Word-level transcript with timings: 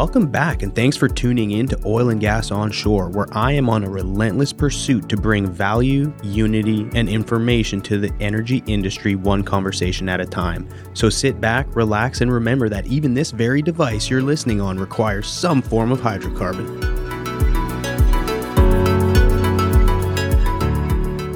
Welcome 0.00 0.28
back, 0.28 0.62
and 0.62 0.74
thanks 0.74 0.96
for 0.96 1.08
tuning 1.08 1.50
in 1.50 1.68
to 1.68 1.78
Oil 1.84 2.08
and 2.08 2.22
Gas 2.22 2.50
Onshore, 2.50 3.10
where 3.10 3.26
I 3.32 3.52
am 3.52 3.68
on 3.68 3.84
a 3.84 3.90
relentless 3.90 4.50
pursuit 4.50 5.10
to 5.10 5.16
bring 5.18 5.46
value, 5.46 6.10
unity, 6.22 6.88
and 6.94 7.06
information 7.06 7.82
to 7.82 7.98
the 7.98 8.10
energy 8.18 8.62
industry 8.66 9.14
one 9.14 9.42
conversation 9.42 10.08
at 10.08 10.18
a 10.18 10.24
time. 10.24 10.66
So 10.94 11.10
sit 11.10 11.38
back, 11.38 11.76
relax, 11.76 12.22
and 12.22 12.32
remember 12.32 12.70
that 12.70 12.86
even 12.86 13.12
this 13.12 13.30
very 13.30 13.60
device 13.60 14.08
you're 14.08 14.22
listening 14.22 14.58
on 14.58 14.78
requires 14.78 15.28
some 15.28 15.60
form 15.60 15.92
of 15.92 16.00
hydrocarbon. 16.00 16.99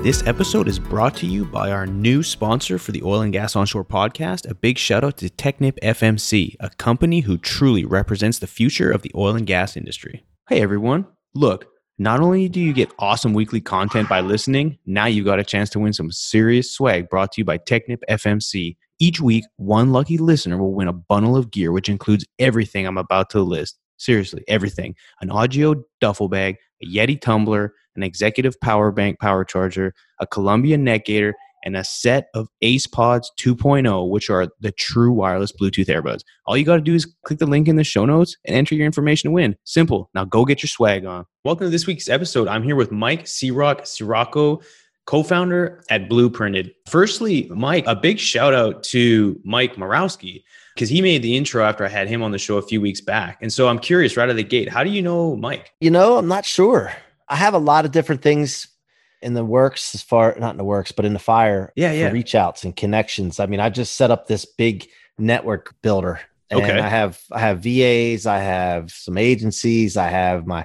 This 0.04 0.22
episode 0.26 0.68
is 0.68 0.78
brought 0.78 1.16
to 1.16 1.26
you 1.26 1.46
by 1.46 1.70
our 1.70 1.86
new 1.86 2.22
sponsor 2.22 2.78
for 2.78 2.92
the 2.92 3.02
Oil 3.02 3.22
and 3.22 3.32
Gas 3.32 3.56
Onshore 3.56 3.86
podcast. 3.86 4.46
A 4.46 4.54
big 4.54 4.76
shout 4.76 5.02
out 5.02 5.16
to 5.16 5.30
Technip 5.30 5.78
FMC, 5.82 6.56
a 6.60 6.68
company 6.76 7.20
who 7.20 7.38
truly 7.38 7.86
represents 7.86 8.38
the 8.38 8.46
future 8.46 8.90
of 8.90 9.00
the 9.00 9.10
oil 9.14 9.34
and 9.34 9.46
gas 9.46 9.78
industry. 9.78 10.22
Hey 10.50 10.60
everyone, 10.60 11.06
look, 11.34 11.68
not 11.96 12.20
only 12.20 12.50
do 12.50 12.60
you 12.60 12.74
get 12.74 12.92
awesome 12.98 13.32
weekly 13.32 13.62
content 13.62 14.06
by 14.06 14.20
listening, 14.20 14.76
now 14.84 15.06
you've 15.06 15.24
got 15.24 15.38
a 15.38 15.42
chance 15.42 15.70
to 15.70 15.78
win 15.78 15.94
some 15.94 16.12
serious 16.12 16.70
swag 16.70 17.08
brought 17.08 17.32
to 17.32 17.40
you 17.40 17.46
by 17.46 17.56
Technip 17.56 18.02
FMC. 18.10 18.76
Each 18.98 19.22
week, 19.22 19.46
one 19.56 19.90
lucky 19.90 20.18
listener 20.18 20.58
will 20.58 20.74
win 20.74 20.88
a 20.88 20.92
bundle 20.92 21.34
of 21.34 21.50
gear, 21.50 21.72
which 21.72 21.88
includes 21.88 22.26
everything 22.38 22.86
I'm 22.86 22.98
about 22.98 23.30
to 23.30 23.40
list. 23.40 23.78
Seriously, 23.96 24.44
everything 24.48 24.96
an 25.22 25.30
Ogio 25.30 25.82
duffel 26.02 26.28
bag, 26.28 26.58
a 26.82 26.86
Yeti 26.86 27.18
tumbler, 27.18 27.72
an 27.96 28.02
executive 28.02 28.60
power 28.60 28.90
bank 28.90 29.18
power 29.20 29.44
charger, 29.44 29.94
a 30.20 30.26
Columbia 30.26 30.78
neck 30.78 31.04
gaiter, 31.06 31.34
and 31.64 31.76
a 31.76 31.84
set 31.84 32.28
of 32.34 32.48
Ace 32.62 32.86
Pods 32.86 33.32
2.0, 33.40 34.10
which 34.10 34.30
are 34.30 34.48
the 34.60 34.72
true 34.72 35.12
wireless 35.12 35.52
Bluetooth 35.52 35.86
earbuds. 35.86 36.20
All 36.46 36.56
you 36.56 36.64
got 36.64 36.76
to 36.76 36.82
do 36.82 36.94
is 36.94 37.06
click 37.24 37.38
the 37.38 37.46
link 37.46 37.68
in 37.68 37.76
the 37.76 37.84
show 37.84 38.04
notes 38.04 38.36
and 38.44 38.54
enter 38.54 38.74
your 38.74 38.86
information 38.86 39.30
to 39.30 39.32
win. 39.32 39.56
Simple. 39.64 40.10
Now 40.14 40.24
go 40.24 40.44
get 40.44 40.62
your 40.62 40.68
swag 40.68 41.06
on. 41.06 41.24
Welcome 41.44 41.66
to 41.66 41.70
this 41.70 41.86
week's 41.86 42.08
episode. 42.08 42.48
I'm 42.48 42.62
here 42.62 42.76
with 42.76 42.92
Mike 42.92 43.26
C-Roc 43.26 43.82
Ciorrocco, 43.82 44.62
co-founder 45.06 45.82
at 45.90 46.08
Blooprinted. 46.08 46.72
Firstly, 46.86 47.48
Mike, 47.50 47.84
a 47.86 47.96
big 47.96 48.18
shout 48.18 48.54
out 48.54 48.82
to 48.84 49.40
Mike 49.44 49.76
Morawski 49.76 50.42
because 50.74 50.88
he 50.88 51.00
made 51.00 51.22
the 51.22 51.36
intro 51.36 51.64
after 51.64 51.84
I 51.84 51.88
had 51.88 52.08
him 52.08 52.22
on 52.22 52.30
the 52.30 52.38
show 52.38 52.58
a 52.58 52.62
few 52.62 52.80
weeks 52.80 53.00
back. 53.00 53.38
And 53.40 53.52
so 53.52 53.68
I'm 53.68 53.78
curious 53.78 54.16
right 54.16 54.24
out 54.24 54.30
of 54.30 54.36
the 54.36 54.44
gate, 54.44 54.68
how 54.68 54.84
do 54.84 54.90
you 54.90 55.02
know 55.02 55.36
Mike? 55.36 55.72
You 55.80 55.90
know, 55.90 56.18
I'm 56.18 56.28
not 56.28 56.44
sure. 56.44 56.92
I 57.34 57.36
have 57.38 57.54
a 57.54 57.58
lot 57.58 57.84
of 57.84 57.90
different 57.90 58.22
things 58.22 58.68
in 59.20 59.34
the 59.34 59.44
works 59.44 59.92
as 59.92 60.02
far 60.02 60.36
not 60.38 60.52
in 60.52 60.56
the 60.56 60.62
works, 60.64 60.92
but 60.92 61.04
in 61.04 61.14
the 61.14 61.18
fire. 61.18 61.72
Yeah, 61.74 61.90
yeah. 61.90 62.10
reach 62.10 62.36
outs 62.36 62.62
and 62.62 62.76
connections. 62.76 63.40
I 63.40 63.46
mean, 63.46 63.58
I 63.58 63.70
just 63.70 63.96
set 63.96 64.12
up 64.12 64.28
this 64.28 64.44
big 64.44 64.88
network 65.18 65.74
builder. 65.82 66.20
And 66.50 66.62
Okay. 66.62 66.78
I 66.78 66.88
have 66.88 67.20
I 67.32 67.40
have 67.40 67.58
VAs, 67.58 68.24
I 68.26 68.38
have 68.38 68.92
some 68.92 69.18
agencies, 69.18 69.96
I 69.96 70.08
have 70.10 70.46
my 70.46 70.64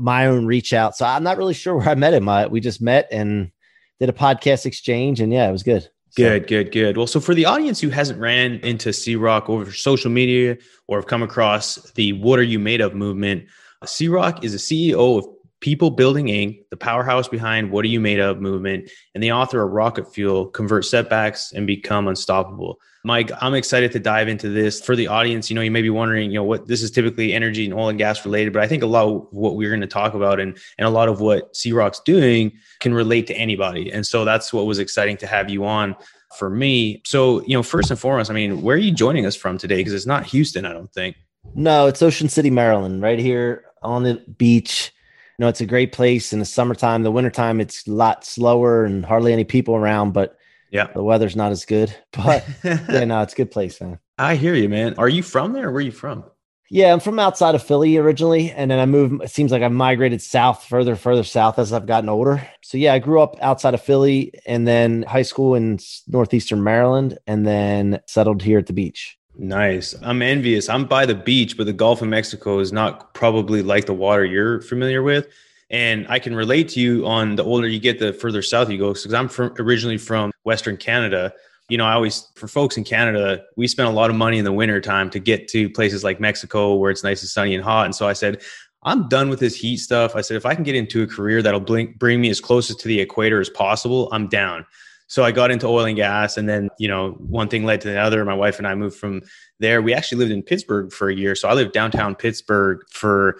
my 0.00 0.26
own 0.26 0.44
reach 0.46 0.72
out. 0.72 0.96
So 0.96 1.06
I'm 1.06 1.22
not 1.22 1.36
really 1.38 1.54
sure 1.54 1.76
where 1.76 1.88
I 1.88 1.94
met 1.94 2.14
him. 2.14 2.28
I, 2.28 2.48
we 2.48 2.58
just 2.60 2.82
met 2.82 3.06
and 3.12 3.52
did 4.00 4.08
a 4.08 4.12
podcast 4.12 4.66
exchange, 4.66 5.20
and 5.20 5.32
yeah, 5.32 5.48
it 5.48 5.52
was 5.52 5.62
good. 5.62 5.82
So- 5.82 5.88
Good, 6.16 6.48
good, 6.48 6.72
good. 6.72 6.96
Well, 6.96 7.06
so 7.06 7.20
for 7.20 7.32
the 7.34 7.44
audience 7.44 7.78
who 7.80 7.90
hasn't 7.90 8.18
ran 8.18 8.54
into 8.60 8.92
C-Roc 8.92 9.48
over 9.48 9.70
social 9.72 10.10
media 10.10 10.58
or 10.88 10.98
have 10.98 11.06
come 11.06 11.22
across 11.22 11.76
the 11.92 12.12
What 12.14 12.38
Are 12.38 12.42
You 12.42 12.58
Made 12.58 12.80
Of 12.82 12.94
movement, 12.94 13.44
C-Roc 13.86 14.44
is 14.44 14.52
a 14.54 14.58
CEO 14.58 15.18
of 15.18 15.26
People 15.62 15.90
Building 15.90 16.26
Inc., 16.26 16.68
the 16.70 16.76
powerhouse 16.76 17.28
behind 17.28 17.70
What 17.70 17.84
Are 17.84 17.88
You 17.88 18.00
Made 18.00 18.18
Of 18.18 18.40
movement, 18.40 18.90
and 19.14 19.22
the 19.22 19.32
author 19.32 19.62
of 19.62 19.72
Rocket 19.72 20.12
Fuel 20.12 20.46
Convert 20.46 20.84
Setbacks 20.84 21.52
and 21.52 21.66
Become 21.66 22.08
Unstoppable. 22.08 22.78
Mike, 23.04 23.30
I'm 23.40 23.54
excited 23.54 23.90
to 23.92 23.98
dive 23.98 24.28
into 24.28 24.48
this 24.48 24.80
for 24.80 24.94
the 24.94 25.06
audience. 25.06 25.50
You 25.50 25.54
know, 25.54 25.62
you 25.62 25.70
may 25.70 25.82
be 25.82 25.90
wondering, 25.90 26.30
you 26.30 26.36
know, 26.36 26.44
what 26.44 26.66
this 26.66 26.82
is 26.82 26.90
typically 26.90 27.32
energy 27.32 27.64
and 27.64 27.72
oil 27.72 27.88
and 27.88 27.98
gas 27.98 28.24
related, 28.24 28.52
but 28.52 28.62
I 28.62 28.68
think 28.68 28.82
a 28.82 28.86
lot 28.86 29.06
of 29.06 29.26
what 29.30 29.56
we're 29.56 29.70
going 29.70 29.80
to 29.80 29.86
talk 29.86 30.14
about 30.14 30.38
and, 30.38 30.56
and 30.78 30.86
a 30.86 30.90
lot 30.90 31.08
of 31.08 31.20
what 31.20 31.56
C-Roc's 31.56 32.00
doing 32.00 32.52
can 32.80 32.92
relate 32.92 33.26
to 33.28 33.34
anybody. 33.34 33.92
And 33.92 34.06
so 34.06 34.24
that's 34.24 34.52
what 34.52 34.66
was 34.66 34.78
exciting 34.78 35.16
to 35.18 35.26
have 35.26 35.48
you 35.48 35.64
on 35.64 35.96
for 36.36 36.50
me. 36.50 37.02
So, 37.04 37.42
you 37.42 37.54
know, 37.56 37.62
first 37.62 37.90
and 37.90 37.98
foremost, 37.98 38.30
I 38.30 38.34
mean, 38.34 38.62
where 38.62 38.76
are 38.76 38.80
you 38.80 38.92
joining 38.92 39.26
us 39.26 39.36
from 39.36 39.58
today? 39.58 39.76
Because 39.76 39.94
it's 39.94 40.06
not 40.06 40.24
Houston, 40.26 40.64
I 40.64 40.72
don't 40.72 40.92
think. 40.92 41.16
No, 41.54 41.86
it's 41.86 42.02
Ocean 42.02 42.28
City, 42.28 42.50
Maryland, 42.50 43.02
right 43.02 43.18
here 43.18 43.64
on 43.82 44.02
the 44.04 44.14
beach. 44.38 44.92
You 45.38 45.44
know, 45.44 45.48
it's 45.48 45.60
a 45.60 45.66
great 45.66 45.92
place 45.92 46.32
in 46.32 46.38
the 46.38 46.44
summertime. 46.44 47.02
The 47.02 47.10
wintertime, 47.10 47.60
it's 47.60 47.86
a 47.86 47.92
lot 47.92 48.24
slower 48.24 48.84
and 48.84 49.04
hardly 49.04 49.32
any 49.32 49.44
people 49.44 49.74
around, 49.74 50.12
but 50.12 50.36
Yeah. 50.70 50.88
the 50.94 51.02
weather's 51.02 51.36
not 51.36 51.52
as 51.52 51.64
good. 51.64 51.94
But 52.12 52.44
yeah, 52.64 53.04
no, 53.04 53.22
it's 53.22 53.32
a 53.32 53.36
good 53.36 53.50
place, 53.50 53.80
man. 53.80 53.98
I 54.18 54.36
hear 54.36 54.54
you, 54.54 54.68
man. 54.68 54.94
Are 54.98 55.08
you 55.08 55.22
from 55.22 55.52
there? 55.52 55.70
Where 55.70 55.78
are 55.78 55.80
you 55.80 55.90
from? 55.92 56.24
Yeah, 56.70 56.90
I'm 56.92 57.00
from 57.00 57.18
outside 57.18 57.54
of 57.54 57.62
Philly 57.62 57.98
originally, 57.98 58.50
and 58.50 58.70
then 58.70 58.78
I 58.78 58.86
moved. 58.86 59.22
It 59.22 59.30
seems 59.30 59.52
like 59.52 59.62
I've 59.62 59.72
migrated 59.72 60.22
south, 60.22 60.64
further, 60.64 60.96
further 60.96 61.22
south 61.24 61.58
as 61.58 61.70
I've 61.70 61.84
gotten 61.84 62.08
older. 62.08 62.46
So 62.62 62.78
yeah, 62.78 62.94
I 62.94 62.98
grew 62.98 63.20
up 63.20 63.36
outside 63.42 63.74
of 63.74 63.82
Philly, 63.82 64.32
and 64.46 64.66
then 64.66 65.02
high 65.02 65.20
school 65.22 65.54
in 65.54 65.78
northeastern 66.08 66.62
Maryland, 66.64 67.18
and 67.26 67.46
then 67.46 68.00
settled 68.06 68.40
here 68.42 68.58
at 68.58 68.68
the 68.68 68.72
beach. 68.72 69.18
Nice. 69.34 69.94
I'm 70.02 70.22
envious. 70.22 70.68
I'm 70.68 70.84
by 70.84 71.06
the 71.06 71.14
beach, 71.14 71.56
but 71.56 71.64
the 71.64 71.72
Gulf 71.72 72.02
of 72.02 72.08
Mexico 72.08 72.58
is 72.58 72.72
not 72.72 73.14
probably 73.14 73.62
like 73.62 73.86
the 73.86 73.94
water 73.94 74.24
you're 74.24 74.60
familiar 74.60 75.02
with. 75.02 75.28
And 75.70 76.06
I 76.08 76.18
can 76.18 76.34
relate 76.34 76.68
to 76.70 76.80
you 76.80 77.06
on 77.06 77.36
the 77.36 77.44
older 77.44 77.66
you 77.66 77.80
get, 77.80 77.98
the 77.98 78.12
further 78.12 78.42
south 78.42 78.68
you 78.68 78.76
go. 78.76 78.92
Because 78.92 79.14
I'm 79.14 79.28
from 79.28 79.54
originally 79.58 79.96
from 79.96 80.32
Western 80.44 80.76
Canada. 80.76 81.32
You 81.70 81.78
know, 81.78 81.86
I 81.86 81.94
always 81.94 82.28
for 82.34 82.46
folks 82.46 82.76
in 82.76 82.84
Canada, 82.84 83.42
we 83.56 83.66
spend 83.66 83.88
a 83.88 83.92
lot 83.92 84.10
of 84.10 84.16
money 84.16 84.36
in 84.36 84.44
the 84.44 84.52
winter 84.52 84.80
time 84.82 85.08
to 85.10 85.18
get 85.18 85.48
to 85.48 85.70
places 85.70 86.04
like 86.04 86.20
Mexico 86.20 86.74
where 86.74 86.90
it's 86.90 87.02
nice 87.02 87.22
and 87.22 87.30
sunny 87.30 87.54
and 87.54 87.64
hot. 87.64 87.86
And 87.86 87.94
so 87.94 88.06
I 88.06 88.12
said, 88.12 88.42
I'm 88.84 89.08
done 89.08 89.30
with 89.30 89.40
this 89.40 89.54
heat 89.54 89.78
stuff. 89.78 90.14
I 90.14 90.20
said, 90.20 90.36
if 90.36 90.44
I 90.44 90.54
can 90.54 90.64
get 90.64 90.74
into 90.74 91.02
a 91.02 91.06
career 91.06 91.40
that'll 91.40 91.60
bring, 91.60 91.94
bring 91.98 92.20
me 92.20 92.28
as 92.28 92.40
close 92.40 92.74
to 92.74 92.88
the 92.88 93.00
equator 93.00 93.40
as 93.40 93.48
possible, 93.48 94.08
I'm 94.12 94.28
down. 94.28 94.66
So 95.12 95.22
I 95.22 95.30
got 95.30 95.50
into 95.50 95.66
oil 95.66 95.84
and 95.84 95.94
gas, 95.94 96.38
and 96.38 96.48
then 96.48 96.70
you 96.78 96.88
know 96.88 97.10
one 97.10 97.48
thing 97.48 97.66
led 97.66 97.82
to 97.82 97.88
the 97.88 98.00
other. 98.00 98.24
My 98.24 98.32
wife 98.32 98.56
and 98.56 98.66
I 98.66 98.74
moved 98.74 98.96
from 98.96 99.20
there. 99.60 99.82
We 99.82 99.92
actually 99.92 100.16
lived 100.16 100.30
in 100.30 100.42
Pittsburgh 100.42 100.90
for 100.90 101.10
a 101.10 101.14
year, 101.14 101.34
so 101.34 101.50
I 101.50 101.52
lived 101.52 101.74
downtown 101.74 102.14
Pittsburgh 102.14 102.80
for 102.88 103.36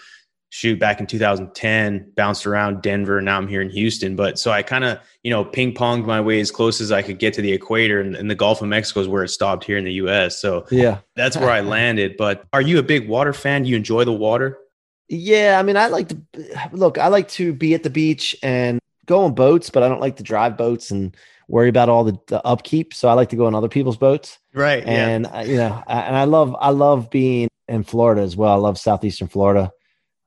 shoot 0.50 0.78
back 0.78 1.00
in 1.00 1.06
2010. 1.06 2.12
Bounced 2.14 2.46
around 2.46 2.82
Denver, 2.82 3.22
now 3.22 3.38
I'm 3.38 3.48
here 3.48 3.62
in 3.62 3.70
Houston. 3.70 4.16
But 4.16 4.38
so 4.38 4.50
I 4.50 4.60
kind 4.60 4.84
of 4.84 4.98
you 5.22 5.30
know 5.30 5.46
ping 5.46 5.72
ponged 5.72 6.04
my 6.04 6.20
way 6.20 6.40
as 6.40 6.50
close 6.50 6.78
as 6.78 6.92
I 6.92 7.00
could 7.00 7.18
get 7.18 7.32
to 7.34 7.40
the 7.40 7.52
equator, 7.52 8.02
and, 8.02 8.16
and 8.16 8.30
the 8.30 8.34
Gulf 8.34 8.60
of 8.60 8.68
Mexico 8.68 9.00
is 9.00 9.08
where 9.08 9.24
it 9.24 9.30
stopped 9.30 9.64
here 9.64 9.78
in 9.78 9.84
the 9.84 9.94
U.S. 9.94 10.38
So 10.38 10.66
Yeah, 10.70 10.98
that's 11.16 11.38
where 11.38 11.48
I 11.48 11.60
landed. 11.78 12.18
But 12.18 12.44
are 12.52 12.60
you 12.60 12.80
a 12.80 12.82
big 12.82 13.08
water 13.08 13.32
fan? 13.32 13.62
do 13.62 13.70
You 13.70 13.76
enjoy 13.76 14.04
the 14.04 14.12
water? 14.12 14.58
yeah. 15.08 15.56
I 15.58 15.62
mean, 15.62 15.78
I 15.78 15.86
like 15.86 16.08
to 16.08 16.20
look. 16.72 16.98
I 16.98 17.08
like 17.08 17.28
to 17.30 17.54
be 17.54 17.72
at 17.72 17.82
the 17.82 17.88
beach 17.88 18.36
and 18.42 18.78
go 19.06 19.24
on 19.24 19.34
boats, 19.34 19.70
but 19.70 19.82
I 19.82 19.88
don't 19.88 20.00
like 20.00 20.16
to 20.16 20.22
drive 20.22 20.56
boats 20.56 20.90
and 20.90 21.16
worry 21.48 21.68
about 21.68 21.88
all 21.88 22.04
the, 22.04 22.18
the 22.28 22.44
upkeep. 22.46 22.94
So 22.94 23.08
I 23.08 23.12
like 23.14 23.30
to 23.30 23.36
go 23.36 23.46
on 23.46 23.54
other 23.54 23.68
people's 23.68 23.96
boats. 23.96 24.38
Right. 24.54 24.84
and 24.84 25.26
I, 25.26 25.42
you 25.44 25.56
know, 25.56 25.82
I, 25.86 26.00
and 26.02 26.16
I 26.16 26.24
love 26.24 26.56
I 26.58 26.70
love 26.70 27.10
being 27.10 27.48
in 27.68 27.84
Florida 27.84 28.22
as 28.22 28.36
well. 28.36 28.52
I 28.52 28.56
love 28.56 28.78
southeastern 28.78 29.28
Florida. 29.28 29.72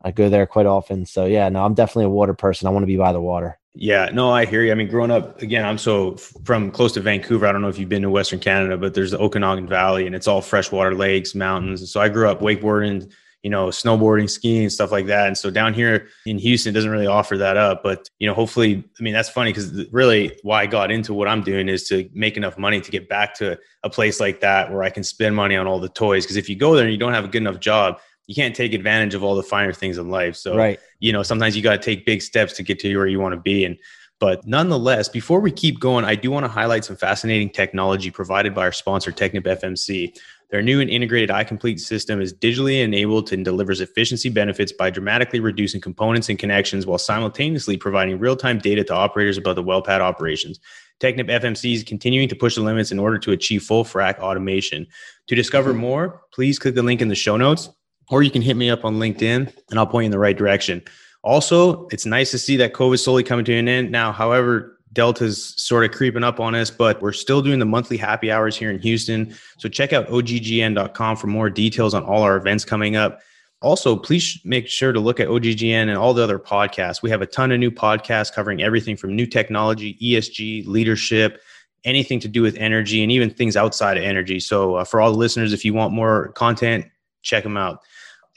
I 0.03 0.11
go 0.11 0.29
there 0.29 0.45
quite 0.45 0.65
often. 0.67 1.05
So 1.05 1.25
yeah, 1.25 1.49
no, 1.49 1.65
I'm 1.65 1.73
definitely 1.73 2.05
a 2.05 2.09
water 2.09 2.33
person. 2.33 2.67
I 2.67 2.71
want 2.71 2.83
to 2.83 2.87
be 2.87 2.97
by 2.97 3.11
the 3.11 3.21
water. 3.21 3.59
Yeah, 3.77 4.09
no, 4.13 4.31
I 4.31 4.45
hear 4.45 4.61
you. 4.61 4.71
I 4.71 4.75
mean, 4.75 4.87
growing 4.87 5.11
up, 5.11 5.41
again, 5.41 5.65
I'm 5.65 5.77
so 5.77 6.15
from 6.15 6.71
close 6.71 6.93
to 6.93 7.01
Vancouver. 7.01 7.45
I 7.45 7.51
don't 7.51 7.61
know 7.61 7.67
if 7.67 7.77
you've 7.77 7.89
been 7.89 8.03
to 8.03 8.09
Western 8.09 8.39
Canada, 8.39 8.77
but 8.77 8.93
there's 8.93 9.11
the 9.11 9.19
Okanagan 9.19 9.67
Valley 9.67 10.05
and 10.05 10.15
it's 10.15 10.27
all 10.27 10.41
freshwater 10.41 10.95
lakes, 10.95 11.35
mountains. 11.35 11.81
And 11.81 11.89
so 11.89 11.99
I 11.99 12.07
grew 12.07 12.29
up 12.29 12.39
wakeboarding, 12.39 13.11
you 13.45 13.51
know, 13.51 13.67
snowboarding, 13.67 14.27
skiing, 14.27 14.71
stuff 14.71 14.91
like 14.91 15.05
that. 15.05 15.27
And 15.27 15.37
so 15.37 15.51
down 15.51 15.75
here 15.75 16.07
in 16.25 16.39
Houston 16.39 16.71
it 16.71 16.73
doesn't 16.73 16.89
really 16.89 17.05
offer 17.05 17.37
that 17.37 17.57
up. 17.57 17.83
But, 17.83 18.09
you 18.17 18.25
know, 18.25 18.33
hopefully, 18.33 18.83
I 18.99 19.03
mean, 19.03 19.13
that's 19.13 19.29
funny 19.29 19.51
because 19.53 19.85
really 19.91 20.35
why 20.41 20.63
I 20.63 20.65
got 20.65 20.89
into 20.89 21.13
what 21.13 21.27
I'm 21.27 21.43
doing 21.43 21.69
is 21.69 21.87
to 21.89 22.09
make 22.11 22.37
enough 22.37 22.57
money 22.57 22.81
to 22.81 22.89
get 22.89 23.07
back 23.07 23.35
to 23.35 23.59
a 23.83 23.89
place 23.91 24.19
like 24.19 24.39
that 24.39 24.71
where 24.71 24.81
I 24.81 24.89
can 24.89 25.03
spend 25.03 25.35
money 25.35 25.55
on 25.55 25.67
all 25.67 25.79
the 25.79 25.89
toys. 25.89 26.25
Because 26.25 26.37
if 26.37 26.49
you 26.49 26.55
go 26.55 26.73
there 26.73 26.85
and 26.85 26.91
you 26.91 26.97
don't 26.97 27.13
have 27.13 27.23
a 27.23 27.27
good 27.27 27.43
enough 27.43 27.59
job, 27.59 27.99
you 28.25 28.33
can't 28.33 28.55
take 28.55 28.73
advantage 28.73 29.13
of 29.13 29.23
all 29.23 29.35
the 29.35 29.43
finer 29.43 29.73
things 29.73 29.99
in 29.99 30.09
life. 30.09 30.35
So, 30.35 30.57
right. 30.57 30.79
you 30.99 31.13
know 31.13 31.21
sometimes 31.21 31.55
you 31.55 31.61
got 31.61 31.73
to 31.73 31.77
take 31.77 32.03
big 32.03 32.23
steps 32.23 32.53
to 32.53 32.63
get 32.63 32.79
to 32.79 32.97
where 32.97 33.05
you 33.05 33.19
want 33.19 33.35
to 33.35 33.39
be 33.39 33.63
and 33.63 33.77
but 34.19 34.45
nonetheless 34.45 35.09
before 35.09 35.39
we 35.39 35.51
keep 35.51 35.79
going 35.79 36.05
i 36.05 36.15
do 36.15 36.31
want 36.31 36.43
to 36.43 36.51
highlight 36.51 36.85
some 36.85 36.95
fascinating 36.95 37.49
technology 37.49 38.09
provided 38.09 38.53
by 38.53 38.61
our 38.61 38.71
sponsor 38.71 39.11
technip 39.11 39.43
fmc 39.43 40.13
their 40.51 40.61
new 40.61 40.79
and 40.79 40.89
integrated 40.89 41.29
iComplete 41.29 41.79
system 41.79 42.21
is 42.21 42.33
digitally 42.33 42.81
enabled 42.83 43.31
and 43.33 43.43
delivers 43.43 43.81
efficiency 43.81 44.29
benefits 44.29 44.71
by 44.71 44.89
dramatically 44.89 45.39
reducing 45.39 45.81
components 45.81 46.29
and 46.29 46.37
connections 46.37 46.85
while 46.85 46.97
simultaneously 46.97 47.77
providing 47.77 48.19
real-time 48.19 48.59
data 48.59 48.83
to 48.83 48.93
operators 48.93 49.37
about 49.37 49.55
the 49.55 49.63
well 49.63 49.81
pad 49.81 50.01
operations. 50.01 50.59
Technip 51.01 51.29
FMC 51.29 51.73
is 51.73 51.83
continuing 51.83 52.29
to 52.29 52.35
push 52.35 52.55
the 52.55 52.61
limits 52.61 52.91
in 52.91 52.99
order 52.99 53.17
to 53.17 53.31
achieve 53.31 53.63
full 53.63 53.83
frac 53.83 54.19
automation. 54.19 54.87
To 55.27 55.35
discover 55.35 55.73
more, 55.73 56.21
please 56.31 56.59
click 56.59 56.75
the 56.75 56.83
link 56.83 57.01
in 57.01 57.09
the 57.09 57.15
show 57.15 57.37
notes, 57.37 57.69
or 58.09 58.23
you 58.23 58.31
can 58.31 58.41
hit 58.41 58.55
me 58.55 58.69
up 58.69 58.85
on 58.85 58.95
LinkedIn 58.95 59.53
and 59.71 59.79
I'll 59.79 59.87
point 59.87 60.03
you 60.03 60.07
in 60.07 60.11
the 60.11 60.19
right 60.19 60.37
direction. 60.37 60.83
Also, 61.25 61.87
it's 61.87 62.05
nice 62.05 62.29
to 62.29 62.37
see 62.37 62.55
that 62.55 62.73
COVID 62.73 62.99
slowly 62.99 63.23
coming 63.23 63.43
to 63.45 63.53
an 63.55 63.67
end. 63.67 63.91
Now, 63.91 64.11
however, 64.11 64.79
Delta's 64.93 65.55
sort 65.57 65.83
of 65.83 65.91
creeping 65.91 66.23
up 66.23 66.39
on 66.39 66.53
us, 66.53 66.69
but 66.69 67.01
we're 67.01 67.13
still 67.13 67.41
doing 67.41 67.57
the 67.57 67.65
monthly 67.65 67.97
happy 67.97 68.31
hours 68.31 68.55
here 68.55 68.69
in 68.69 68.77
Houston. 68.79 69.35
So 69.57 69.67
check 69.67 69.91
out 69.91 70.07
oggn.com 70.07 71.17
for 71.17 71.25
more 71.25 71.49
details 71.49 71.95
on 71.95 72.03
all 72.03 72.21
our 72.21 72.37
events 72.37 72.63
coming 72.63 72.95
up. 72.95 73.21
Also, 73.63 73.95
please 73.95 74.39
make 74.45 74.67
sure 74.67 74.93
to 74.93 74.99
look 74.99 75.19
at 75.19 75.27
OGGN 75.27 75.89
and 75.89 75.97
all 75.97 76.13
the 76.13 76.23
other 76.23 76.37
podcasts. 76.37 77.01
We 77.01 77.09
have 77.09 77.23
a 77.23 77.25
ton 77.25 77.51
of 77.51 77.59
new 77.59 77.71
podcasts 77.71 78.31
covering 78.31 78.61
everything 78.61 78.95
from 78.95 79.15
new 79.15 79.25
technology, 79.25 79.97
ESG, 79.99 80.67
leadership, 80.67 81.41
anything 81.85 82.19
to 82.19 82.27
do 82.27 82.43
with 82.43 82.55
energy, 82.57 83.01
and 83.01 83.11
even 83.11 83.31
things 83.31 83.57
outside 83.57 83.97
of 83.97 84.03
energy. 84.03 84.39
So, 84.39 84.75
uh, 84.75 84.83
for 84.83 85.01
all 85.01 85.11
the 85.11 85.17
listeners, 85.17 85.53
if 85.53 85.65
you 85.65 85.73
want 85.73 85.91
more 85.91 86.29
content, 86.33 86.85
check 87.23 87.43
them 87.43 87.57
out. 87.57 87.79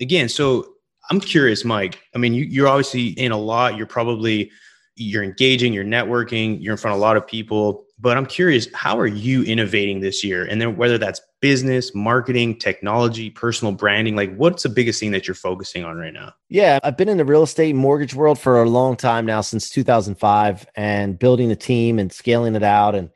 Again, 0.01 0.31
so 0.31 0.73
I'm 1.11 1.21
curious, 1.21 1.65
Mike. 1.65 2.01
I 2.15 2.19
mean, 2.19 2.35
you, 2.35 2.45
you're 2.45 2.69
obviously 2.69 3.09
in 3.09 3.33
a 3.33 3.39
lot. 3.39 3.77
You're 3.77 3.87
probably 3.87 4.51
you're 4.99 5.23
engaging, 5.23 5.73
you're 5.73 5.85
networking, 5.85 6.61
you're 6.61 6.73
in 6.73 6.79
front 6.79 6.93
of 6.95 6.99
a 6.99 7.03
lot 7.03 7.17
of 7.17 7.27
people. 7.27 7.85
But 8.01 8.17
I'm 8.17 8.27
curious, 8.27 8.69
how 8.75 8.99
are 8.99 9.07
you 9.07 9.43
innovating 9.43 10.01
this 10.01 10.23
year? 10.23 10.45
And 10.45 10.61
then 10.61 10.77
whether 10.77 10.99
that's 10.99 11.21
business, 11.41 11.95
marketing, 11.95 12.59
technology, 12.59 13.31
personal 13.31 13.73
branding, 13.73 14.15
like 14.15 14.35
what's 14.37 14.63
the 14.63 14.69
biggest 14.69 15.01
thing 15.01 15.11
that 15.13 15.27
you're 15.27 15.35
focusing 15.35 15.85
on 15.85 15.97
right 15.97 16.13
now? 16.13 16.33
Yeah, 16.49 16.79
I've 16.83 16.97
been 16.97 17.09
in 17.09 17.17
the 17.17 17.25
real 17.25 17.43
estate 17.43 17.75
mortgage 17.75 18.15
world 18.15 18.39
for 18.39 18.63
a 18.63 18.69
long 18.69 18.97
time 18.97 19.27
now, 19.27 19.41
since 19.41 19.71
2005, 19.71 20.67
and 20.77 21.19
building 21.19 21.49
the 21.49 21.57
team 21.57 21.99
and 21.99 22.13
scaling 22.13 22.55
it 22.55 22.63
out. 22.63 22.95
And 22.95 23.11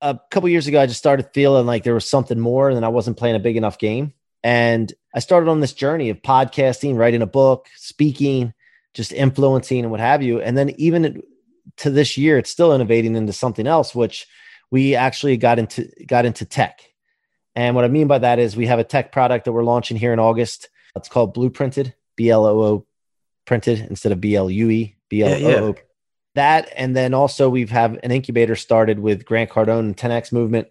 a 0.00 0.18
couple 0.30 0.48
years 0.48 0.66
ago, 0.66 0.80
I 0.80 0.86
just 0.86 0.98
started 0.98 1.28
feeling 1.32 1.66
like 1.66 1.84
there 1.84 1.94
was 1.94 2.08
something 2.08 2.38
more, 2.38 2.70
and 2.70 2.84
I 2.84 2.88
wasn't 2.88 3.16
playing 3.16 3.36
a 3.36 3.40
big 3.40 3.56
enough 3.56 3.78
game. 3.78 4.12
And 4.42 4.92
I 5.14 5.20
started 5.20 5.48
on 5.48 5.60
this 5.60 5.72
journey 5.72 6.10
of 6.10 6.22
podcasting, 6.22 6.96
writing 6.96 7.22
a 7.22 7.26
book, 7.26 7.66
speaking, 7.76 8.52
just 8.94 9.12
influencing 9.12 9.80
and 9.80 9.90
what 9.90 10.00
have 10.00 10.22
you. 10.22 10.40
And 10.40 10.56
then 10.56 10.70
even 10.78 11.22
to 11.78 11.90
this 11.90 12.16
year, 12.16 12.38
it's 12.38 12.50
still 12.50 12.74
innovating 12.74 13.16
into 13.16 13.32
something 13.32 13.66
else, 13.66 13.94
which 13.94 14.26
we 14.70 14.94
actually 14.94 15.36
got 15.36 15.58
into 15.58 15.90
got 16.06 16.26
into 16.26 16.44
tech. 16.44 16.80
And 17.54 17.74
what 17.74 17.84
I 17.84 17.88
mean 17.88 18.06
by 18.06 18.18
that 18.18 18.38
is 18.38 18.56
we 18.56 18.66
have 18.66 18.78
a 18.78 18.84
tech 18.84 19.12
product 19.12 19.44
that 19.44 19.52
we're 19.52 19.64
launching 19.64 19.96
here 19.96 20.12
in 20.12 20.18
August. 20.18 20.68
It's 20.94 21.08
called 21.08 21.34
Blooprinted, 21.34 21.92
B 22.16 22.30
L 22.30 22.46
O 22.46 22.62
O 22.62 22.86
printed 23.46 23.80
instead 23.80 24.12
of 24.12 24.20
B 24.20 24.36
L 24.36 24.50
U 24.50 24.70
E, 24.70 24.96
B 25.08 25.22
L 25.22 25.46
O 25.46 25.68
O. 25.68 25.74
That 26.34 26.70
and 26.76 26.94
then 26.94 27.14
also 27.14 27.48
we've 27.48 27.70
have 27.70 27.98
an 28.02 28.12
incubator 28.12 28.56
started 28.56 28.98
with 28.98 29.24
Grant 29.24 29.50
Cardone 29.50 29.80
and 29.80 29.96
10X 29.96 30.32
movement 30.32 30.68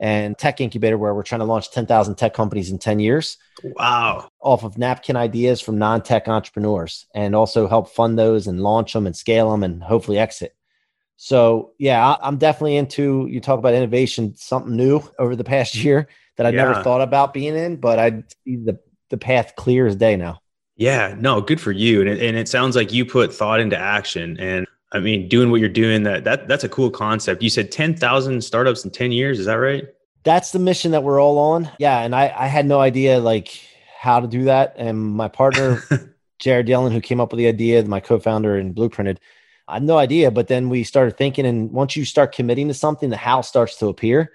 and 0.00 0.38
tech 0.38 0.60
incubator 0.60 0.96
where 0.96 1.14
we're 1.14 1.22
trying 1.22 1.40
to 1.40 1.44
launch 1.44 1.70
10,000 1.70 2.14
tech 2.14 2.34
companies 2.34 2.70
in 2.70 2.78
10 2.78 3.00
years. 3.00 3.36
Wow. 3.62 4.30
Off 4.40 4.64
of 4.64 4.78
napkin 4.78 5.16
ideas 5.16 5.60
from 5.60 5.78
non 5.78 6.02
tech 6.02 6.28
entrepreneurs 6.28 7.06
and 7.14 7.34
also 7.34 7.66
help 7.66 7.90
fund 7.90 8.18
those 8.18 8.46
and 8.46 8.62
launch 8.62 8.92
them 8.92 9.06
and 9.06 9.16
scale 9.16 9.50
them 9.50 9.62
and 9.62 9.82
hopefully 9.82 10.18
exit. 10.18 10.54
So, 11.16 11.72
yeah, 11.78 12.16
I'm 12.22 12.38
definitely 12.38 12.76
into 12.76 13.26
you 13.28 13.40
talk 13.40 13.58
about 13.58 13.74
innovation, 13.74 14.36
something 14.36 14.76
new 14.76 15.02
over 15.18 15.34
the 15.34 15.44
past 15.44 15.74
year 15.82 16.08
that 16.36 16.46
I 16.46 16.50
yeah. 16.50 16.64
never 16.64 16.82
thought 16.82 17.00
about 17.00 17.34
being 17.34 17.56
in, 17.56 17.76
but 17.76 17.98
I 17.98 18.22
see 18.44 18.56
the, 18.56 18.78
the 19.10 19.18
path 19.18 19.54
clear 19.56 19.86
as 19.86 19.96
day 19.96 20.16
now. 20.16 20.40
Yeah, 20.76 21.16
no, 21.18 21.40
good 21.40 21.60
for 21.60 21.72
you. 21.72 22.00
And 22.00 22.08
it, 22.08 22.22
and 22.22 22.36
it 22.36 22.48
sounds 22.48 22.76
like 22.76 22.92
you 22.92 23.04
put 23.04 23.34
thought 23.34 23.58
into 23.58 23.76
action. 23.76 24.38
And 24.38 24.64
I 24.92 25.00
mean, 25.00 25.28
doing 25.28 25.50
what 25.50 25.60
you're 25.60 25.68
doing 25.68 26.04
that 26.04 26.24
that 26.24 26.48
that's 26.48 26.64
a 26.64 26.68
cool 26.68 26.90
concept. 26.90 27.42
You 27.42 27.50
said 27.50 27.70
ten 27.70 27.96
thousand 27.96 28.42
startups 28.42 28.84
in 28.84 28.90
ten 28.90 29.12
years. 29.12 29.38
Is 29.38 29.46
that 29.46 29.54
right? 29.54 29.86
That's 30.24 30.52
the 30.52 30.58
mission 30.58 30.92
that 30.92 31.02
we're 31.02 31.20
all 31.20 31.38
on. 31.38 31.70
Yeah, 31.78 32.00
and 32.00 32.14
I 32.14 32.32
I 32.36 32.46
had 32.46 32.66
no 32.66 32.80
idea 32.80 33.20
like 33.20 33.60
how 34.00 34.20
to 34.20 34.26
do 34.26 34.44
that, 34.44 34.74
and 34.76 34.98
my 34.98 35.28
partner 35.28 35.82
Jared 36.38 36.66
Yellen, 36.66 36.92
who 36.92 37.00
came 37.00 37.20
up 37.20 37.32
with 37.32 37.38
the 37.38 37.48
idea, 37.48 37.84
my 37.84 38.00
co-founder 38.00 38.56
and 38.56 38.74
Blooprinted, 38.74 39.18
I 39.66 39.74
had 39.74 39.82
no 39.82 39.98
idea. 39.98 40.30
But 40.30 40.48
then 40.48 40.68
we 40.68 40.84
started 40.84 41.16
thinking, 41.16 41.44
and 41.44 41.70
once 41.72 41.96
you 41.96 42.04
start 42.04 42.34
committing 42.34 42.68
to 42.68 42.74
something, 42.74 43.10
the 43.10 43.16
how 43.16 43.40
starts 43.40 43.76
to 43.78 43.88
appear. 43.88 44.32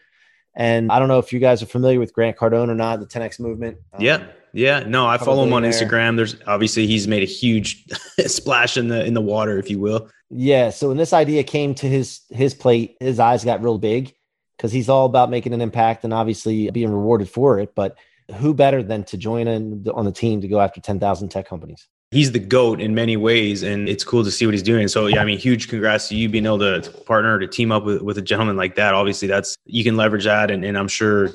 And 0.55 0.91
I 0.91 0.99
don't 0.99 1.07
know 1.07 1.17
if 1.17 1.33
you 1.33 1.39
guys 1.39 1.63
are 1.63 1.67
familiar 1.67 1.99
with 1.99 2.13
Grant 2.13 2.37
Cardone 2.37 2.69
or 2.69 2.75
not, 2.75 2.99
the 2.99 3.07
10x 3.07 3.39
movement. 3.39 3.77
Yeah. 3.97 4.15
Um, 4.15 4.27
yeah, 4.55 4.81
no, 4.81 5.07
I 5.07 5.17
follow 5.17 5.43
him 5.45 5.53
on 5.53 5.63
Instagram. 5.63 6.15
There's 6.15 6.35
obviously 6.45 6.85
he's 6.85 7.07
made 7.07 7.23
a 7.23 7.25
huge 7.25 7.85
splash 8.27 8.77
in 8.77 8.87
the 8.87 9.03
in 9.03 9.15
the 9.15 9.21
water, 9.21 9.57
if 9.57 9.67
you 9.67 9.79
will. 9.79 10.11
Yeah. 10.35 10.71
So 10.71 10.87
when 10.87 10.97
this 10.97 11.13
idea 11.13 11.43
came 11.43 11.75
to 11.75 11.87
his 11.87 12.21
his 12.29 12.53
plate, 12.53 12.97
his 12.99 13.19
eyes 13.19 13.45
got 13.45 13.61
real 13.61 13.77
big 13.77 14.13
because 14.57 14.71
he's 14.71 14.89
all 14.89 15.05
about 15.05 15.29
making 15.29 15.53
an 15.53 15.61
impact 15.61 16.03
and 16.03 16.13
obviously 16.13 16.69
being 16.71 16.91
rewarded 16.91 17.29
for 17.29 17.59
it. 17.59 17.75
But 17.75 17.97
who 18.35 18.53
better 18.53 18.81
than 18.81 19.03
to 19.05 19.17
join 19.17 19.47
in 19.47 19.85
on 19.93 20.05
the 20.05 20.11
team 20.11 20.41
to 20.41 20.47
go 20.47 20.59
after 20.59 20.81
ten 20.81 20.99
thousand 20.99 21.29
tech 21.29 21.47
companies? 21.47 21.87
He's 22.11 22.31
the 22.31 22.39
goat 22.39 22.79
in 22.79 22.93
many 22.93 23.17
ways, 23.17 23.63
and 23.63 23.89
it's 23.89 24.03
cool 24.03 24.23
to 24.23 24.31
see 24.31 24.45
what 24.45 24.53
he's 24.53 24.63
doing. 24.63 24.87
So 24.87 25.07
yeah, 25.07 25.21
I 25.21 25.25
mean, 25.25 25.39
huge 25.39 25.67
congrats 25.67 26.09
to 26.09 26.15
you 26.15 26.29
being 26.29 26.45
able 26.45 26.59
to, 26.59 26.81
partner 27.05 27.39
to 27.39 27.47
team 27.47 27.71
up 27.71 27.85
with, 27.85 28.03
with 28.03 28.19
a 28.19 28.21
gentleman 28.21 28.55
like 28.55 28.75
that. 28.75 28.93
Obviously, 28.93 29.27
that's 29.27 29.55
you 29.65 29.83
can 29.83 29.97
leverage 29.97 30.25
that, 30.25 30.51
and, 30.51 30.63
and 30.63 30.77
I'm 30.77 30.87
sure 30.87 31.29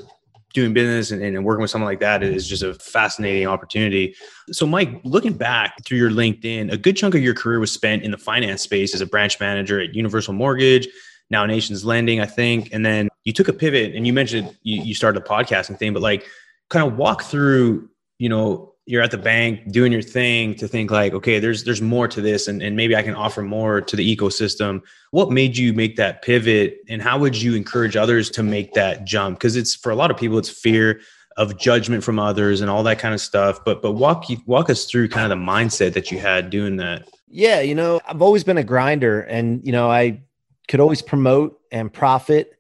doing 0.59 0.73
business 0.73 1.11
and, 1.11 1.23
and 1.23 1.45
working 1.45 1.63
with 1.63 1.71
someone 1.71 1.89
like 1.89 2.01
that 2.01 2.23
is 2.23 2.49
just 2.49 2.63
a 2.63 2.75
fascinating 2.75 3.47
opportunity. 3.47 4.15
So, 4.51 4.67
Mike, 4.67 5.01
looking 5.05 5.33
back 5.33 5.85
through 5.85 5.99
your 5.99 6.11
LinkedIn, 6.11 6.73
a 6.73 6.77
good 6.77 6.97
chunk 6.97 7.15
of 7.15 7.23
your 7.23 7.35
career 7.35 7.61
was 7.61 7.73
spent 7.73 8.03
in 8.03 8.11
the 8.11 8.19
finance 8.19 8.63
space 8.63 8.95
as 8.95 9.01
a 9.01 9.07
branch 9.07 9.39
manager 9.41 9.81
at 9.81 9.95
Universal 9.95 10.35
Mortgage, 10.35 10.89
now 11.31 11.47
Nations 11.47 11.85
Lending, 11.85 12.21
I 12.21 12.27
think. 12.27 12.71
And 12.73 12.85
then 12.85 13.09
you 13.25 13.33
took 13.33 13.49
a 13.49 13.53
pivot 13.53 13.95
and 13.95 14.07
you 14.07 14.13
mentioned 14.13 14.57
you, 14.63 14.83
you 14.83 14.95
started 14.95 15.23
a 15.23 15.25
podcasting 15.25 15.79
thing, 15.79 15.93
but 15.93 16.03
like 16.03 16.27
kind 16.71 16.87
of 16.87 16.97
walk 16.97 17.23
through, 17.23 17.89
you 18.19 18.29
know, 18.29 18.75
you're 18.89 19.03
at 19.03 19.11
the 19.11 19.19
bank 19.19 19.71
doing 19.71 19.93
your 19.93 20.03
thing 20.03 20.55
to 20.55 20.67
think 20.67 20.91
like 20.91 21.13
okay 21.13 21.39
there's 21.39 21.63
there's 21.65 21.83
more 21.83 22.09
to 22.09 22.23
this 22.23 22.49
and, 22.49 22.63
and 22.63 22.75
maybe 22.75 22.97
i 22.97 23.03
can 23.03 23.15
offer 23.15 23.43
more 23.43 23.81
to 23.81 23.97
the 23.97 24.17
ecosystem. 24.17 24.83
What 25.11 25.31
made 25.31 25.57
you 25.57 25.73
make 25.73 25.97
that 25.97 26.23
pivot 26.23 26.79
and 26.89 27.03
how 27.03 27.19
would 27.19 27.41
you 27.41 27.55
encourage 27.55 27.97
others 27.97 28.31
to 28.31 28.43
make 28.43 28.75
that 28.75 29.05
jump? 29.05 29.39
Because 29.39 29.57
it's 29.57 29.75
for 29.75 29.91
a 29.91 29.97
lot 29.97 30.11
of 30.11 30.17
people 30.17 30.39
it's 30.39 30.51
fear 30.51 31.01
of 31.37 31.59
judgment 31.59 32.03
from 32.03 32.19
others 32.19 32.61
and 32.61 32.71
all 32.71 32.83
that 32.83 32.99
kind 32.99 33.15
of 33.15 33.21
stuff. 33.21 33.65
But 33.65 33.83
but 33.83 33.93
walk 33.93 34.27
walk 34.47 34.71
us 34.71 34.85
through 34.85 35.09
kind 35.09 35.31
of 35.31 35.39
the 35.39 35.45
mindset 35.45 35.93
that 35.95 36.11
you 36.11 36.19
had 36.19 36.51
doing 36.51 36.77
that. 36.77 37.09
Yeah 37.29 37.61
you 37.61 37.75
know 37.75 38.01
i've 38.07 38.23
always 38.23 38.45
been 38.45 38.57
a 38.57 38.65
grinder 38.65 39.21
and 39.21 39.65
you 39.65 39.73
know 39.73 39.91
i 39.91 40.23
could 40.67 40.81
always 40.81 41.03
promote 41.03 41.61
and 41.71 41.93
profit 41.93 42.59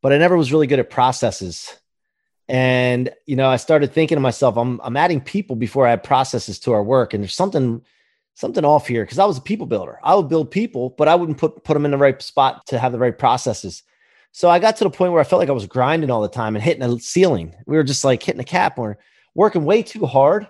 but 0.00 0.12
i 0.12 0.18
never 0.18 0.36
was 0.36 0.52
really 0.52 0.66
good 0.66 0.80
at 0.80 0.90
processes 0.90 1.76
and 2.48 3.10
you 3.26 3.36
know, 3.36 3.48
I 3.48 3.56
started 3.56 3.92
thinking 3.92 4.16
to 4.16 4.20
myself, 4.20 4.56
I'm 4.56 4.80
I'm 4.82 4.96
adding 4.96 5.20
people 5.20 5.56
before 5.56 5.86
I 5.86 5.92
add 5.92 6.02
processes 6.02 6.58
to 6.60 6.72
our 6.72 6.82
work, 6.82 7.14
and 7.14 7.22
there's 7.22 7.34
something 7.34 7.82
something 8.34 8.64
off 8.64 8.86
here 8.86 9.04
because 9.04 9.18
I 9.18 9.24
was 9.24 9.38
a 9.38 9.42
people 9.42 9.66
builder. 9.66 9.98
I 10.02 10.14
would 10.14 10.28
build 10.28 10.50
people, 10.50 10.90
but 10.90 11.08
I 11.08 11.14
wouldn't 11.14 11.38
put 11.38 11.64
put 11.64 11.74
them 11.74 11.84
in 11.84 11.90
the 11.90 11.98
right 11.98 12.20
spot 12.20 12.66
to 12.66 12.78
have 12.78 12.92
the 12.92 12.98
right 12.98 13.16
processes. 13.16 13.82
So 14.32 14.48
I 14.48 14.58
got 14.58 14.76
to 14.76 14.84
the 14.84 14.90
point 14.90 15.12
where 15.12 15.20
I 15.20 15.24
felt 15.24 15.40
like 15.40 15.50
I 15.50 15.52
was 15.52 15.66
grinding 15.66 16.10
all 16.10 16.22
the 16.22 16.28
time 16.28 16.56
and 16.56 16.64
hitting 16.64 16.82
a 16.82 16.98
ceiling. 16.98 17.54
We 17.66 17.76
were 17.76 17.84
just 17.84 18.04
like 18.04 18.22
hitting 18.22 18.40
a 18.40 18.44
cap. 18.44 18.78
We're 18.78 18.96
working 19.34 19.64
way 19.64 19.82
too 19.82 20.06
hard, 20.06 20.48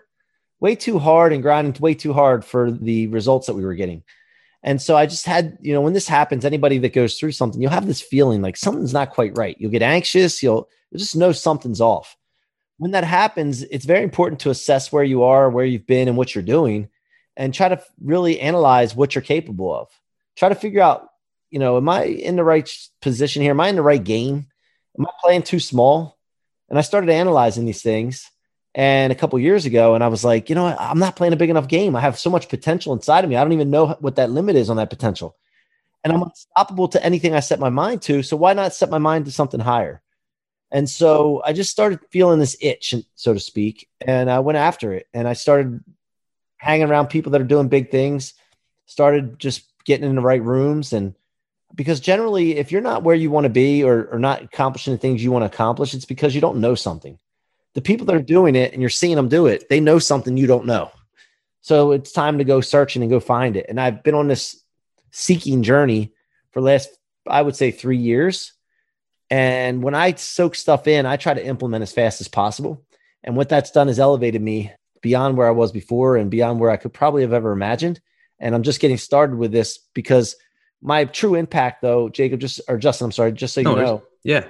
way 0.61 0.77
too 0.77 0.99
hard, 0.99 1.33
and 1.33 1.43
grinding 1.43 1.75
way 1.81 1.95
too 1.95 2.13
hard 2.13 2.45
for 2.45 2.71
the 2.71 3.09
results 3.09 3.49
that 3.49 3.55
we 3.55 3.65
were 3.65 3.75
getting. 3.75 4.05
And 4.63 4.81
so 4.81 4.97
I 4.97 5.07
just 5.07 5.27
had, 5.27 5.59
you 5.61 5.73
know, 5.73 5.81
when 5.81 5.93
this 5.93 6.07
happens, 6.07 6.45
anybody 6.45 6.79
that 6.79 6.93
goes 6.93 7.19
through 7.19 7.33
something, 7.33 7.61
you'll 7.61 7.71
have 7.73 7.87
this 7.87 8.01
feeling 8.01 8.43
like 8.43 8.57
something's 8.57 8.93
not 8.93 9.11
quite 9.11 9.37
right. 9.37 9.57
You'll 9.59 9.73
get 9.73 9.83
anxious. 9.83 10.43
You'll 10.43 10.69
just 10.95 11.17
know 11.17 11.33
something's 11.33 11.81
off. 11.81 12.17
When 12.79 12.93
that 12.93 13.05
happens, 13.05 13.63
it's 13.63 13.85
very 13.85 14.03
important 14.03 14.41
to 14.41 14.51
assess 14.51 14.93
where 14.93 15.05
you 15.05 15.25
are, 15.25 15.51
where 15.51 15.65
you've 15.65 15.87
been, 15.87 16.09
and 16.09 16.17
what 16.17 16.35
you're 16.35 16.43
doing, 16.43 16.89
and 17.37 17.53
try 17.53 17.69
to 17.69 17.83
really 18.01 18.41
analyze 18.41 18.95
what 18.95 19.15
you're 19.15 19.23
capable 19.23 19.75
of. 19.75 19.89
Try 20.37 20.49
to 20.49 20.55
figure 20.55 20.83
out, 20.83 21.09
you 21.51 21.59
know, 21.59 21.77
am 21.77 21.89
I 21.89 22.05
in 22.05 22.37
the 22.37 22.45
right 22.45 22.69
position 23.01 23.43
here? 23.43 23.53
Am 23.53 23.61
I 23.61 23.69
in 23.69 23.77
the 23.77 23.83
right 23.83 24.03
game? 24.03 24.47
Am 24.99 25.07
I 25.07 25.11
playing 25.23 25.43
too 25.43 25.61
small? 25.61 26.19
And 26.69 26.79
I 26.79 26.83
started 26.83 27.11
analyzing 27.11 27.67
these 27.67 27.83
things. 27.83 28.31
And 28.75 29.13
a 29.13 29.17
couple 29.17 29.39
years 29.39 29.67
ago, 29.67 29.95
and 29.95 30.03
I 30.03 30.09
was 30.09 30.25
like, 30.25 30.49
you 30.49 30.55
know, 30.55 30.67
I'm 30.67 30.99
not 30.99 31.17
playing 31.17 31.35
a 31.35 31.37
big 31.37 31.51
enough 31.51 31.69
game. 31.69 31.95
I 31.95 32.01
have 32.01 32.19
so 32.19 32.31
much 32.31 32.49
potential 32.49 32.95
inside 32.95 33.23
of 33.23 33.29
me. 33.29 33.37
I 33.37 33.45
don't 33.45 33.53
even 33.53 33.71
know 33.71 33.89
what 34.01 34.17
that 34.17 34.31
limit 34.31 34.57
is 34.57 34.71
on 34.71 34.77
that 34.77 34.89
potential. 34.89 35.37
And 36.03 36.13
I'm 36.13 36.23
unstoppable 36.23 36.89
to 36.89 37.05
anything 37.05 37.35
I 37.35 37.41
set 37.41 37.61
my 37.61 37.69
mind 37.69 38.03
to. 38.03 38.23
So 38.23 38.37
why 38.37 38.55
not 38.55 38.73
set 38.73 38.91
my 38.91 38.99
mind 38.99 39.27
to 39.27 39.33
something 39.33 39.61
higher? 39.61 40.03
And 40.71 40.89
so 40.89 41.43
I 41.45 41.53
just 41.53 41.71
started 41.71 42.01
feeling 42.11 42.39
this 42.39 42.57
itch, 42.61 42.95
so 43.15 43.35
to 43.35 43.41
speak, 43.41 43.89
and 44.01 44.31
I 44.31 44.41
went 44.41 44.57
after 44.57 44.95
it. 44.95 45.07
And 45.13 45.29
I 45.29 45.35
started 45.35 45.85
hanging 46.57 46.89
around 46.89 47.09
people 47.09 47.33
that 47.33 47.43
are 47.43 47.45
doing 47.45 47.69
big 47.69 47.91
things, 47.91 48.33
started 48.87 49.39
just 49.39 49.65
getting 49.85 50.09
in 50.09 50.17
the 50.17 50.23
right 50.23 50.43
rooms. 50.43 50.95
And 50.95 51.15
because 51.75 52.01
generally, 52.01 52.57
if 52.57 52.73
you're 52.73 52.81
not 52.81 53.03
where 53.03 53.15
you 53.15 53.31
want 53.31 53.45
to 53.45 53.51
be 53.51 53.85
or, 53.85 54.07
or 54.07 54.19
not 54.19 54.43
accomplishing 54.43 54.95
the 54.95 54.99
things 54.99 55.23
you 55.23 55.31
want 55.31 55.43
to 55.43 55.55
accomplish, 55.55 55.93
it's 55.93 56.07
because 56.07 56.35
you 56.35 56.41
don't 56.41 56.61
know 56.61 56.75
something. 56.75 57.19
The 57.75 57.83
people 57.83 58.07
that 58.07 58.17
are 58.17 58.23
doing 58.23 58.55
it 58.55 58.73
and 58.73 58.83
you're 58.83 58.91
seeing 58.91 59.17
them 59.17 59.29
do 59.29 59.47
it, 59.47 59.69
they 59.69 59.81
know 59.81 59.99
something 59.99 60.37
you 60.37 60.47
don't 60.47 60.67
know. 60.67 60.91
So 61.61 61.93
it's 61.93 62.13
time 62.13 62.39
to 62.39 62.45
go 62.45 62.61
searching 62.61 63.03
and 63.03 63.11
go 63.11 63.21
find 63.21 63.57
it. 63.57 63.67
And 63.69 63.81
I've 63.81 64.03
been 64.03 64.15
on 64.15 64.29
this 64.29 64.63
seeking 65.11 65.63
journey 65.63 66.13
for 66.51 66.61
last, 66.61 66.91
I 67.27 67.41
would 67.41 67.57
say, 67.57 67.71
three 67.71 67.99
years 67.99 68.53
and 69.33 69.83
when 69.83 69.95
I 69.95 70.13
soak 70.13 70.55
stuff 70.55 70.87
in, 70.87 71.07
I 71.07 71.17
try 71.17 71.33
to 71.33 71.43
implement 71.43 71.81
as 71.81 71.91
fast 71.91 72.21
as 72.21 72.29
possible. 72.29 72.85
And 73.25 73.35
what 73.35 73.49
that's 73.49 73.71
done 73.71 73.89
is 73.89 73.99
elevated 73.99 74.43
me 74.43 74.73
beyond 75.01 75.39
where 75.39 75.49
I 75.49 75.53
was 75.53 75.73
before 75.73 76.19
and 76.19 76.31
beyond 76.31 76.61
where 76.61 76.71
I 76.71 76.77
could 76.77 76.93
probably 76.93 77.23
have 77.23 77.33
ever 77.33 77.51
imagined. 77.51 77.99
And 78.39 78.55
I'm 78.55 78.63
just 78.63 78.79
getting 78.79 78.99
started 78.99 79.39
with 79.39 79.51
this 79.51 79.79
because 79.95 80.37
my 80.83 81.07
true 81.07 81.35
impact, 81.35 81.81
though, 81.81 82.11
Jacob, 82.11 82.41
just 82.41 82.61
or 82.69 82.77
Justin, 82.77 83.07
I'm 83.07 83.13
sorry, 83.13 83.33
just 83.33 83.55
so 83.55 83.63
you 83.63 83.65
no, 83.65 83.75
know, 83.75 84.03
yeah, 84.23 84.45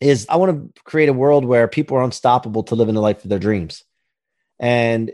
is 0.00 0.26
I 0.28 0.36
want 0.36 0.74
to 0.74 0.82
create 0.82 1.08
a 1.08 1.14
world 1.14 1.44
where 1.44 1.68
people 1.68 1.96
are 1.96 2.02
unstoppable 2.02 2.64
to 2.64 2.74
live 2.74 2.88
in 2.88 2.94
the 2.94 3.00
life 3.00 3.24
of 3.24 3.30
their 3.30 3.38
dreams. 3.38 3.84
And 4.58 5.12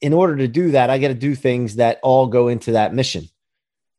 in 0.00 0.12
order 0.12 0.36
to 0.36 0.48
do 0.48 0.72
that, 0.72 0.90
I 0.90 0.98
got 0.98 1.08
to 1.08 1.14
do 1.14 1.34
things 1.34 1.76
that 1.76 2.00
all 2.02 2.26
go 2.26 2.48
into 2.48 2.72
that 2.72 2.94
mission. 2.94 3.28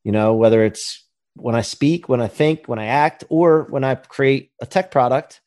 You 0.03 0.12
know, 0.12 0.36
whether 0.36 0.63
it's 0.63 1.03
when 1.36 1.55
I 1.55 1.62
speak, 1.62 2.08
when 2.08 2.22
I 2.22 2.27
think, 2.27 2.67
when 2.67 2.79
I 2.79 2.86
act, 2.86 3.24
or 3.29 3.63
when 3.70 3.84
I 3.84 3.96
create 3.96 4.51
a 4.62 4.65
tech 4.65 4.91
product, 4.91 5.41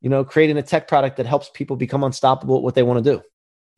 you 0.00 0.10
know, 0.10 0.24
creating 0.24 0.58
a 0.58 0.62
tech 0.62 0.88
product 0.88 1.16
that 1.16 1.26
helps 1.26 1.50
people 1.52 1.76
become 1.76 2.04
unstoppable 2.04 2.58
at 2.58 2.62
what 2.62 2.74
they 2.74 2.82
want 2.82 3.04
to 3.04 3.16
do. 3.16 3.22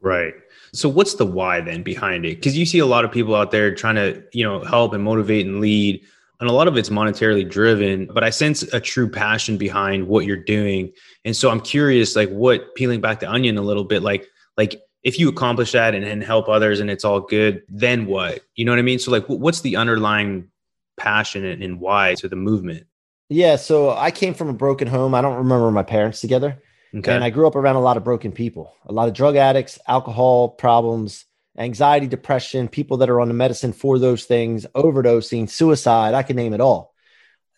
Right. 0.03 0.35
So 0.73 0.89
what's 0.89 1.15
the 1.15 1.27
why 1.27 1.61
then 1.61 1.83
behind 1.83 2.25
it? 2.25 2.37
Because 2.37 2.57
you 2.57 2.67
see 2.67 2.79
a 2.79 2.87
lot 2.87 3.05
of 3.05 3.13
people 3.13 3.35
out 3.35 3.51
there 3.51 3.75
trying 3.75 3.97
to, 3.97 4.23
you 4.33 4.45
know, 4.45 4.63
help 4.65 4.93
and 4.93 5.03
motivate 5.03 5.47
and 5.47 5.61
lead. 5.61 6.05
And 6.41 6.49
a 6.49 6.53
lot 6.53 6.69
of 6.69 6.77
it's 6.79 6.89
monetarily 6.89 7.49
driven, 7.49 8.07
but 8.07 8.25
I 8.25 8.31
sense 8.31 8.63
a 8.63 8.81
true 8.81 9.09
passion 9.09 9.59
behind 9.59 10.09
what 10.09 10.25
you're 10.25 10.43
doing. 10.43 10.91
And 11.25 11.37
so 11.37 11.51
I'm 11.51 11.61
curious, 11.61 12.17
like 12.17 12.31
what 12.31 12.75
peeling 12.75 13.03
back 13.03 13.21
the 13.21 13.31
onion 13.31 13.59
a 13.59 13.63
little 13.63 13.85
bit, 13.85 14.03
like, 14.03 14.27
like 14.57 14.81
if 15.03 15.19
you 15.19 15.29
accomplish 15.29 15.73
that 15.73 15.95
and, 15.95 16.05
and 16.05 16.25
help 16.25 16.49
others 16.49 16.81
and 16.81 16.91
it's 16.91 17.05
all 17.05 17.21
good, 17.21 17.63
then 17.69 18.07
what? 18.07 18.41
You 18.55 18.65
know 18.65 18.73
what 18.73 18.79
I 18.79 18.83
mean? 18.83 18.99
So 18.99 19.11
like 19.11 19.27
what's 19.27 19.61
the 19.61 19.77
underlying 19.77 20.49
passion 20.97 21.45
and, 21.45 21.63
and 21.63 21.79
why 21.79 22.15
to 22.19 22.29
the 22.29 22.37
movement? 22.37 22.87
Yeah. 23.29 23.57
So 23.57 23.91
I 23.91 24.11
came 24.11 24.35
from 24.35 24.49
a 24.49 24.55
broken 24.55 24.89
home. 24.89 25.15
I 25.15 25.21
don't 25.21 25.37
remember 25.37 25.71
my 25.71 25.83
parents 25.83 26.21
together. 26.21 26.61
Okay. 26.95 27.15
And 27.15 27.23
I 27.23 27.31
grew 27.31 27.47
up 27.47 27.55
around 27.55 27.77
a 27.77 27.81
lot 27.81 27.97
of 27.97 28.03
broken 28.03 28.33
people, 28.33 28.75
a 28.87 28.93
lot 28.93 29.09
of 29.09 29.15
drug 29.15 29.37
addicts, 29.37 29.79
alcohol 29.87 30.49
problems, 30.49 31.25
anxiety, 31.59 32.07
depression, 32.07 32.69
people 32.69 32.99
that 32.99 33.11
are 33.11 33.21
on 33.21 33.29
the 33.29 33.35
medicine 33.35 33.73
for 33.73 33.99
those 33.99 34.25
things, 34.25 34.67
overdosing, 34.75 35.49
suicide. 35.49 36.15
I 36.15 36.23
can 36.23 36.37
name 36.37 36.55
it 36.55 36.61
all. 36.61 36.95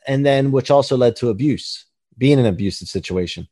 And 0.07 0.27
then, 0.27 0.51
which 0.51 0.71
also 0.71 0.97
led 0.97 1.17
to 1.17 1.29
abuse, 1.29 1.85
being 2.17 2.39
in 2.39 2.41
an 2.41 2.47
abusive 2.47 2.89
situation. 2.89 3.49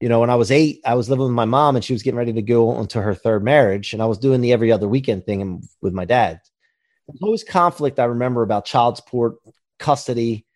You 0.00 0.08
know, 0.08 0.20
when 0.20 0.30
I 0.30 0.36
was 0.36 0.52
eight, 0.52 0.80
I 0.84 0.94
was 0.94 1.10
living 1.10 1.24
with 1.24 1.34
my 1.34 1.44
mom 1.44 1.74
and 1.74 1.84
she 1.84 1.92
was 1.92 2.04
getting 2.04 2.18
ready 2.18 2.32
to 2.34 2.42
go 2.42 2.78
into 2.80 3.02
her 3.02 3.14
third 3.14 3.42
marriage. 3.42 3.92
And 3.92 4.00
I 4.00 4.06
was 4.06 4.18
doing 4.18 4.40
the 4.40 4.52
every 4.52 4.70
other 4.70 4.86
weekend 4.86 5.26
thing 5.26 5.66
with 5.80 5.92
my 5.92 6.04
dad. 6.04 6.40
There's 7.08 7.22
always 7.22 7.42
conflict 7.42 7.98
I 7.98 8.04
remember 8.04 8.42
about 8.42 8.64
child 8.64 8.96
support, 8.96 9.38
custody, 9.78 10.46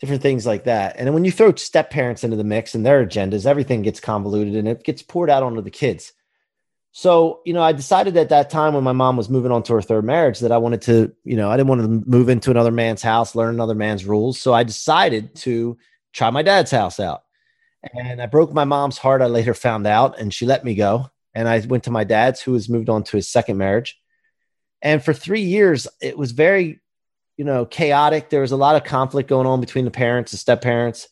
different 0.00 0.22
things 0.22 0.44
like 0.44 0.64
that. 0.64 0.96
And 0.98 1.06
then 1.06 1.14
when 1.14 1.24
you 1.24 1.32
throw 1.32 1.54
step 1.54 1.90
parents 1.90 2.24
into 2.24 2.36
the 2.36 2.44
mix 2.44 2.74
and 2.74 2.84
their 2.84 3.06
agendas, 3.06 3.46
everything 3.46 3.80
gets 3.80 4.00
convoluted 4.00 4.54
and 4.54 4.68
it 4.68 4.84
gets 4.84 5.02
poured 5.02 5.30
out 5.30 5.42
onto 5.42 5.62
the 5.62 5.70
kids. 5.70 6.12
So, 6.96 7.40
you 7.44 7.52
know, 7.52 7.62
I 7.62 7.72
decided 7.72 8.16
at 8.16 8.28
that 8.28 8.50
time 8.50 8.72
when 8.72 8.84
my 8.84 8.92
mom 8.92 9.16
was 9.16 9.28
moving 9.28 9.50
on 9.50 9.64
to 9.64 9.74
her 9.74 9.82
third 9.82 10.04
marriage 10.04 10.38
that 10.38 10.52
I 10.52 10.58
wanted 10.58 10.82
to, 10.82 11.12
you 11.24 11.36
know, 11.36 11.50
I 11.50 11.56
didn't 11.56 11.68
want 11.68 11.80
to 11.82 12.08
move 12.08 12.28
into 12.28 12.52
another 12.52 12.70
man's 12.70 13.02
house, 13.02 13.34
learn 13.34 13.52
another 13.52 13.74
man's 13.74 14.04
rules. 14.04 14.40
So 14.40 14.54
I 14.54 14.62
decided 14.62 15.34
to 15.36 15.76
try 16.12 16.30
my 16.30 16.42
dad's 16.42 16.70
house 16.70 17.00
out. 17.00 17.24
And 17.92 18.22
I 18.22 18.26
broke 18.26 18.52
my 18.52 18.62
mom's 18.62 18.96
heart. 18.96 19.22
I 19.22 19.26
later 19.26 19.54
found 19.54 19.88
out 19.88 20.20
and 20.20 20.32
she 20.32 20.46
let 20.46 20.64
me 20.64 20.76
go. 20.76 21.10
And 21.34 21.48
I 21.48 21.58
went 21.66 21.82
to 21.84 21.90
my 21.90 22.04
dad's, 22.04 22.40
who 22.40 22.52
has 22.52 22.68
moved 22.68 22.88
on 22.88 23.02
to 23.04 23.16
his 23.16 23.28
second 23.28 23.58
marriage. 23.58 24.00
And 24.80 25.04
for 25.04 25.12
three 25.12 25.42
years, 25.42 25.88
it 26.00 26.16
was 26.16 26.30
very 26.30 26.80
you 27.36 27.44
know, 27.44 27.64
chaotic. 27.64 28.30
There 28.30 28.42
was 28.42 28.52
a 28.52 28.56
lot 28.56 28.76
of 28.76 28.84
conflict 28.84 29.28
going 29.28 29.46
on 29.46 29.60
between 29.60 29.84
the 29.84 29.90
parents 29.90 30.32
and 30.32 30.38
step 30.38 30.62
parents. 30.62 31.08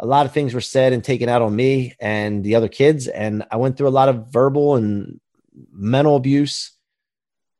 A 0.00 0.06
lot 0.06 0.26
of 0.26 0.32
things 0.32 0.54
were 0.54 0.60
said 0.60 0.92
and 0.92 1.04
taken 1.04 1.28
out 1.28 1.42
on 1.42 1.54
me 1.54 1.94
and 2.00 2.42
the 2.42 2.54
other 2.54 2.68
kids. 2.68 3.06
And 3.06 3.44
I 3.50 3.56
went 3.56 3.76
through 3.76 3.88
a 3.88 3.90
lot 3.90 4.08
of 4.08 4.32
verbal 4.32 4.76
and 4.76 5.20
mental 5.70 6.16
abuse. 6.16 6.72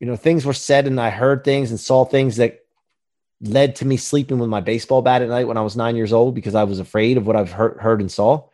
You 0.00 0.06
know, 0.06 0.16
things 0.16 0.46
were 0.46 0.54
said 0.54 0.86
and 0.86 0.98
I 0.98 1.10
heard 1.10 1.44
things 1.44 1.70
and 1.70 1.78
saw 1.78 2.04
things 2.04 2.36
that 2.36 2.60
led 3.42 3.76
to 3.76 3.84
me 3.84 3.96
sleeping 3.96 4.38
with 4.38 4.48
my 4.48 4.60
baseball 4.60 5.02
bat 5.02 5.22
at 5.22 5.28
night 5.28 5.46
when 5.46 5.58
I 5.58 5.62
was 5.62 5.76
nine 5.76 5.96
years 5.96 6.12
old 6.12 6.34
because 6.34 6.54
I 6.54 6.64
was 6.64 6.80
afraid 6.80 7.18
of 7.18 7.26
what 7.26 7.36
I've 7.36 7.52
heard, 7.52 7.78
heard 7.78 8.00
and 8.00 8.10
saw. 8.10 8.48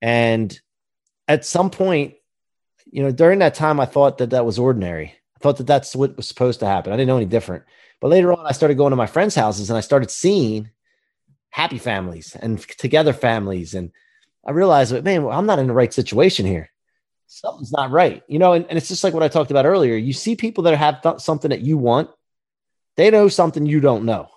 And 0.00 0.58
at 1.28 1.44
some 1.44 1.70
point, 1.70 2.14
you 2.90 3.02
know, 3.02 3.10
during 3.10 3.40
that 3.40 3.54
time, 3.54 3.78
I 3.78 3.86
thought 3.86 4.18
that 4.18 4.30
that 4.30 4.46
was 4.46 4.58
ordinary. 4.58 5.14
I 5.36 5.38
thought 5.40 5.58
that 5.58 5.66
that's 5.66 5.94
what 5.94 6.16
was 6.16 6.28
supposed 6.28 6.60
to 6.60 6.66
happen. 6.66 6.92
I 6.92 6.96
didn't 6.96 7.08
know 7.08 7.16
any 7.16 7.26
different. 7.26 7.64
But 8.00 8.08
later 8.08 8.32
on, 8.32 8.46
I 8.46 8.52
started 8.52 8.76
going 8.76 8.90
to 8.90 8.96
my 8.96 9.06
friends' 9.06 9.34
houses 9.34 9.70
and 9.70 9.76
I 9.76 9.80
started 9.80 10.10
seeing 10.10 10.70
happy 11.50 11.78
families 11.78 12.36
and 12.36 12.60
together 12.60 13.12
families. 13.12 13.74
And 13.74 13.92
I 14.46 14.52
realized, 14.52 14.92
man, 15.04 15.24
well, 15.24 15.38
I'm 15.38 15.46
not 15.46 15.58
in 15.58 15.66
the 15.66 15.72
right 15.74 15.92
situation 15.92 16.46
here. 16.46 16.70
Something's 17.26 17.72
not 17.72 17.90
right. 17.90 18.22
You 18.28 18.38
know, 18.38 18.52
and, 18.52 18.66
and 18.68 18.78
it's 18.78 18.88
just 18.88 19.02
like 19.02 19.14
what 19.14 19.22
I 19.22 19.28
talked 19.28 19.50
about 19.50 19.66
earlier. 19.66 19.96
You 19.96 20.12
see 20.12 20.36
people 20.36 20.64
that 20.64 20.76
have 20.76 21.02
th- 21.02 21.20
something 21.20 21.48
that 21.50 21.62
you 21.62 21.76
want, 21.78 22.10
they 22.96 23.10
know 23.10 23.28
something 23.28 23.66
you 23.66 23.80
don't 23.80 24.04
know. 24.04 24.28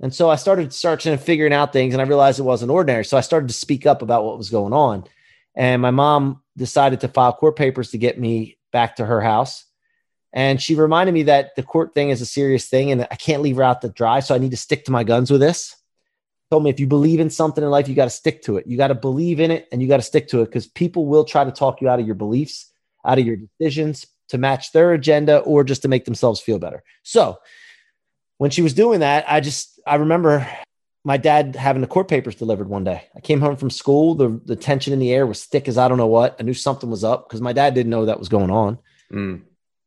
And 0.00 0.12
so 0.12 0.28
I 0.28 0.36
started 0.36 0.72
searching 0.72 1.12
and 1.12 1.20
figuring 1.20 1.52
out 1.52 1.72
things, 1.72 1.94
and 1.94 2.00
I 2.00 2.06
realized 2.06 2.38
it 2.38 2.42
wasn't 2.42 2.72
ordinary. 2.72 3.04
So 3.04 3.16
I 3.16 3.20
started 3.20 3.48
to 3.48 3.54
speak 3.54 3.86
up 3.86 4.02
about 4.02 4.24
what 4.24 4.38
was 4.38 4.50
going 4.50 4.72
on. 4.72 5.04
And 5.54 5.80
my 5.80 5.92
mom 5.92 6.42
decided 6.56 7.00
to 7.00 7.08
file 7.08 7.32
court 7.32 7.56
papers 7.56 7.90
to 7.90 7.98
get 7.98 8.18
me 8.18 8.58
back 8.72 8.96
to 8.96 9.06
her 9.06 9.20
house. 9.20 9.64
And 10.32 10.60
she 10.60 10.74
reminded 10.74 11.12
me 11.12 11.22
that 11.24 11.54
the 11.54 11.62
court 11.62 11.94
thing 11.94 12.10
is 12.10 12.20
a 12.20 12.26
serious 12.26 12.66
thing 12.66 12.90
and 12.90 13.06
I 13.08 13.14
can't 13.14 13.40
leave 13.40 13.56
her 13.56 13.62
out 13.62 13.82
to 13.82 13.88
dry. 13.88 14.18
So 14.18 14.34
I 14.34 14.38
need 14.38 14.50
to 14.50 14.56
stick 14.56 14.84
to 14.86 14.92
my 14.92 15.04
guns 15.04 15.30
with 15.30 15.40
this. 15.40 15.76
Told 16.54 16.62
me 16.62 16.70
if 16.70 16.78
you 16.78 16.86
believe 16.86 17.18
in 17.18 17.30
something 17.30 17.64
in 17.64 17.68
life, 17.68 17.88
you 17.88 17.96
got 17.96 18.04
to 18.04 18.10
stick 18.10 18.42
to 18.42 18.58
it. 18.58 18.68
You 18.68 18.76
got 18.76 18.86
to 18.86 18.94
believe 18.94 19.40
in 19.40 19.50
it 19.50 19.66
and 19.72 19.82
you 19.82 19.88
got 19.88 19.96
to 19.96 20.04
stick 20.04 20.28
to 20.28 20.40
it 20.42 20.44
because 20.44 20.68
people 20.68 21.06
will 21.06 21.24
try 21.24 21.42
to 21.42 21.50
talk 21.50 21.80
you 21.80 21.88
out 21.88 21.98
of 21.98 22.06
your 22.06 22.14
beliefs, 22.14 22.70
out 23.04 23.18
of 23.18 23.26
your 23.26 23.34
decisions 23.34 24.06
to 24.28 24.38
match 24.38 24.70
their 24.70 24.92
agenda 24.92 25.38
or 25.38 25.64
just 25.64 25.82
to 25.82 25.88
make 25.88 26.04
themselves 26.04 26.40
feel 26.40 26.60
better. 26.60 26.84
So 27.02 27.40
when 28.38 28.52
she 28.52 28.62
was 28.62 28.72
doing 28.72 29.00
that, 29.00 29.24
I 29.26 29.40
just, 29.40 29.80
I 29.84 29.96
remember 29.96 30.48
my 31.02 31.16
dad 31.16 31.56
having 31.56 31.82
the 31.82 31.88
court 31.88 32.06
papers 32.06 32.36
delivered 32.36 32.68
one 32.68 32.84
day. 32.84 33.02
I 33.16 33.20
came 33.20 33.40
home 33.40 33.56
from 33.56 33.68
school. 33.68 34.14
The, 34.14 34.40
the 34.44 34.54
tension 34.54 34.92
in 34.92 35.00
the 35.00 35.12
air 35.12 35.26
was 35.26 35.44
thick 35.44 35.66
as 35.66 35.76
I 35.76 35.88
don't 35.88 35.98
know 35.98 36.06
what. 36.06 36.36
I 36.38 36.44
knew 36.44 36.54
something 36.54 36.88
was 36.88 37.02
up 37.02 37.28
because 37.28 37.40
my 37.40 37.52
dad 37.52 37.74
didn't 37.74 37.90
know 37.90 38.04
that 38.04 38.20
was 38.20 38.28
going 38.28 38.52
on. 38.52 38.78
Mm. 39.12 39.42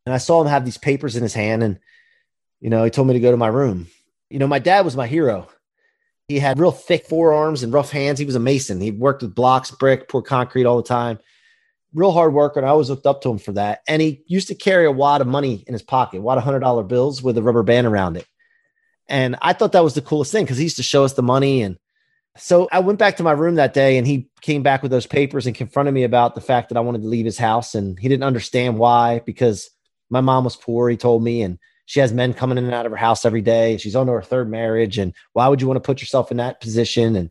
And 0.05 0.13
I 0.13 0.17
saw 0.17 0.41
him 0.41 0.47
have 0.47 0.65
these 0.65 0.77
papers 0.77 1.15
in 1.15 1.23
his 1.23 1.33
hand. 1.33 1.63
And, 1.63 1.79
you 2.59 2.69
know, 2.69 2.83
he 2.83 2.89
told 2.89 3.07
me 3.07 3.13
to 3.13 3.21
go 3.21 3.31
to 3.31 3.37
my 3.37 3.47
room. 3.47 3.87
You 4.29 4.39
know, 4.39 4.47
my 4.47 4.59
dad 4.59 4.83
was 4.83 4.97
my 4.97 5.07
hero. 5.07 5.47
He 6.27 6.39
had 6.39 6.59
real 6.59 6.71
thick 6.71 7.05
forearms 7.05 7.63
and 7.63 7.71
rough 7.71 7.89
hands. 7.89 8.19
He 8.19 8.25
was 8.25 8.35
a 8.35 8.39
mason. 8.39 8.81
He 8.81 8.91
worked 8.91 9.21
with 9.21 9.33
blocks, 9.33 9.71
brick, 9.71 10.09
poured 10.09 10.25
concrete 10.25 10.65
all 10.65 10.75
the 10.75 10.83
time. 10.83 11.19
Real 11.93 12.11
hard 12.11 12.33
worker. 12.33 12.59
And 12.59 12.67
I 12.67 12.71
always 12.71 12.89
looked 12.89 13.05
up 13.05 13.21
to 13.21 13.29
him 13.29 13.37
for 13.37 13.53
that. 13.53 13.81
And 13.87 14.01
he 14.01 14.23
used 14.27 14.49
to 14.49 14.55
carry 14.55 14.85
a 14.85 14.91
wad 14.91 15.21
of 15.21 15.27
money 15.27 15.63
in 15.65 15.73
his 15.73 15.81
pocket, 15.81 16.17
a 16.17 16.21
wad 16.21 16.37
of 16.37 16.43
hundred 16.43 16.59
dollar 16.59 16.83
bills 16.83 17.23
with 17.23 17.37
a 17.37 17.41
rubber 17.41 17.63
band 17.63 17.87
around 17.87 18.17
it. 18.17 18.27
And 19.07 19.37
I 19.41 19.53
thought 19.53 19.71
that 19.71 19.85
was 19.85 19.93
the 19.93 20.01
coolest 20.01 20.33
thing 20.33 20.43
because 20.43 20.57
he 20.57 20.63
used 20.65 20.75
to 20.75 20.83
show 20.83 21.05
us 21.05 21.13
the 21.13 21.23
money. 21.23 21.61
And 21.61 21.77
so 22.35 22.67
I 22.73 22.79
went 22.79 22.99
back 22.99 23.15
to 23.17 23.23
my 23.23 23.31
room 23.31 23.55
that 23.55 23.73
day 23.73 23.97
and 23.97 24.05
he 24.05 24.29
came 24.41 24.63
back 24.63 24.81
with 24.81 24.91
those 24.91 25.07
papers 25.07 25.47
and 25.47 25.55
confronted 25.55 25.93
me 25.93 26.03
about 26.03 26.35
the 26.35 26.41
fact 26.41 26.67
that 26.69 26.77
I 26.77 26.81
wanted 26.81 27.03
to 27.03 27.07
leave 27.07 27.25
his 27.25 27.37
house. 27.37 27.73
And 27.73 27.97
he 27.97 28.09
didn't 28.09 28.25
understand 28.25 28.77
why, 28.77 29.19
because 29.25 29.69
my 30.09 30.19
mom 30.19 30.43
was 30.43 30.57
poor, 30.57 30.89
he 30.89 30.97
told 30.97 31.23
me, 31.23 31.41
and 31.41 31.57
she 31.87 32.01
has 32.01 32.11
men 32.11 32.33
coming 32.33 32.57
in 32.57 32.65
and 32.65 32.73
out 32.73 32.85
of 32.85 32.91
her 32.91 32.97
house 32.97 33.23
every 33.23 33.41
day. 33.41 33.77
She's 33.77 33.95
on 33.95 34.09
her 34.09 34.21
third 34.21 34.51
marriage. 34.51 34.97
And 34.97 35.13
why 35.31 35.47
would 35.47 35.61
you 35.61 35.67
want 35.67 35.77
to 35.77 35.87
put 35.87 36.01
yourself 36.01 36.31
in 36.31 36.37
that 36.37 36.59
position? 36.59 37.15
And, 37.15 37.29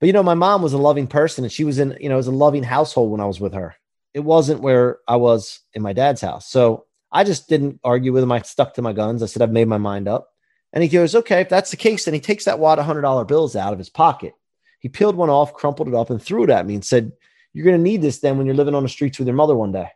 but 0.00 0.08
you 0.08 0.12
know, 0.12 0.24
my 0.24 0.34
mom 0.34 0.62
was 0.62 0.72
a 0.72 0.78
loving 0.78 1.06
person 1.06 1.44
and 1.44 1.52
she 1.52 1.62
was 1.62 1.78
in, 1.78 1.96
you 2.00 2.08
know, 2.08 2.16
it 2.16 2.18
was 2.18 2.26
a 2.26 2.32
loving 2.32 2.64
household 2.64 3.12
when 3.12 3.20
I 3.20 3.26
was 3.26 3.38
with 3.38 3.54
her. 3.54 3.76
It 4.12 4.20
wasn't 4.20 4.62
where 4.62 4.98
I 5.06 5.14
was 5.14 5.60
in 5.74 5.80
my 5.80 5.92
dad's 5.92 6.20
house. 6.20 6.48
So 6.50 6.86
I 7.12 7.22
just 7.22 7.48
didn't 7.48 7.78
argue 7.84 8.12
with 8.12 8.24
him. 8.24 8.32
I 8.32 8.42
stuck 8.42 8.74
to 8.74 8.82
my 8.82 8.92
guns. 8.92 9.22
I 9.22 9.26
said, 9.26 9.42
I've 9.42 9.52
made 9.52 9.68
my 9.68 9.78
mind 9.78 10.08
up. 10.08 10.28
And 10.72 10.82
he 10.82 10.88
goes, 10.88 11.14
okay, 11.14 11.40
if 11.42 11.48
that's 11.48 11.70
the 11.70 11.76
case, 11.76 12.04
then 12.04 12.14
he 12.14 12.20
takes 12.20 12.46
that 12.46 12.58
wad 12.58 12.80
of 12.80 12.84
hundred 12.84 13.02
dollar 13.02 13.24
bills 13.24 13.54
out 13.54 13.72
of 13.72 13.78
his 13.78 13.90
pocket. 13.90 14.34
He 14.80 14.88
peeled 14.88 15.14
one 15.14 15.30
off, 15.30 15.54
crumpled 15.54 15.86
it 15.86 15.94
up, 15.94 16.10
and 16.10 16.20
threw 16.20 16.42
it 16.42 16.50
at 16.50 16.66
me 16.66 16.74
and 16.74 16.84
said, 16.84 17.12
You're 17.52 17.64
going 17.64 17.76
to 17.76 17.82
need 17.82 18.02
this 18.02 18.18
then 18.18 18.38
when 18.38 18.46
you're 18.46 18.56
living 18.56 18.74
on 18.74 18.82
the 18.82 18.88
streets 18.88 19.20
with 19.20 19.28
your 19.28 19.36
mother 19.36 19.54
one 19.54 19.70
day. 19.70 19.88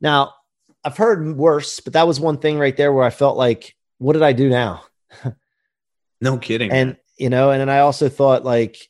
Now, 0.00 0.32
I've 0.84 0.96
heard 0.96 1.36
worse, 1.36 1.80
but 1.80 1.94
that 1.94 2.06
was 2.06 2.20
one 2.20 2.38
thing 2.38 2.58
right 2.58 2.76
there 2.76 2.92
where 2.92 3.04
I 3.04 3.10
felt 3.10 3.36
like, 3.36 3.74
what 3.98 4.12
did 4.12 4.22
I 4.22 4.32
do 4.32 4.48
now? 4.48 4.84
no 6.20 6.38
kidding. 6.38 6.70
And, 6.70 6.96
you 7.16 7.30
know, 7.30 7.50
and 7.50 7.60
then 7.60 7.68
I 7.68 7.80
also 7.80 8.08
thought, 8.08 8.44
like, 8.44 8.88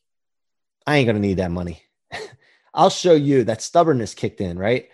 I 0.87 0.97
ain't 0.97 1.07
to 1.17 1.27
need 1.27 1.39
that 1.39 1.51
money. 1.51 1.83
I'll 2.75 2.91
show 2.91 3.15
you 3.15 3.45
that 3.45 3.63
stubbornness 3.63 4.15
kicked 4.15 4.41
in, 4.41 4.59
right? 4.59 4.89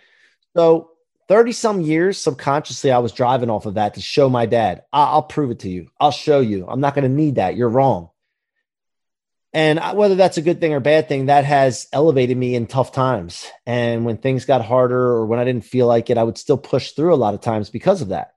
So, 0.55 0.91
30 1.27 1.51
some 1.53 1.81
years 1.81 2.17
subconsciously, 2.19 2.91
I 2.91 2.99
was 2.99 3.11
driving 3.11 3.49
off 3.49 3.65
of 3.65 3.73
that 3.73 3.95
to 3.95 4.01
show 4.01 4.29
my 4.29 4.45
dad, 4.45 4.83
I'll 4.93 5.23
prove 5.23 5.51
it 5.51 5.59
to 5.59 5.69
you. 5.69 5.89
I'll 5.99 6.11
show 6.11 6.39
you. 6.39 6.67
I'm 6.67 6.79
not 6.79 6.93
to 7.09 7.09
need 7.09 7.35
that. 7.35 7.55
You're 7.55 7.69
wrong. 7.69 8.09
And 9.55 9.79
whether 9.97 10.15
that's 10.15 10.35
a 10.35 10.41
good 10.41 10.59
thing 10.59 10.73
or 10.73 10.81
bad 10.81 11.07
thing, 11.07 11.27
that 11.27 11.45
has 11.45 11.87
elevated 11.93 12.35
me 12.35 12.55
in 12.55 12.67
tough 12.67 12.91
times. 12.91 13.49
And 13.65 14.03
when 14.03 14.17
things 14.17 14.43
got 14.43 14.65
harder 14.65 14.99
or 14.99 15.25
when 15.25 15.39
I 15.39 15.45
didn't 15.45 15.63
feel 15.63 15.87
like 15.87 16.09
it, 16.09 16.17
I 16.17 16.23
would 16.23 16.37
still 16.37 16.57
push 16.57 16.91
through 16.91 17.13
a 17.13 17.15
lot 17.15 17.33
of 17.33 17.39
times 17.39 17.69
because 17.69 18.01
of 18.01 18.09
that. 18.09 18.33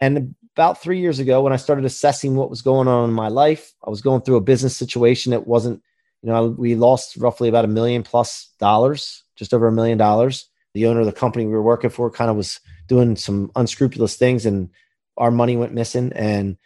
And 0.00 0.36
about 0.54 0.80
three 0.80 1.00
years 1.00 1.18
ago, 1.18 1.42
when 1.42 1.52
I 1.52 1.56
started 1.56 1.84
assessing 1.84 2.36
what 2.36 2.48
was 2.48 2.62
going 2.62 2.86
on 2.86 3.08
in 3.08 3.12
my 3.12 3.26
life, 3.26 3.72
I 3.84 3.90
was 3.90 4.02
going 4.02 4.22
through 4.22 4.36
a 4.36 4.40
business 4.40 4.76
situation 4.76 5.30
that 5.30 5.48
wasn't, 5.48 5.82
you 6.22 6.30
know, 6.30 6.50
we 6.50 6.76
lost 6.76 7.16
roughly 7.16 7.48
about 7.48 7.64
a 7.64 7.68
million 7.68 8.04
plus 8.04 8.48
dollars, 8.60 9.24
just 9.34 9.52
over 9.52 9.66
a 9.66 9.72
million 9.72 9.98
dollars. 9.98 10.48
The 10.74 10.86
owner 10.86 11.00
of 11.00 11.06
the 11.06 11.12
company 11.12 11.44
we 11.44 11.54
were 11.54 11.60
working 11.60 11.90
for 11.90 12.08
kind 12.08 12.30
of 12.30 12.36
was 12.36 12.60
doing 12.86 13.16
some 13.16 13.50
unscrupulous 13.56 14.14
things 14.14 14.46
and 14.46 14.70
our 15.16 15.32
money 15.32 15.56
went 15.56 15.74
missing. 15.74 16.12
And 16.12 16.56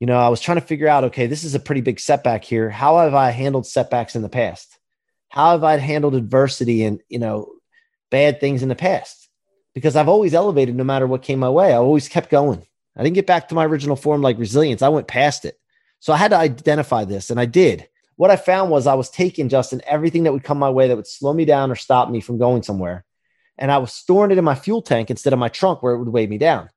you 0.00 0.06
know, 0.06 0.18
I 0.18 0.28
was 0.28 0.40
trying 0.40 0.60
to 0.60 0.66
figure 0.66 0.88
out, 0.88 1.04
okay, 1.04 1.26
this 1.26 1.44
is 1.44 1.54
a 1.54 1.60
pretty 1.60 1.80
big 1.80 2.00
setback 2.00 2.44
here. 2.44 2.70
How 2.70 2.98
have 2.98 3.14
I 3.14 3.30
handled 3.30 3.66
setbacks 3.66 4.16
in 4.16 4.22
the 4.22 4.28
past? 4.28 4.78
How 5.28 5.52
have 5.52 5.64
I 5.64 5.76
handled 5.78 6.14
adversity 6.14 6.84
and, 6.84 7.00
you 7.08 7.18
know, 7.18 7.52
bad 8.10 8.40
things 8.40 8.62
in 8.62 8.68
the 8.68 8.74
past? 8.74 9.26
because 9.76 9.94
I've 9.94 10.08
always 10.08 10.32
elevated 10.32 10.74
no 10.74 10.84
matter 10.84 11.06
what 11.06 11.20
came 11.20 11.38
my 11.38 11.50
way. 11.50 11.70
I 11.70 11.76
always 11.76 12.08
kept 12.08 12.30
going. 12.30 12.66
I 12.96 13.02
didn't 13.02 13.14
get 13.14 13.26
back 13.26 13.48
to 13.48 13.54
my 13.54 13.66
original 13.66 13.94
form 13.94 14.22
like 14.22 14.38
resilience. 14.38 14.80
I 14.80 14.88
went 14.88 15.06
past 15.06 15.44
it. 15.44 15.58
So 16.00 16.14
I 16.14 16.16
had 16.16 16.30
to 16.30 16.38
identify 16.38 17.04
this 17.04 17.28
and 17.28 17.38
I 17.38 17.44
did. 17.44 17.86
What 18.16 18.30
I 18.30 18.36
found 18.36 18.70
was 18.70 18.86
I 18.86 18.94
was 18.94 19.10
taking 19.10 19.50
Justin 19.50 19.82
everything 19.84 20.22
that 20.22 20.32
would 20.32 20.44
come 20.44 20.58
my 20.58 20.70
way 20.70 20.88
that 20.88 20.96
would 20.96 21.06
slow 21.06 21.34
me 21.34 21.44
down 21.44 21.70
or 21.70 21.74
stop 21.74 22.08
me 22.08 22.22
from 22.22 22.38
going 22.38 22.62
somewhere. 22.62 23.04
And 23.58 23.70
I 23.70 23.76
was 23.76 23.92
storing 23.92 24.30
it 24.30 24.38
in 24.38 24.44
my 24.44 24.54
fuel 24.54 24.80
tank 24.80 25.10
instead 25.10 25.34
of 25.34 25.38
my 25.38 25.50
trunk 25.50 25.82
where 25.82 25.92
it 25.92 25.98
would 25.98 26.08
weigh 26.08 26.26
me 26.26 26.38
down. 26.38 26.70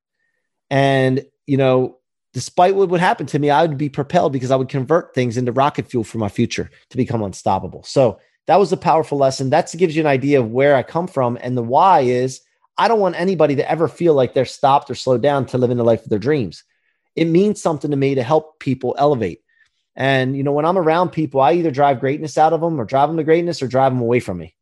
And, 0.69 1.23
you 1.47 1.55
know, 1.55 1.99
despite 2.33 2.75
what 2.75 2.89
would 2.89 2.99
happen 2.99 3.25
to 3.27 3.39
me, 3.39 3.49
I 3.49 3.63
would 3.63 3.77
be 3.77 3.89
propelled 3.89 4.33
because 4.33 4.51
I 4.51 4.55
would 4.55 4.69
convert 4.69 5.13
things 5.13 5.37
into 5.37 5.51
rocket 5.51 5.87
fuel 5.87 6.03
for 6.03 6.17
my 6.17 6.29
future 6.29 6.69
to 6.89 6.97
become 6.97 7.23
unstoppable. 7.23 7.83
So 7.83 8.19
that 8.47 8.59
was 8.59 8.71
a 8.71 8.77
powerful 8.77 9.17
lesson. 9.17 9.49
That 9.49 9.73
gives 9.77 9.95
you 9.95 10.01
an 10.01 10.07
idea 10.07 10.39
of 10.39 10.51
where 10.51 10.75
I 10.75 10.83
come 10.83 11.07
from. 11.07 11.37
And 11.41 11.57
the 11.57 11.63
why 11.63 12.01
is 12.01 12.41
I 12.77 12.87
don't 12.87 12.99
want 12.99 13.19
anybody 13.19 13.55
to 13.57 13.69
ever 13.69 13.87
feel 13.87 14.13
like 14.13 14.33
they're 14.33 14.45
stopped 14.45 14.89
or 14.89 14.95
slowed 14.95 15.21
down 15.21 15.45
to 15.47 15.57
live 15.57 15.71
in 15.71 15.77
the 15.77 15.83
life 15.83 16.03
of 16.03 16.09
their 16.09 16.19
dreams. 16.19 16.63
It 17.15 17.25
means 17.25 17.61
something 17.61 17.91
to 17.91 17.97
me 17.97 18.15
to 18.15 18.23
help 18.23 18.59
people 18.59 18.95
elevate. 18.97 19.41
And, 19.95 20.37
you 20.37 20.43
know, 20.43 20.53
when 20.53 20.65
I'm 20.65 20.77
around 20.77 21.09
people, 21.09 21.41
I 21.41 21.53
either 21.53 21.71
drive 21.71 21.99
greatness 21.99 22.37
out 22.37 22.53
of 22.53 22.61
them 22.61 22.79
or 22.79 22.85
drive 22.85 23.09
them 23.09 23.17
to 23.17 23.23
greatness 23.23 23.61
or 23.61 23.67
drive 23.67 23.91
them 23.91 24.01
away 24.01 24.21
from 24.21 24.37
me. 24.37 24.55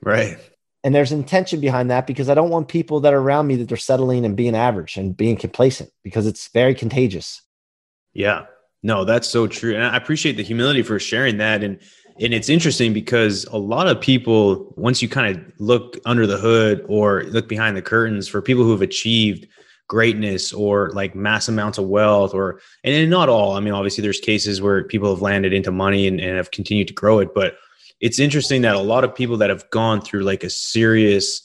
Right. 0.00 0.38
And 0.88 0.94
there's 0.94 1.12
intention 1.12 1.60
behind 1.60 1.90
that 1.90 2.06
because 2.06 2.30
I 2.30 2.34
don't 2.34 2.48
want 2.48 2.68
people 2.68 3.00
that 3.00 3.12
are 3.12 3.20
around 3.20 3.46
me 3.46 3.56
that 3.56 3.68
they're 3.68 3.76
settling 3.76 4.24
and 4.24 4.34
being 4.34 4.56
average 4.56 4.96
and 4.96 5.14
being 5.14 5.36
complacent 5.36 5.90
because 6.02 6.26
it's 6.26 6.48
very 6.48 6.74
contagious. 6.74 7.42
Yeah. 8.14 8.46
No, 8.82 9.04
that's 9.04 9.28
so 9.28 9.46
true. 9.46 9.74
And 9.74 9.84
I 9.84 9.98
appreciate 9.98 10.38
the 10.38 10.42
humility 10.42 10.80
for 10.80 10.98
sharing 10.98 11.36
that. 11.36 11.62
And 11.62 11.78
and 12.18 12.32
it's 12.32 12.48
interesting 12.48 12.94
because 12.94 13.44
a 13.52 13.58
lot 13.58 13.86
of 13.86 14.00
people, 14.00 14.72
once 14.78 15.02
you 15.02 15.10
kind 15.10 15.36
of 15.36 15.52
look 15.58 15.98
under 16.06 16.26
the 16.26 16.38
hood 16.38 16.86
or 16.88 17.24
look 17.24 17.50
behind 17.50 17.76
the 17.76 17.82
curtains 17.82 18.26
for 18.26 18.40
people 18.40 18.64
who 18.64 18.70
have 18.70 18.80
achieved 18.80 19.46
greatness 19.88 20.54
or 20.54 20.88
like 20.94 21.14
mass 21.14 21.48
amounts 21.48 21.76
of 21.76 21.86
wealth 21.86 22.32
or 22.32 22.60
and 22.84 23.10
not 23.10 23.30
all 23.30 23.56
i 23.56 23.60
mean 23.60 23.72
obviously 23.72 24.02
there's 24.02 24.20
cases 24.20 24.60
where 24.60 24.84
people 24.84 25.08
have 25.08 25.22
landed 25.22 25.54
into 25.54 25.72
money 25.72 26.06
and, 26.06 26.20
and 26.20 26.36
have 26.36 26.50
continued 26.50 26.86
to 26.86 26.92
grow 26.92 27.20
it 27.20 27.32
but 27.34 27.56
it's 28.00 28.18
interesting 28.18 28.62
that 28.62 28.76
a 28.76 28.80
lot 28.80 29.04
of 29.04 29.14
people 29.14 29.36
that 29.38 29.50
have 29.50 29.68
gone 29.70 30.00
through 30.00 30.22
like 30.22 30.44
a 30.44 30.50
serious 30.50 31.42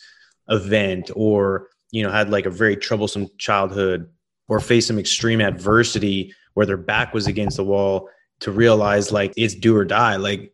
event 0.49 1.09
or 1.15 1.67
you 1.91 2.03
know 2.03 2.11
had 2.11 2.29
like 2.29 2.45
a 2.45 2.49
very 2.49 2.75
troublesome 2.75 3.27
childhood 3.37 4.09
or 4.47 4.59
faced 4.59 4.87
some 4.87 4.99
extreme 4.99 5.41
adversity 5.41 6.33
where 6.53 6.65
their 6.65 6.77
back 6.77 7.13
was 7.13 7.27
against 7.27 7.57
the 7.57 7.63
wall 7.63 8.09
to 8.39 8.51
realize 8.51 9.11
like 9.11 9.33
it's 9.37 9.55
do 9.55 9.75
or 9.75 9.85
die. 9.85 10.15
Like 10.15 10.53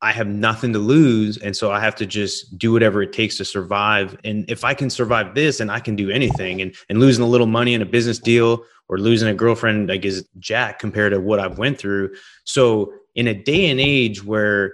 i 0.00 0.12
have 0.12 0.28
nothing 0.28 0.72
to 0.72 0.78
lose 0.78 1.38
and 1.38 1.56
so 1.56 1.72
i 1.72 1.80
have 1.80 1.96
to 1.96 2.06
just 2.06 2.56
do 2.56 2.70
whatever 2.70 3.02
it 3.02 3.12
takes 3.12 3.36
to 3.36 3.44
survive. 3.44 4.16
And 4.24 4.48
if 4.50 4.64
i 4.64 4.74
can 4.74 4.90
survive 4.90 5.34
this 5.34 5.60
and 5.60 5.70
i 5.70 5.80
can 5.80 5.96
do 5.96 6.10
anything. 6.10 6.60
And 6.60 6.74
and 6.88 7.00
losing 7.00 7.24
a 7.24 7.28
little 7.28 7.46
money 7.46 7.74
in 7.74 7.82
a 7.82 7.86
business 7.86 8.18
deal 8.18 8.64
or 8.88 8.98
losing 8.98 9.28
a 9.28 9.34
girlfriend 9.34 9.88
like 9.88 10.04
is 10.04 10.26
jack 10.38 10.78
compared 10.78 11.12
to 11.12 11.20
what 11.20 11.40
i've 11.40 11.58
went 11.58 11.78
through. 11.78 12.14
So 12.44 12.92
in 13.14 13.26
a 13.26 13.34
day 13.34 13.70
and 13.70 13.80
age 13.80 14.24
where 14.24 14.72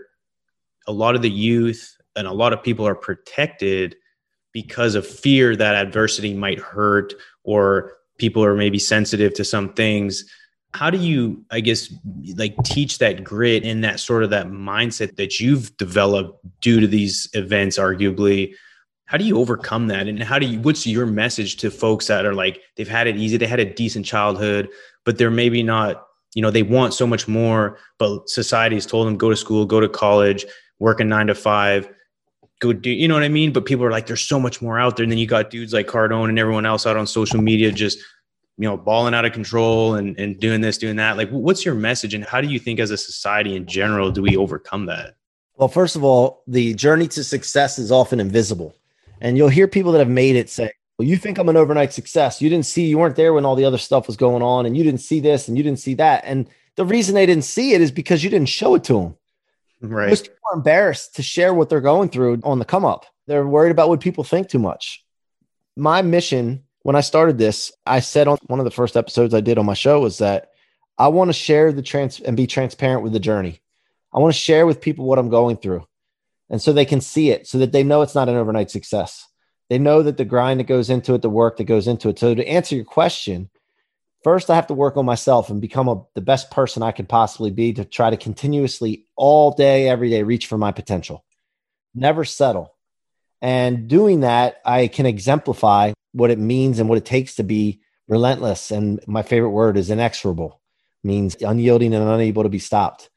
a 0.87 0.93
lot 0.93 1.14
of 1.14 1.23
the 1.23 1.31
youth 1.31 1.97
and 2.17 2.26
a 2.26 2.33
lot 2.33 2.53
of 2.53 2.62
people 2.62 2.87
are 2.87 2.95
protected 2.95 3.97
because 4.53 4.95
of 4.95 5.07
fear 5.07 5.57
that 5.57 5.75
adversity 5.75 6.33
might 6.33 6.61
hurt 6.61 7.12
or 7.43 7.93
people 8.19 8.45
are 8.45 8.55
maybe 8.55 8.79
sensitive 8.79 9.35
to 9.35 9.45
some 9.45 9.73
things. 9.75 10.25
How 10.73 10.91
do 10.91 10.99
you 10.99 11.45
i 11.50 11.61
guess 11.61 11.93
like 12.37 12.57
teach 12.64 12.99
that 12.99 13.23
grit 13.23 13.64
and 13.64 13.85
that 13.85 14.00
sort 14.00 14.25
of 14.25 14.31
that 14.31 14.49
mindset 14.49 15.17
that 15.17 15.38
you've 15.38 15.76
developed 15.76 16.38
due 16.61 16.81
to 16.81 16.87
these 16.87 17.29
events 17.35 17.79
arguably? 17.79 18.55
How 19.07 19.19
do 19.19 19.25
you 19.25 19.38
overcome 19.38 19.88
that? 19.88 20.09
And 20.09 20.23
how 20.23 20.38
do 20.38 20.47
you 20.47 20.61
what's 20.61 20.87
your 20.87 21.07
message 21.07 21.57
to 21.59 21.70
folks 21.70 22.07
that 22.07 22.25
are 22.25 22.35
like 22.35 22.61
they've 22.77 22.88
had 22.88 23.07
it 23.07 23.16
easy 23.16 23.37
they 23.37 23.47
had 23.47 23.61
a 23.61 23.64
decent 23.64 24.07
childhood 24.07 24.68
but 25.05 25.18
they're 25.18 25.31
maybe 25.31 25.62
not 25.62 26.07
you 26.35 26.42
know 26.42 26.51
they 26.51 26.62
want 26.62 26.94
so 26.94 27.07
much 27.07 27.29
more 27.29 27.79
but 27.99 28.29
society's 28.29 28.87
told 28.87 29.07
them 29.07 29.16
go 29.16 29.31
to 29.31 29.37
school 29.37 29.66
go 29.66 29.79
to 29.79 29.88
college 29.88 30.44
working 30.85 31.09
nine 31.09 31.27
to 31.29 31.35
five, 31.35 31.88
go 32.61 32.75
do, 32.75 32.90
you 32.90 33.09
know 33.09 33.14
what 33.14 33.23
I 33.23 33.29
mean? 33.29 33.53
But 33.55 33.64
people 33.64 33.87
are 33.87 33.90
like, 33.90 34.07
there's 34.07 34.20
so 34.20 34.38
much 34.38 34.61
more 34.61 34.79
out 34.79 34.97
there. 34.97 35.03
And 35.03 35.11
then 35.11 35.18
you 35.18 35.27
got 35.27 35.49
dudes 35.49 35.73
like 35.73 35.87
Cardone 35.87 36.29
and 36.29 36.38
everyone 36.38 36.66
else 36.66 36.87
out 36.87 36.99
on 36.99 37.07
social 37.07 37.40
media 37.40 37.73
just, 37.73 37.99
you 38.59 38.68
know, 38.68 38.77
balling 38.77 39.14
out 39.14 39.25
of 39.25 39.33
control 39.33 39.94
and, 39.94 40.16
and 40.20 40.38
doing 40.38 40.61
this, 40.61 40.77
doing 40.77 40.97
that. 40.97 41.16
Like, 41.16 41.31
what's 41.31 41.64
your 41.64 41.75
message? 41.75 42.12
And 42.12 42.23
how 42.23 42.42
do 42.42 42.49
you 42.49 42.59
think 42.59 42.81
as 42.81 42.90
a 42.90 42.99
society 42.99 43.57
in 43.57 43.66
general, 43.66 44.11
do 44.11 44.20
we 44.20 44.37
overcome 44.37 44.85
that? 44.87 45.14
Well, 45.57 45.68
first 45.68 45.97
of 45.97 46.05
all, 46.05 46.42
the 46.47 46.75
journey 46.75 47.09
to 47.09 47.25
success 47.25 47.79
is 47.79 47.90
often 47.90 48.20
invisible. 48.20 48.77
And 49.23 49.38
you'll 49.38 49.49
hear 49.49 49.66
people 49.66 49.90
that 49.92 50.01
have 50.01 50.09
made 50.09 50.37
it 50.37 50.51
say, 50.51 50.70
well, 50.99 51.09
you 51.09 51.16
think 51.16 51.38
I'm 51.38 51.49
an 51.49 51.57
overnight 51.57 51.94
success. 51.94 52.42
You 52.42 52.51
didn't 52.51 52.66
see, 52.66 52.85
you 52.85 52.99
weren't 52.99 53.16
there 53.16 53.33
when 53.33 53.47
all 53.47 53.57
the 53.57 53.64
other 53.64 53.79
stuff 53.79 54.07
was 54.07 54.16
going 54.16 54.42
on, 54.42 54.66
and 54.66 54.77
you 54.77 54.85
didn't 54.85 55.01
see 55.01 55.18
this 55.18 55.49
and 55.49 55.57
you 55.57 55.64
didn't 55.64 55.81
see 55.81 55.94
that. 55.94 56.25
And 56.27 56.47
the 56.77 56.85
reason 56.85 57.14
they 57.14 57.27
didn't 57.27 57.44
see 57.44 57.73
it 57.73 57.81
is 57.81 57.90
because 57.90 58.23
you 58.23 58.31
didn't 58.31 58.49
show 58.49 58.75
it 58.75 58.85
to 58.85 59.01
them. 59.01 59.16
Right. 59.85 60.09
Most 60.09 60.25
people 60.25 60.38
are 60.53 60.57
embarrassed 60.57 61.16
to 61.16 61.23
share 61.23 61.53
what 61.55 61.68
they're 61.68 61.81
going 61.81 62.09
through 62.09 62.40
on 62.44 62.59
the 62.59 62.64
come 62.64 62.85
up. 62.85 63.07
They're 63.27 63.47
worried 63.47 63.70
about 63.70 63.88
what 63.88 64.01
people 64.01 64.25
think 64.25 64.49
too 64.49 64.59
much. 64.59 65.05
My 65.77 66.03
mission 66.03 66.64
when 66.85 66.97
I 66.97 67.01
started 67.01 67.38
this, 67.38 67.73
I 67.87 68.01
said 68.01 68.29
on 68.29 68.37
one 68.47 68.61
of 68.61 68.66
the 68.66 68.70
first 68.70 68.94
episodes 68.94 69.33
I 69.33 69.40
did 69.40 69.57
on 69.57 69.64
my 69.64 69.73
show 69.73 70.01
was 70.01 70.18
that 70.18 70.51
I 70.99 71.09
want 71.09 71.31
to 71.31 71.33
share 71.33 71.73
the 71.73 71.83
trans 71.83 72.20
and 72.20 72.37
be 72.37 72.47
transparent 72.47 73.03
with 73.03 73.14
the 73.14 73.18
journey. 73.18 73.62
I 74.12 74.18
want 74.18 74.35
to 74.35 74.38
share 74.38 74.66
with 74.66 74.83
people 74.83 75.07
what 75.07 75.18
I'm 75.18 75.31
going 75.31 75.57
through. 75.57 75.87
And 76.51 76.61
so 76.61 76.75
they 76.75 76.85
can 76.85 77.01
see 77.01 77.31
it 77.31 77.47
so 77.47 77.57
that 77.59 77.73
they 77.73 77.83
know 77.83 78.03
it's 78.03 78.14
not 78.14 78.29
an 78.29 78.37
overnight 78.37 78.70
success. 78.70 79.27
They 79.70 79.79
know 79.79 80.03
that 80.03 80.18
the 80.18 80.27
grind 80.27 80.61
that 80.61 80.66
goes 80.66 80.90
into 80.90 81.14
it, 81.14 81.23
the 81.23 81.31
work 81.31 81.57
that 81.57 81.64
goes 81.64 81.88
into 81.88 82.11
it. 82.11 82.18
So 82.18 82.35
to 82.35 82.47
answer 82.47 82.77
your 82.77 82.85
question, 82.85 83.49
first 84.25 84.51
I 84.51 84.57
have 84.57 84.67
to 84.69 84.75
work 84.75 84.97
on 84.97 85.05
myself 85.05 85.51
and 85.51 85.61
become 85.61 85.89
a, 85.89 86.03
the 86.15 86.21
best 86.21 86.51
person 86.51 86.83
I 86.83 86.93
can 86.93 87.07
possibly 87.07 87.51
be 87.51 87.75
to 87.75 87.85
try 87.85 88.11
to 88.11 88.17
continuously 88.17 89.07
all 89.15 89.53
day, 89.53 89.89
every 89.89 90.11
day, 90.11 90.23
reach 90.23 90.47
for 90.47 90.59
my 90.59 90.73
potential. 90.73 91.25
Never 91.95 92.25
settle. 92.25 92.75
And 93.41 93.87
doing 93.87 94.21
that, 94.21 94.57
I 94.65 94.89
can 94.89 95.07
exemplify 95.07 95.93
what 96.13 96.31
it 96.31 96.39
means 96.39 96.79
and 96.79 96.89
what 96.89 96.99
it 96.99 97.05
takes 97.05 97.37
to 97.37 97.45
be 97.45 97.83
relentless. 98.09 98.71
And 98.71 99.01
my 99.07 99.23
favorite 99.23 99.51
word 99.51 99.77
is 99.77 99.91
inexorable, 99.91 100.61
means 101.03 101.37
unyielding 101.37 101.95
and 101.95 102.09
unable 102.09 102.43
to 102.45 102.49
be 102.49 102.59
stopped. 102.59 103.11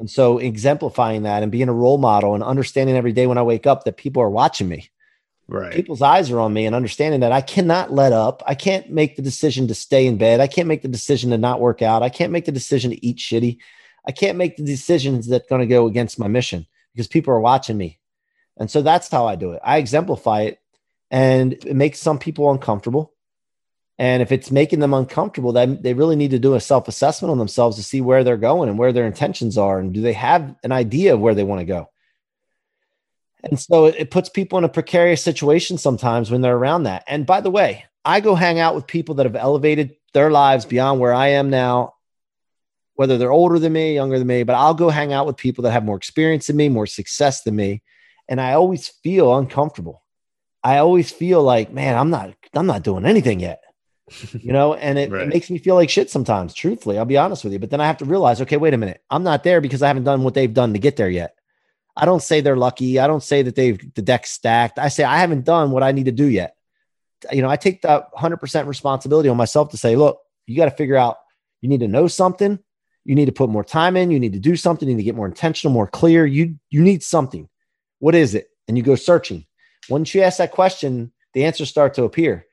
And 0.00 0.10
so 0.10 0.38
exemplifying 0.38 1.22
that 1.22 1.44
and 1.44 1.52
being 1.52 1.68
a 1.68 1.72
role 1.72 1.98
model 1.98 2.34
and 2.34 2.42
understanding 2.42 2.96
every 2.96 3.12
day 3.12 3.28
when 3.28 3.38
I 3.38 3.42
wake 3.42 3.66
up 3.66 3.84
that 3.84 3.96
people 3.96 4.22
are 4.22 4.30
watching 4.30 4.68
me 4.68 4.90
right. 5.48 5.72
people's 5.72 6.02
eyes 6.02 6.30
are 6.30 6.40
on 6.40 6.52
me 6.52 6.66
and 6.66 6.74
understanding 6.74 7.20
that 7.20 7.32
i 7.32 7.40
cannot 7.40 7.92
let 7.92 8.12
up. 8.12 8.42
I 8.46 8.54
can't 8.54 8.90
make 8.90 9.16
the 9.16 9.22
decision 9.22 9.68
to 9.68 9.74
stay 9.74 10.06
in 10.06 10.18
bed. 10.18 10.40
I 10.40 10.46
can't 10.46 10.68
make 10.68 10.82
the 10.82 10.88
decision 10.88 11.30
to 11.30 11.38
not 11.38 11.60
work 11.60 11.82
out. 11.82 12.02
I 12.02 12.08
can't 12.08 12.32
make 12.32 12.44
the 12.44 12.52
decision 12.52 12.90
to 12.90 13.06
eat 13.06 13.18
shitty. 13.18 13.58
I 14.06 14.12
can't 14.12 14.38
make 14.38 14.56
the 14.56 14.64
decisions 14.64 15.28
that 15.28 15.48
going 15.48 15.60
to 15.60 15.66
go 15.66 15.86
against 15.86 16.18
my 16.18 16.28
mission 16.28 16.66
because 16.92 17.08
people 17.08 17.32
are 17.32 17.40
watching 17.40 17.76
me. 17.76 17.98
And 18.56 18.70
so 18.70 18.82
that's 18.82 19.10
how 19.10 19.26
i 19.26 19.36
do 19.36 19.52
it. 19.52 19.60
I 19.64 19.78
exemplify 19.78 20.42
it 20.42 20.60
and 21.10 21.52
it 21.52 21.74
makes 21.74 21.98
some 21.98 22.18
people 22.18 22.50
uncomfortable. 22.50 23.12
And 23.98 24.22
if 24.22 24.32
it's 24.32 24.50
making 24.50 24.80
them 24.80 24.94
uncomfortable 24.94 25.52
then 25.52 25.80
they 25.80 25.94
really 25.94 26.16
need 26.16 26.32
to 26.32 26.38
do 26.38 26.54
a 26.54 26.60
self-assessment 26.60 27.30
on 27.30 27.38
themselves 27.38 27.76
to 27.76 27.82
see 27.82 28.00
where 28.00 28.24
they're 28.24 28.36
going 28.36 28.68
and 28.68 28.78
where 28.78 28.92
their 28.92 29.06
intentions 29.06 29.56
are 29.56 29.78
and 29.78 29.92
do 29.92 30.00
they 30.00 30.12
have 30.14 30.54
an 30.64 30.72
idea 30.72 31.14
of 31.14 31.20
where 31.20 31.34
they 31.34 31.44
want 31.44 31.60
to 31.60 31.64
go 31.64 31.88
and 33.44 33.60
so 33.60 33.86
it, 33.86 33.94
it 33.98 34.10
puts 34.10 34.28
people 34.28 34.58
in 34.58 34.64
a 34.64 34.68
precarious 34.68 35.22
situation 35.22 35.78
sometimes 35.78 36.30
when 36.30 36.40
they're 36.40 36.56
around 36.56 36.84
that. 36.84 37.04
And 37.06 37.26
by 37.26 37.40
the 37.40 37.50
way, 37.50 37.84
I 38.04 38.20
go 38.20 38.34
hang 38.34 38.58
out 38.58 38.74
with 38.74 38.86
people 38.86 39.16
that 39.16 39.26
have 39.26 39.36
elevated 39.36 39.96
their 40.12 40.30
lives 40.30 40.64
beyond 40.64 41.00
where 41.00 41.14
I 41.14 41.28
am 41.28 41.50
now, 41.50 41.94
whether 42.94 43.18
they're 43.18 43.32
older 43.32 43.58
than 43.58 43.72
me, 43.72 43.94
younger 43.94 44.18
than 44.18 44.26
me, 44.26 44.42
but 44.42 44.54
I'll 44.54 44.74
go 44.74 44.88
hang 44.88 45.12
out 45.12 45.26
with 45.26 45.36
people 45.36 45.62
that 45.62 45.72
have 45.72 45.84
more 45.84 45.96
experience 45.96 46.46
than 46.46 46.56
me, 46.56 46.68
more 46.68 46.86
success 46.86 47.42
than 47.42 47.56
me. 47.56 47.82
And 48.28 48.40
I 48.40 48.54
always 48.54 48.88
feel 48.88 49.36
uncomfortable. 49.36 50.02
I 50.62 50.78
always 50.78 51.10
feel 51.10 51.42
like, 51.42 51.72
man, 51.72 51.96
I'm 51.96 52.10
not, 52.10 52.34
I'm 52.54 52.66
not 52.66 52.82
doing 52.82 53.04
anything 53.04 53.40
yet. 53.40 53.60
you 54.32 54.52
know, 54.52 54.74
and 54.74 54.98
it, 54.98 55.10
right. 55.10 55.22
it, 55.22 55.28
makes 55.28 55.50
me 55.50 55.58
feel 55.58 55.74
like 55.74 55.90
shit 55.90 56.10
sometimes, 56.10 56.54
truthfully. 56.54 56.98
I'll 56.98 57.04
be 57.04 57.18
honest 57.18 57.44
with 57.44 57.52
you. 57.52 57.58
But 57.58 57.70
then 57.70 57.80
I 57.80 57.86
have 57.86 57.98
to 57.98 58.06
realize, 58.06 58.40
okay, 58.40 58.56
wait 58.56 58.74
a 58.74 58.78
minute. 58.78 59.02
I'm 59.10 59.24
not 59.24 59.44
there 59.44 59.60
because 59.60 59.82
I 59.82 59.88
haven't 59.88 60.04
done 60.04 60.22
what 60.22 60.34
they've 60.34 60.52
done 60.52 60.72
to 60.72 60.78
get 60.78 60.96
there 60.96 61.10
yet. 61.10 61.34
I 61.96 62.04
don't 62.06 62.22
say 62.22 62.40
they're 62.40 62.56
lucky. 62.56 62.98
I 62.98 63.06
don't 63.06 63.22
say 63.22 63.42
that 63.42 63.54
they've 63.54 63.94
the 63.94 64.02
deck 64.02 64.26
stacked. 64.26 64.78
I 64.78 64.88
say 64.88 65.04
I 65.04 65.18
haven't 65.18 65.44
done 65.44 65.70
what 65.70 65.82
I 65.82 65.92
need 65.92 66.06
to 66.06 66.12
do 66.12 66.26
yet. 66.26 66.56
You 67.32 67.42
know, 67.42 67.48
I 67.48 67.56
take 67.56 67.82
that 67.82 68.12
100% 68.12 68.66
responsibility 68.66 69.28
on 69.28 69.36
myself 69.36 69.70
to 69.70 69.76
say, 69.76 69.96
look, 69.96 70.18
you 70.46 70.56
got 70.56 70.66
to 70.66 70.70
figure 70.72 70.96
out, 70.96 71.18
you 71.60 71.68
need 71.68 71.80
to 71.80 71.88
know 71.88 72.06
something. 72.06 72.58
You 73.04 73.14
need 73.14 73.26
to 73.26 73.32
put 73.32 73.48
more 73.48 73.64
time 73.64 73.96
in. 73.96 74.10
You 74.10 74.20
need 74.20 74.32
to 74.32 74.40
do 74.40 74.56
something. 74.56 74.88
You 74.88 74.94
need 74.94 75.02
to 75.02 75.04
get 75.04 75.14
more 75.14 75.26
intentional, 75.26 75.72
more 75.72 75.86
clear. 75.86 76.26
You, 76.26 76.58
you 76.70 76.82
need 76.82 77.02
something. 77.02 77.48
What 77.98 78.14
is 78.14 78.34
it? 78.34 78.48
And 78.68 78.76
you 78.76 78.82
go 78.82 78.94
searching. 78.94 79.46
Once 79.88 80.14
you 80.14 80.22
ask 80.22 80.38
that 80.38 80.52
question, 80.52 81.12
the 81.32 81.44
answers 81.44 81.68
start 81.68 81.94
to 81.94 82.04
appear. 82.04 82.46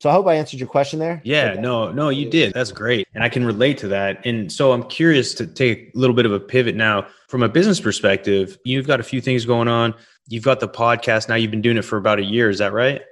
So 0.00 0.10
I 0.10 0.12
hope 0.12 0.26
I 0.26 0.34
answered 0.34 0.60
your 0.60 0.68
question 0.68 0.98
there. 0.98 1.22
Yeah, 1.24 1.52
okay. 1.52 1.60
no, 1.60 1.90
no, 1.90 2.10
you 2.10 2.28
did. 2.28 2.52
That's 2.52 2.72
great. 2.72 3.08
And 3.14 3.24
I 3.24 3.28
can 3.28 3.46
relate 3.46 3.78
to 3.78 3.88
that. 3.88 4.24
And 4.26 4.52
so 4.52 4.72
I'm 4.72 4.82
curious 4.84 5.32
to 5.34 5.46
take 5.46 5.92
a 5.94 5.98
little 5.98 6.14
bit 6.14 6.26
of 6.26 6.32
a 6.32 6.40
pivot 6.40 6.76
now 6.76 7.06
from 7.28 7.42
a 7.42 7.48
business 7.48 7.80
perspective. 7.80 8.58
You've 8.64 8.86
got 8.86 9.00
a 9.00 9.02
few 9.02 9.20
things 9.20 9.46
going 9.46 9.68
on. 9.68 9.94
You've 10.28 10.44
got 10.44 10.60
the 10.60 10.68
podcast 10.68 11.28
now. 11.28 11.36
You've 11.36 11.50
been 11.50 11.62
doing 11.62 11.78
it 11.78 11.82
for 11.82 11.96
about 11.96 12.18
a 12.18 12.24
year. 12.24 12.50
Is 12.50 12.58
that 12.58 12.72
right? 12.72 13.02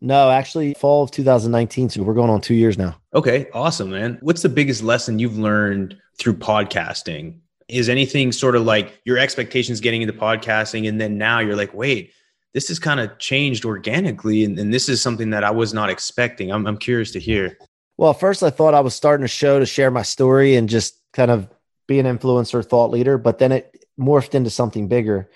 No, 0.00 0.30
actually, 0.30 0.74
fall 0.74 1.02
of 1.02 1.10
2019. 1.10 1.90
So 1.90 2.02
we're 2.02 2.14
going 2.14 2.30
on 2.30 2.40
two 2.40 2.54
years 2.54 2.78
now. 2.78 2.96
Okay, 3.14 3.48
awesome, 3.52 3.90
man. 3.90 4.18
What's 4.22 4.42
the 4.42 4.48
biggest 4.48 4.82
lesson 4.82 5.18
you've 5.18 5.38
learned 5.38 5.96
through 6.18 6.34
podcasting? 6.34 7.38
Is 7.68 7.88
anything 7.88 8.32
sort 8.32 8.56
of 8.56 8.64
like 8.64 8.98
your 9.04 9.18
expectations 9.18 9.80
getting 9.80 10.00
into 10.02 10.14
podcasting, 10.14 10.88
and 10.88 11.00
then 11.00 11.18
now 11.18 11.40
you're 11.40 11.56
like, 11.56 11.74
wait, 11.74 12.12
this 12.54 12.68
has 12.68 12.78
kind 12.78 13.00
of 13.00 13.18
changed 13.18 13.64
organically, 13.64 14.44
and, 14.44 14.58
and, 14.58 14.74
this 14.74 14.88
is 14.88 15.00
something 15.00 15.30
that 15.30 15.44
I 15.44 15.50
was 15.50 15.72
not 15.72 15.90
expecting. 15.90 16.50
I'm, 16.50 16.66
I'm 16.66 16.78
curious 16.78 17.12
to 17.12 17.20
hear. 17.20 17.56
Well, 17.96 18.12
first 18.14 18.42
I 18.42 18.50
thought 18.50 18.74
I 18.74 18.80
was 18.80 18.94
starting 18.94 19.24
a 19.24 19.28
show 19.28 19.58
to 19.58 19.66
share 19.66 19.90
my 19.90 20.02
story 20.02 20.56
and 20.56 20.68
just 20.68 21.00
kind 21.12 21.30
of 21.30 21.48
be 21.86 21.98
an 21.98 22.06
influencer, 22.06 22.64
thought 22.64 22.90
leader, 22.90 23.18
but 23.18 23.38
then 23.38 23.52
it 23.52 23.84
morphed 23.98 24.34
into 24.34 24.50
something 24.50 24.88
bigger 24.88 25.28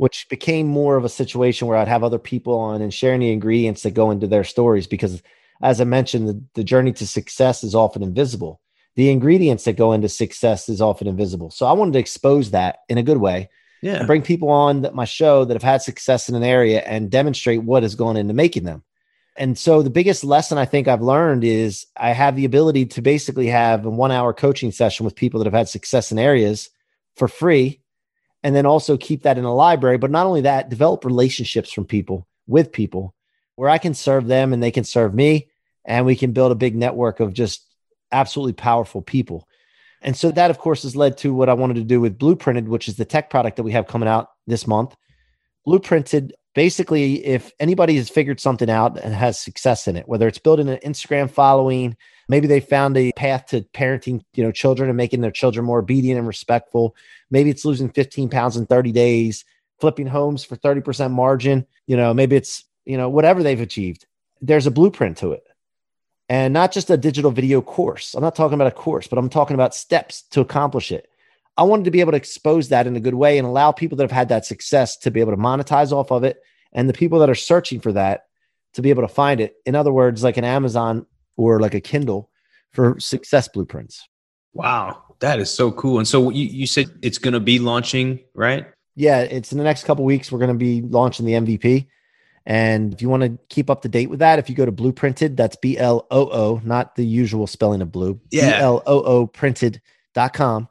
which 0.00 0.30
became 0.30 0.66
more 0.66 0.96
of 0.96 1.04
a 1.04 1.10
situation 1.10 1.68
where 1.68 1.76
I'd 1.76 1.86
have 1.86 2.02
other 2.02 2.18
people 2.18 2.58
on 2.58 2.80
and 2.80 2.92
sharing 2.92 3.20
the 3.20 3.32
ingredients 3.32 3.82
that 3.82 3.90
go 3.90 4.10
into 4.10 4.26
their 4.26 4.44
stories. 4.44 4.86
Because, 4.86 5.22
as 5.60 5.78
I 5.78 5.84
mentioned, 5.84 6.26
the, 6.26 6.42
the 6.54 6.64
journey 6.64 6.94
to 6.94 7.06
success 7.06 7.62
is 7.62 7.74
often 7.74 8.02
invisible. 8.02 8.62
The 8.96 9.10
ingredients 9.10 9.64
that 9.64 9.76
go 9.76 9.92
into 9.92 10.08
success 10.08 10.70
is 10.70 10.80
often 10.80 11.06
invisible. 11.06 11.50
So 11.50 11.66
I 11.66 11.72
wanted 11.72 11.92
to 11.92 11.98
expose 11.98 12.52
that 12.52 12.78
in 12.88 12.96
a 12.96 13.02
good 13.02 13.18
way. 13.18 13.50
Yeah. 13.82 14.04
Bring 14.04 14.22
people 14.22 14.50
on 14.50 14.82
that 14.82 14.94
my 14.94 15.04
show 15.04 15.44
that 15.44 15.54
have 15.54 15.62
had 15.62 15.82
success 15.82 16.28
in 16.28 16.34
an 16.34 16.42
area 16.42 16.80
and 16.80 17.10
demonstrate 17.10 17.62
what 17.62 17.82
has 17.82 17.94
gone 17.94 18.16
into 18.16 18.34
making 18.34 18.64
them. 18.64 18.82
And 19.36 19.56
so 19.56 19.82
the 19.82 19.90
biggest 19.90 20.22
lesson 20.22 20.58
I 20.58 20.66
think 20.66 20.86
I've 20.86 21.00
learned 21.00 21.44
is 21.44 21.86
I 21.96 22.10
have 22.10 22.36
the 22.36 22.44
ability 22.44 22.86
to 22.86 23.02
basically 23.02 23.46
have 23.46 23.86
a 23.86 23.90
one 23.90 24.12
hour 24.12 24.34
coaching 24.34 24.70
session 24.70 25.04
with 25.04 25.16
people 25.16 25.38
that 25.38 25.46
have 25.46 25.54
had 25.54 25.68
success 25.68 26.12
in 26.12 26.18
areas 26.18 26.68
for 27.16 27.26
free 27.26 27.80
and 28.42 28.54
then 28.54 28.66
also 28.66 28.96
keep 28.96 29.22
that 29.22 29.38
in 29.38 29.44
a 29.44 29.54
library. 29.54 29.98
But 29.98 30.10
not 30.10 30.26
only 30.26 30.42
that, 30.42 30.68
develop 30.68 31.04
relationships 31.04 31.72
from 31.72 31.84
people 31.84 32.26
with 32.46 32.72
people 32.72 33.14
where 33.56 33.70
I 33.70 33.78
can 33.78 33.94
serve 33.94 34.26
them 34.26 34.52
and 34.52 34.62
they 34.62 34.70
can 34.70 34.84
serve 34.84 35.14
me, 35.14 35.50
and 35.84 36.06
we 36.06 36.16
can 36.16 36.32
build 36.32 36.52
a 36.52 36.54
big 36.54 36.74
network 36.74 37.20
of 37.20 37.34
just 37.34 37.62
absolutely 38.10 38.54
powerful 38.54 39.02
people. 39.02 39.46
And 40.02 40.16
so 40.16 40.30
that, 40.30 40.50
of 40.50 40.58
course, 40.58 40.82
has 40.84 40.96
led 40.96 41.18
to 41.18 41.34
what 41.34 41.48
I 41.48 41.54
wanted 41.54 41.74
to 41.74 41.84
do 41.84 42.00
with 42.00 42.18
Blooprinted, 42.18 42.66
which 42.66 42.88
is 42.88 42.96
the 42.96 43.04
tech 43.04 43.30
product 43.30 43.56
that 43.56 43.62
we 43.62 43.72
have 43.72 43.86
coming 43.86 44.08
out 44.08 44.30
this 44.46 44.66
month. 44.66 44.96
Blooprinted, 45.66 46.30
basically, 46.54 47.24
if 47.24 47.52
anybody 47.60 47.96
has 47.96 48.08
figured 48.08 48.40
something 48.40 48.70
out 48.70 48.98
and 48.98 49.14
has 49.14 49.38
success 49.38 49.86
in 49.86 49.96
it, 49.96 50.08
whether 50.08 50.26
it's 50.26 50.38
building 50.38 50.68
an 50.70 50.78
Instagram 50.78 51.30
following, 51.30 51.96
maybe 52.28 52.46
they 52.46 52.60
found 52.60 52.96
a 52.96 53.12
path 53.12 53.46
to 53.46 53.60
parenting 53.74 54.22
you 54.32 54.42
know 54.42 54.52
children 54.52 54.88
and 54.88 54.96
making 54.96 55.20
their 55.20 55.30
children 55.30 55.66
more 55.66 55.80
obedient 55.80 56.18
and 56.18 56.26
respectful. 56.26 56.96
Maybe 57.30 57.50
it's 57.50 57.66
losing 57.66 57.90
15 57.90 58.30
pounds 58.30 58.56
in 58.56 58.66
30 58.66 58.92
days 58.92 59.44
flipping 59.80 60.06
homes 60.06 60.44
for 60.44 60.56
30% 60.56 61.10
margin 61.10 61.66
you 61.86 61.96
know 61.96 62.12
maybe 62.12 62.36
it's 62.36 62.64
you 62.84 62.98
know 62.98 63.08
whatever 63.08 63.42
they've 63.42 63.60
achieved. 63.60 64.06
There's 64.40 64.66
a 64.66 64.70
blueprint 64.70 65.18
to 65.18 65.32
it 65.32 65.42
and 66.30 66.54
not 66.54 66.72
just 66.72 66.88
a 66.88 66.96
digital 66.96 67.30
video 67.30 67.60
course 67.60 68.14
i'm 68.14 68.22
not 68.22 68.34
talking 68.34 68.54
about 68.54 68.66
a 68.66 68.74
course 68.74 69.06
but 69.06 69.18
i'm 69.18 69.28
talking 69.28 69.54
about 69.54 69.74
steps 69.74 70.22
to 70.22 70.40
accomplish 70.40 70.90
it 70.90 71.06
i 71.58 71.62
wanted 71.62 71.84
to 71.84 71.90
be 71.90 72.00
able 72.00 72.12
to 72.12 72.16
expose 72.16 72.70
that 72.70 72.86
in 72.86 72.96
a 72.96 73.00
good 73.00 73.14
way 73.14 73.36
and 73.36 73.46
allow 73.46 73.70
people 73.70 73.96
that 73.96 74.04
have 74.04 74.10
had 74.10 74.30
that 74.30 74.46
success 74.46 74.96
to 74.96 75.10
be 75.10 75.20
able 75.20 75.32
to 75.32 75.38
monetize 75.38 75.92
off 75.92 76.10
of 76.10 76.24
it 76.24 76.40
and 76.72 76.88
the 76.88 76.94
people 76.94 77.18
that 77.18 77.28
are 77.28 77.34
searching 77.34 77.80
for 77.80 77.92
that 77.92 78.22
to 78.72 78.80
be 78.80 78.88
able 78.88 79.02
to 79.02 79.08
find 79.08 79.40
it 79.40 79.56
in 79.66 79.74
other 79.74 79.92
words 79.92 80.24
like 80.24 80.38
an 80.38 80.44
amazon 80.44 81.04
or 81.40 81.58
like 81.60 81.74
a 81.74 81.80
Kindle 81.80 82.30
for 82.72 82.98
success 83.00 83.48
blueprints. 83.48 84.08
Wow, 84.52 85.02
that 85.20 85.40
is 85.40 85.50
so 85.50 85.72
cool. 85.72 85.98
And 85.98 86.06
so 86.06 86.30
you, 86.30 86.44
you 86.44 86.66
said 86.66 86.86
it's 87.02 87.18
going 87.18 87.34
to 87.34 87.40
be 87.40 87.58
launching, 87.58 88.20
right? 88.34 88.66
Yeah, 88.96 89.20
it's 89.20 89.52
in 89.52 89.58
the 89.58 89.64
next 89.64 89.84
couple 89.84 90.04
weeks. 90.04 90.30
We're 90.30 90.38
going 90.38 90.48
to 90.48 90.54
be 90.54 90.82
launching 90.82 91.24
the 91.24 91.32
MVP. 91.32 91.86
And 92.46 92.92
if 92.94 93.02
you 93.02 93.08
want 93.08 93.22
to 93.22 93.38
keep 93.48 93.68
up 93.68 93.82
to 93.82 93.88
date 93.88 94.08
with 94.08 94.20
that, 94.20 94.38
if 94.38 94.48
you 94.48 94.54
go 94.54 94.64
to 94.64 94.72
blooprinted, 94.72 95.36
that's 95.36 95.56
B 95.56 95.76
L 95.78 96.06
O 96.10 96.28
O, 96.30 96.60
not 96.64 96.96
the 96.96 97.04
usual 97.04 97.46
spelling 97.46 97.82
of 97.82 97.92
blue, 97.92 98.20
yeah. 98.30 98.58
B 98.58 98.62
L 98.64 98.82
O 98.86 99.02
O 99.02 99.26
printed.com, 99.26 100.68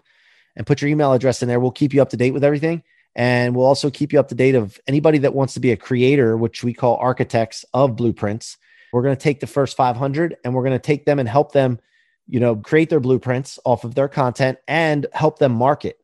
and 0.55 0.67
put 0.67 0.81
your 0.81 0.89
email 0.89 1.13
address 1.13 1.41
in 1.41 1.47
there. 1.47 1.59
We'll 1.59 1.71
keep 1.71 1.93
you 1.93 2.01
up 2.01 2.09
to 2.09 2.17
date 2.17 2.31
with 2.31 2.43
everything. 2.43 2.83
And 3.15 3.55
we'll 3.55 3.65
also 3.65 3.89
keep 3.89 4.13
you 4.13 4.19
up 4.19 4.29
to 4.29 4.35
date 4.35 4.55
of 4.55 4.79
anybody 4.87 5.17
that 5.19 5.33
wants 5.33 5.53
to 5.55 5.59
be 5.59 5.71
a 5.71 5.77
creator, 5.77 6.37
which 6.37 6.63
we 6.63 6.73
call 6.73 6.95
architects 6.97 7.65
of 7.73 7.95
blueprints. 7.95 8.57
We're 8.93 9.01
going 9.01 9.15
to 9.15 9.21
take 9.21 9.39
the 9.39 9.47
first 9.47 9.75
500 9.75 10.37
and 10.43 10.53
we're 10.53 10.63
going 10.63 10.73
to 10.73 10.79
take 10.79 11.05
them 11.05 11.19
and 11.19 11.27
help 11.27 11.51
them, 11.51 11.79
you 12.27 12.39
know, 12.39 12.55
create 12.55 12.89
their 12.89 12.99
blueprints 12.99 13.59
off 13.65 13.83
of 13.83 13.95
their 13.95 14.07
content 14.07 14.59
and 14.67 15.05
help 15.13 15.39
them 15.39 15.51
market. 15.51 15.98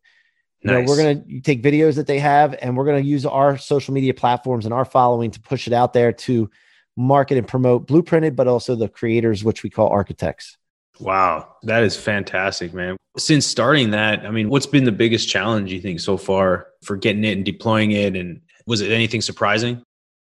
You 0.66 0.72
know, 0.72 0.84
we're 0.88 0.98
going 0.98 1.24
to 1.24 1.42
take 1.42 1.62
videos 1.62 1.96
that 1.96 2.08
they 2.08 2.18
have 2.18 2.56
and 2.60 2.76
we're 2.76 2.86
going 2.86 3.02
to 3.02 3.08
use 3.08 3.26
our 3.26 3.56
social 3.58 3.94
media 3.94 4.16
platforms 4.16 4.66
and 4.66 4.74
our 4.74 4.86
following 4.86 5.30
to 5.32 5.40
push 5.40 5.68
it 5.68 5.74
out 5.74 5.94
there 5.94 6.12
to 6.12 6.50
market 6.98 7.38
and 7.38 7.48
promote 7.48 7.88
blooprinted, 7.88 8.36
but 8.36 8.48
also 8.48 8.76
the 8.76 8.90
creators, 8.90 9.44
which 9.44 9.62
we 9.62 9.70
call 9.70 9.90
architects. 9.90 10.58
Wow, 11.00 11.56
that 11.64 11.84
is 11.84 11.96
fantastic, 11.96 12.74
man. 12.74 12.98
Since 13.18 13.46
starting 13.46 13.92
that, 13.92 14.26
I 14.26 14.32
mean, 14.32 14.50
what's 14.50 14.66
been 14.66 14.86
the 14.86 14.92
biggest 14.92 15.30
challenge 15.30 15.72
you 15.72 15.82
think 15.82 16.00
so 16.00 16.18
far 16.18 16.68
for 16.84 16.98
getting 16.98 17.24
it 17.24 17.34
and 17.34 17.46
deploying 17.46 17.92
it? 17.92 18.16
And 18.16 18.42
was 18.66 18.82
it 18.82 18.92
anything 18.92 19.22
surprising? 19.22 19.84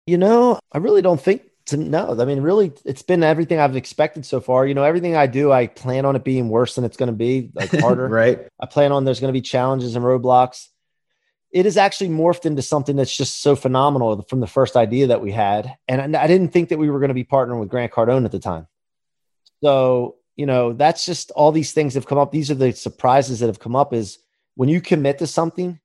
You 0.08 0.18
know, 0.18 0.60
I 0.72 0.80
really 0.80 1.02
don't 1.02 1.22
think 1.22 1.44
to 1.68 1.78
no, 1.78 2.20
I 2.20 2.26
mean, 2.26 2.42
really, 2.42 2.74
it's 2.84 3.04
been 3.04 3.24
everything 3.24 3.60
I've 3.60 3.76
expected 3.76 4.26
so 4.26 4.42
far. 4.42 4.68
You 4.68 4.74
know, 4.74 4.84
everything 4.84 5.16
I 5.16 5.28
do, 5.28 5.52
I 5.52 5.68
plan 5.68 6.06
on 6.06 6.16
it 6.16 6.24
being 6.24 6.50
worse 6.50 6.76
than 6.76 6.84
it's 6.84 6.98
going 6.98 7.08
to 7.08 7.14
be, 7.14 7.52
like 7.54 7.72
harder. 7.80 8.08
right. 8.08 8.48
I 8.60 8.66
plan 8.66 8.92
on 8.92 9.06
there's 9.06 9.20
going 9.20 9.34
to 9.34 9.38
be 9.38 9.42
challenges 9.42 9.96
and 9.96 10.04
roadblocks. 10.04 10.68
It 11.52 11.66
has 11.66 11.78
actually 11.78 12.10
morphed 12.10 12.46
into 12.46 12.62
something 12.62 12.96
that's 12.96 13.16
just 13.16 13.42
so 13.42 13.56
phenomenal 13.56 14.24
from 14.24 14.40
the 14.40 14.48
first 14.48 14.76
idea 14.76 15.08
that 15.08 15.22
we 15.22 15.32
had. 15.32 15.76
And 15.88 16.18
I, 16.18 16.24
I 16.24 16.28
didn't 16.28 16.50
think 16.50 16.70
that 16.70 16.80
we 16.80 16.90
were 16.90 17.00
going 17.00 17.10
to 17.10 17.14
be 17.14 17.24
partnering 17.24 17.60
with 17.60 17.70
Grant 17.70 17.92
Cardone 17.92 18.26
at 18.26 18.32
the 18.32 18.40
time. 18.40 18.68
So, 19.62 20.16
you 20.36 20.46
know, 20.46 20.74
that's 20.74 21.06
just 21.06 21.32
all 21.32 21.52
these 21.52 21.72
things 21.72 21.94
have 21.94 22.08
come 22.08 22.18
up. 22.18 22.32
These 22.32 22.52
are 22.52 22.56
the 22.56 22.74
surprises 22.74 23.40
that 23.40 23.48
have 23.48 23.60
come 23.60 23.76
up 23.76 23.94
is 23.94 24.18
when 24.56 24.68
you 24.68 24.82
commit 24.82 25.20
to 25.20 25.28
something 25.28 25.80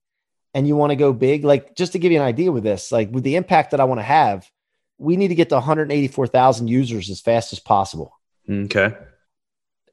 and 0.55 0.67
you 0.67 0.75
want 0.75 0.91
to 0.91 0.97
go 0.97 1.13
big, 1.13 1.45
like 1.45 1.77
just 1.77 1.93
to 1.93 1.99
give 1.99 2.11
you 2.11 2.19
an 2.19 2.27
idea 2.27 2.51
with 2.51 2.65
this, 2.65 2.91
like 2.91 3.13
with 3.13 3.23
the 3.23 3.37
impact 3.37 3.71
that 3.71 3.81
I 3.81 3.85
want 3.85 4.01
to 4.01 4.05
have, 4.05 4.51
we 4.99 5.17
need 5.17 5.29
to 5.29 5.35
get 5.35 5.49
to 5.51 5.55
184,000 5.55 6.69
users 6.69 7.09
as 7.11 7.21
fast 7.21 7.53
as 7.53 7.61
possible. 7.61 8.13
Okay. 8.49 8.95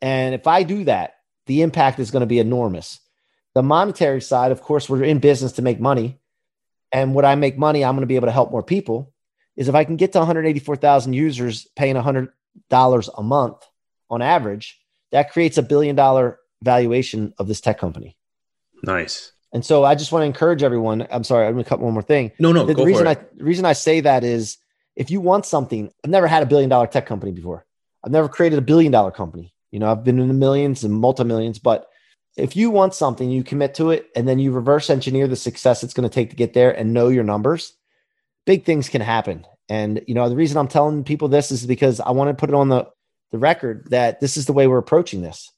And 0.01 0.35
if 0.35 0.47
I 0.47 0.63
do 0.63 0.83
that, 0.85 1.15
the 1.45 1.61
impact 1.61 1.99
is 1.99 2.11
going 2.11 2.21
to 2.21 2.27
be 2.27 2.39
enormous. 2.39 2.99
The 3.53 3.63
monetary 3.63 4.21
side, 4.21 4.51
of 4.51 4.61
course, 4.61 4.89
we're 4.89 5.03
in 5.03 5.19
business 5.19 5.53
to 5.53 5.61
make 5.61 5.79
money. 5.79 6.19
And 6.91 7.13
when 7.13 7.25
I 7.25 7.35
make 7.35 7.57
money, 7.57 7.83
I'm 7.83 7.95
going 7.95 8.01
to 8.01 8.07
be 8.07 8.15
able 8.15 8.27
to 8.27 8.31
help 8.33 8.51
more 8.51 8.63
people. 8.63 9.13
Is 9.55 9.69
if 9.69 9.75
I 9.75 9.85
can 9.85 9.95
get 9.95 10.11
to 10.13 10.19
184,000 10.19 11.13
users 11.13 11.67
paying 11.75 11.95
$100 11.95 13.09
a 13.17 13.23
month 13.23 13.57
on 14.09 14.21
average, 14.21 14.79
that 15.11 15.31
creates 15.31 15.57
a 15.57 15.63
billion 15.63 15.95
dollar 15.95 16.39
valuation 16.61 17.33
of 17.37 17.47
this 17.47 17.61
tech 17.61 17.77
company. 17.77 18.17
Nice. 18.83 19.31
And 19.53 19.65
so 19.65 19.85
I 19.85 19.95
just 19.95 20.11
want 20.11 20.23
to 20.23 20.25
encourage 20.25 20.63
everyone. 20.63 21.07
I'm 21.09 21.23
sorry, 21.23 21.47
I'm 21.47 21.53
going 21.53 21.63
to 21.63 21.69
cut 21.69 21.79
one 21.79 21.93
more 21.93 22.01
thing. 22.01 22.33
No, 22.39 22.51
no. 22.51 22.65
The, 22.65 22.73
the 22.73 22.85
reason 22.85 23.07
I 23.07 23.13
the 23.13 23.43
reason 23.45 23.63
I 23.63 23.71
say 23.71 24.01
that 24.01 24.25
is 24.25 24.57
if 24.95 25.11
you 25.11 25.21
want 25.21 25.45
something, 25.45 25.91
I've 26.03 26.11
never 26.11 26.27
had 26.27 26.43
a 26.43 26.45
billion 26.45 26.69
dollar 26.69 26.87
tech 26.87 27.05
company 27.05 27.31
before. 27.31 27.65
I've 28.03 28.11
never 28.11 28.29
created 28.29 28.59
a 28.59 28.63
billion 28.63 28.91
dollar 28.91 29.11
company. 29.11 29.53
You 29.71 29.79
know, 29.79 29.91
I've 29.91 30.03
been 30.03 30.19
in 30.19 30.27
the 30.27 30.33
millions 30.33 30.83
and 30.83 30.93
multi 30.93 31.23
millions, 31.23 31.59
but 31.59 31.87
if 32.37 32.55
you 32.55 32.69
want 32.69 32.93
something, 32.93 33.29
you 33.29 33.43
commit 33.43 33.75
to 33.75 33.91
it 33.91 34.09
and 34.15 34.27
then 34.27 34.39
you 34.39 34.51
reverse 34.51 34.89
engineer 34.89 35.27
the 35.27 35.35
success 35.35 35.83
it's 35.83 35.93
going 35.93 36.07
to 36.07 36.13
take 36.13 36.29
to 36.29 36.35
get 36.35 36.53
there 36.53 36.71
and 36.71 36.93
know 36.93 37.07
your 37.07 37.23
numbers, 37.23 37.73
big 38.45 38.65
things 38.65 38.89
can 38.89 39.01
happen. 39.01 39.45
And, 39.69 40.01
you 40.07 40.13
know, 40.13 40.29
the 40.29 40.35
reason 40.35 40.57
I'm 40.57 40.67
telling 40.67 41.03
people 41.03 41.27
this 41.27 41.51
is 41.51 41.65
because 41.65 41.99
I 41.99 42.11
want 42.11 42.29
to 42.29 42.39
put 42.39 42.49
it 42.49 42.55
on 42.55 42.69
the, 42.69 42.87
the 43.31 43.37
record 43.37 43.87
that 43.89 44.19
this 44.19 44.37
is 44.37 44.45
the 44.45 44.53
way 44.53 44.67
we're 44.67 44.77
approaching 44.77 45.21
this. 45.21 45.51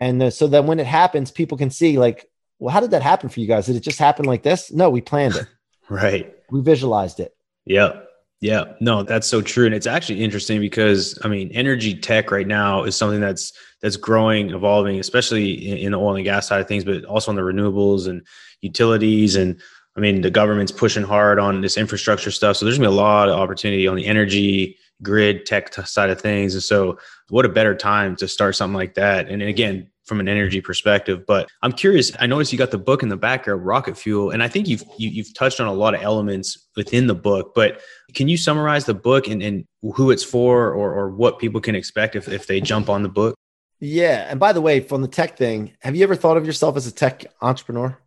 And 0.00 0.20
the, 0.20 0.30
so 0.30 0.46
that 0.48 0.64
when 0.64 0.78
it 0.78 0.86
happens, 0.86 1.30
people 1.30 1.56
can 1.56 1.70
see, 1.70 1.98
like, 1.98 2.28
well, 2.58 2.72
how 2.72 2.80
did 2.80 2.90
that 2.90 3.02
happen 3.02 3.30
for 3.30 3.40
you 3.40 3.46
guys? 3.46 3.66
Did 3.66 3.76
it 3.76 3.80
just 3.80 3.98
happen 3.98 4.26
like 4.26 4.42
this? 4.42 4.70
No, 4.70 4.90
we 4.90 5.00
planned 5.00 5.36
it. 5.36 5.46
right. 5.88 6.34
We 6.50 6.60
visualized 6.60 7.20
it. 7.20 7.34
Yep. 7.64 8.05
Yeah, 8.40 8.64
no, 8.80 9.02
that's 9.02 9.26
so 9.26 9.40
true, 9.40 9.64
and 9.64 9.74
it's 9.74 9.86
actually 9.86 10.22
interesting 10.22 10.60
because 10.60 11.18
I 11.24 11.28
mean, 11.28 11.50
energy 11.54 11.94
tech 11.94 12.30
right 12.30 12.46
now 12.46 12.84
is 12.84 12.94
something 12.94 13.20
that's 13.20 13.52
that's 13.80 13.96
growing, 13.96 14.50
evolving, 14.50 15.00
especially 15.00 15.52
in, 15.52 15.78
in 15.78 15.92
the 15.92 15.98
oil 15.98 16.16
and 16.16 16.24
gas 16.24 16.46
side 16.48 16.60
of 16.60 16.68
things, 16.68 16.84
but 16.84 17.04
also 17.06 17.30
on 17.30 17.36
the 17.36 17.42
renewables 17.42 18.06
and 18.06 18.26
utilities. 18.60 19.36
And 19.36 19.58
I 19.96 20.00
mean, 20.00 20.20
the 20.20 20.30
government's 20.30 20.72
pushing 20.72 21.02
hard 21.02 21.38
on 21.38 21.62
this 21.62 21.78
infrastructure 21.78 22.30
stuff, 22.30 22.58
so 22.58 22.66
there's 22.66 22.76
gonna 22.76 22.90
be 22.90 22.94
a 22.94 22.96
lot 22.96 23.30
of 23.30 23.38
opportunity 23.38 23.86
on 23.86 23.96
the 23.96 24.06
energy 24.06 24.76
grid 25.02 25.46
tech 25.46 25.72
side 25.86 26.10
of 26.10 26.20
things. 26.20 26.52
And 26.54 26.62
so, 26.62 26.98
what 27.30 27.46
a 27.46 27.48
better 27.50 27.74
time 27.74 28.16
to 28.16 28.28
start 28.28 28.54
something 28.54 28.76
like 28.76 28.94
that? 28.94 29.28
And 29.30 29.42
again, 29.42 29.88
from 30.06 30.20
an 30.20 30.28
energy 30.28 30.60
perspective. 30.60 31.26
But 31.26 31.48
I'm 31.62 31.72
curious. 31.72 32.12
I 32.18 32.26
noticed 32.26 32.52
you 32.52 32.58
got 32.58 32.70
the 32.70 32.78
book 32.78 33.02
in 33.02 33.08
the 33.08 33.16
background, 33.16 33.66
Rocket 33.66 33.98
Fuel, 33.98 34.30
and 34.30 34.42
I 34.42 34.48
think 34.48 34.68
you've 34.68 34.84
you, 34.98 35.08
have 35.08 35.16
you 35.16 35.24
have 35.24 35.34
touched 35.34 35.60
on 35.60 35.66
a 35.66 35.72
lot 35.72 35.94
of 35.94 36.02
elements 36.02 36.66
within 36.76 37.06
the 37.06 37.14
book. 37.14 37.52
But 37.54 37.80
can 38.14 38.28
you 38.28 38.36
summarize 38.36 38.84
the 38.84 38.94
book 38.94 39.26
and, 39.26 39.42
and 39.42 39.64
who 39.82 40.10
it's 40.10 40.24
for, 40.24 40.72
or 40.72 40.94
or 40.94 41.10
what 41.10 41.38
people 41.38 41.60
can 41.60 41.74
expect 41.74 42.16
if 42.16 42.28
if 42.28 42.46
they 42.46 42.60
jump 42.60 42.88
on 42.88 43.02
the 43.02 43.08
book? 43.08 43.34
Yeah. 43.80 44.26
And 44.30 44.40
by 44.40 44.52
the 44.52 44.60
way, 44.60 44.80
from 44.80 45.02
the 45.02 45.08
tech 45.08 45.36
thing, 45.36 45.72
have 45.80 45.94
you 45.94 46.02
ever 46.02 46.16
thought 46.16 46.36
of 46.36 46.46
yourself 46.46 46.76
as 46.76 46.86
a 46.86 46.92
tech 46.92 47.26
entrepreneur? 47.42 47.98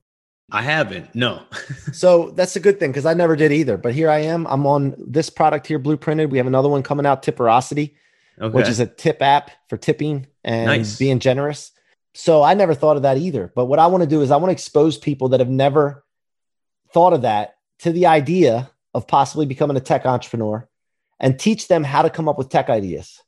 I 0.52 0.64
haven't. 0.64 1.14
No. 1.14 1.44
so 1.94 2.32
that's 2.32 2.56
a 2.56 2.60
good 2.60 2.80
thing 2.80 2.92
because 2.92 3.06
I 3.06 3.14
never 3.14 3.36
did 3.36 3.52
either. 3.52 3.78
But 3.78 3.94
here 3.94 4.10
I 4.10 4.20
am. 4.20 4.48
I'm 4.48 4.66
on 4.66 4.96
this 4.98 5.30
product 5.30 5.68
here, 5.68 5.80
Blooprinted. 5.80 6.30
We 6.30 6.38
have 6.38 6.48
another 6.48 6.70
one 6.70 6.82
coming 6.82 7.06
out, 7.06 7.24
Tipperosity, 7.24 7.94
okay. 8.42 8.54
which 8.54 8.68
is 8.68 8.80
a 8.80 8.88
tip 8.88 9.22
app 9.22 9.52
for 9.68 9.78
tipping 9.78 10.28
and 10.44 10.66
nice. 10.66 10.98
being 10.98 11.20
generous. 11.20 11.72
So 12.13 12.41
I 12.43 12.54
never 12.54 12.74
thought 12.74 12.98
of 12.98 13.04
that 13.04 13.17
either. 13.17 13.52
But 13.56 13.65
what 13.65 13.80
I 13.80 13.88
want 13.88 14.04
to 14.04 14.10
do 14.10 14.22
is 14.22 14.32
I 14.32 14.38
want 14.38 14.50
to 14.50 14.54
expose 14.54 14.98
people 14.98 15.30
that 15.30 15.39
have 15.39 15.50
never 15.50 16.04
thought 16.91 17.13
of 17.13 17.22
that 17.22 17.56
to 17.80 17.91
the 17.91 18.08
idea 18.08 18.69
of 18.93 19.08
possibly 19.08 19.45
becoming 19.45 19.78
a 19.78 19.82
tech 19.82 20.06
entrepreneur 20.06 20.67
and 21.19 21.39
teach 21.39 21.67
them 21.67 21.84
how 21.84 22.02
to 22.02 22.10
come 22.10 22.28
up 22.28 22.38
with 22.38 22.50
tech 22.50 22.69
ideas. 22.69 23.22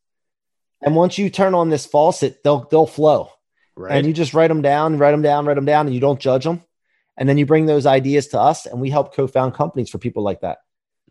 And 0.82 0.96
once 0.96 1.17
you 1.17 1.30
turn 1.30 1.54
on 1.54 1.70
this 1.70 1.86
faucet, 1.86 2.44
they'll 2.44 2.67
they'll 2.70 2.88
flow. 2.88 3.30
Right. 3.76 3.98
And 3.98 4.08
you 4.08 4.13
just 4.13 4.34
write 4.34 4.48
them 4.48 4.62
down, 4.62 4.98
write 4.98 5.12
them 5.12 5.22
down, 5.22 5.46
write 5.46 5.56
them 5.56 5.65
down, 5.65 5.86
and 5.86 5.94
you 5.94 6.02
don't 6.02 6.20
judge 6.20 6.44
them. 6.44 6.63
And 7.17 7.30
then 7.30 7.38
you 7.38 7.46
bring 7.46 7.65
those 7.65 7.86
ideas 7.86 8.28
to 8.30 8.39
us, 8.39 8.65
and 8.65 8.82
we 8.82 8.89
help 8.89 9.13
co-found 9.13 9.54
companies 9.54 9.89
for 9.89 9.98
people 9.98 10.24
like 10.24 10.41
that. 10.41 10.60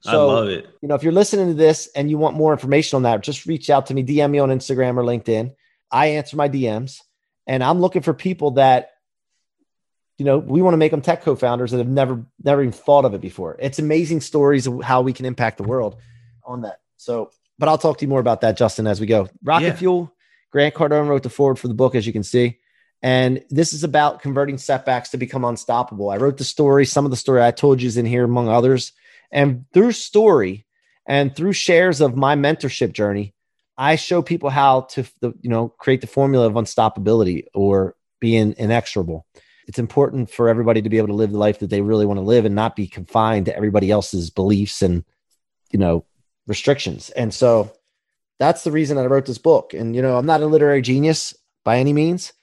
So, 0.03 0.29
I 0.29 0.33
love 0.33 0.49
it. 0.49 0.67
You 0.81 0.89
know, 0.89 0.95
if 0.95 1.03
you're 1.03 1.13
listening 1.13 1.49
to 1.49 1.55
this 1.55 1.89
and 1.95 2.11
you 2.11 2.19
want 2.19 2.37
more 2.37 2.53
information 2.53 2.97
on 2.97 3.03
that, 3.03 3.23
just 3.23 3.47
reach 3.47 3.71
out 3.71 3.87
to 3.87 3.95
me, 3.95 4.03
DM 4.03 4.31
me 4.31 4.39
on 4.39 4.49
Instagram 4.49 4.97
or 4.97 5.05
LinkedIn. 5.05 5.55
I 5.91 6.07
answer 6.07 6.37
my 6.37 6.49
DMs, 6.49 7.01
and 7.47 7.63
I'm 7.65 7.81
looking 7.81 8.03
for 8.03 8.15
people 8.15 8.53
that, 8.53 8.91
you 10.19 10.25
know, 10.25 10.39
we 10.39 10.63
want 10.63 10.75
to 10.75 10.79
make 10.79 10.91
them 10.91 11.01
tech 11.01 11.23
co-founders 11.23 11.71
that 11.71 11.79
have 11.79 11.89
never, 11.89 12.25
never 12.43 12.63
even 12.63 12.73
thought 12.73 13.05
of 13.05 13.15
it 13.15 13.21
before. 13.21 13.57
It's 13.59 13.79
amazing 13.79 14.21
stories 14.21 14.67
of 14.67 14.83
how 14.83 15.03
we 15.03 15.13
can 15.13 15.25
impact 15.25 15.57
the 15.57 15.65
world 15.65 15.97
on 16.45 16.63
that. 16.63 16.81
So, 16.97 17.31
but 17.59 17.69
I'll 17.69 17.79
talk 17.79 17.99
to 17.99 18.05
you 18.05 18.09
more 18.09 18.21
about 18.21 18.43
that, 18.43 18.57
Justin, 18.57 18.87
as 18.87 19.01
we 19.01 19.07
go. 19.07 19.29
Rocket 19.43 19.67
yeah. 19.67 19.77
Fuel. 19.77 20.15
Grant 20.51 20.75
Cardone 20.75 21.09
wrote 21.09 21.23
the 21.23 21.31
forward 21.31 21.59
for 21.59 21.69
the 21.69 21.75
book, 21.75 21.95
as 21.95 22.07
you 22.07 22.13
can 22.13 22.23
see. 22.23 22.59
And 23.03 23.43
this 23.49 23.73
is 23.73 23.85
about 23.85 24.21
converting 24.21 24.59
setbacks 24.59 25.11
to 25.11 25.17
become 25.17 25.45
unstoppable. 25.45 26.11
I 26.11 26.17
wrote 26.17 26.37
the 26.37 26.45
story. 26.45 26.85
Some 26.85 27.05
of 27.05 27.11
the 27.11 27.17
story 27.17 27.43
I 27.43 27.51
told 27.51 27.81
you 27.81 27.87
is 27.87 27.97
in 27.97 28.05
here, 28.05 28.25
among 28.25 28.49
others. 28.49 28.93
And 29.31 29.65
through 29.73 29.93
story 29.93 30.67
and 31.07 31.35
through 31.35 31.53
shares 31.53 32.01
of 32.01 32.17
my 32.17 32.35
mentorship 32.35 32.93
journey, 32.93 33.35
I 33.81 33.97
show 33.97 34.21
people 34.21 34.51
how 34.51 34.83
to, 34.91 35.07
you 35.23 35.49
know, 35.49 35.71
create 35.71 36.03
the 36.03 36.07
formula 36.07 36.47
of 36.47 36.53
unstoppability 36.53 37.47
or 37.55 37.97
being 38.21 38.53
inexorable. 38.59 39.27
It's 39.67 39.79
important 39.79 40.31
for 40.31 40.51
everybody 40.51 40.83
to 40.83 40.91
be 40.91 40.99
able 40.99 41.09
to 41.09 41.15
live 41.15 41.33
the 41.33 41.39
life 41.39 41.61
that 41.61 41.71
they 41.71 41.81
really 41.81 42.05
want 42.05 42.19
to 42.19 42.23
live 42.23 42.45
and 42.45 42.55
not 42.55 42.77
be 42.77 42.87
confined 42.87 43.47
to 43.47 43.57
everybody 43.57 43.91
else's 43.91 44.29
beliefs 44.29 44.83
and, 44.83 45.03
you 45.71 45.79
know, 45.79 46.05
restrictions. 46.47 47.09
And 47.09 47.33
so 47.33 47.73
that's 48.39 48.65
the 48.65 48.71
reason 48.71 48.99
I 48.99 49.07
wrote 49.07 49.25
this 49.25 49.39
book. 49.39 49.73
And, 49.73 49.97
you 49.97 50.03
know, 50.03 50.19
I'm 50.19 50.27
not 50.27 50.43
a 50.43 50.47
literary 50.47 50.83
genius 50.83 51.35
by 51.65 51.79
any 51.79 51.95
means, 51.95 52.35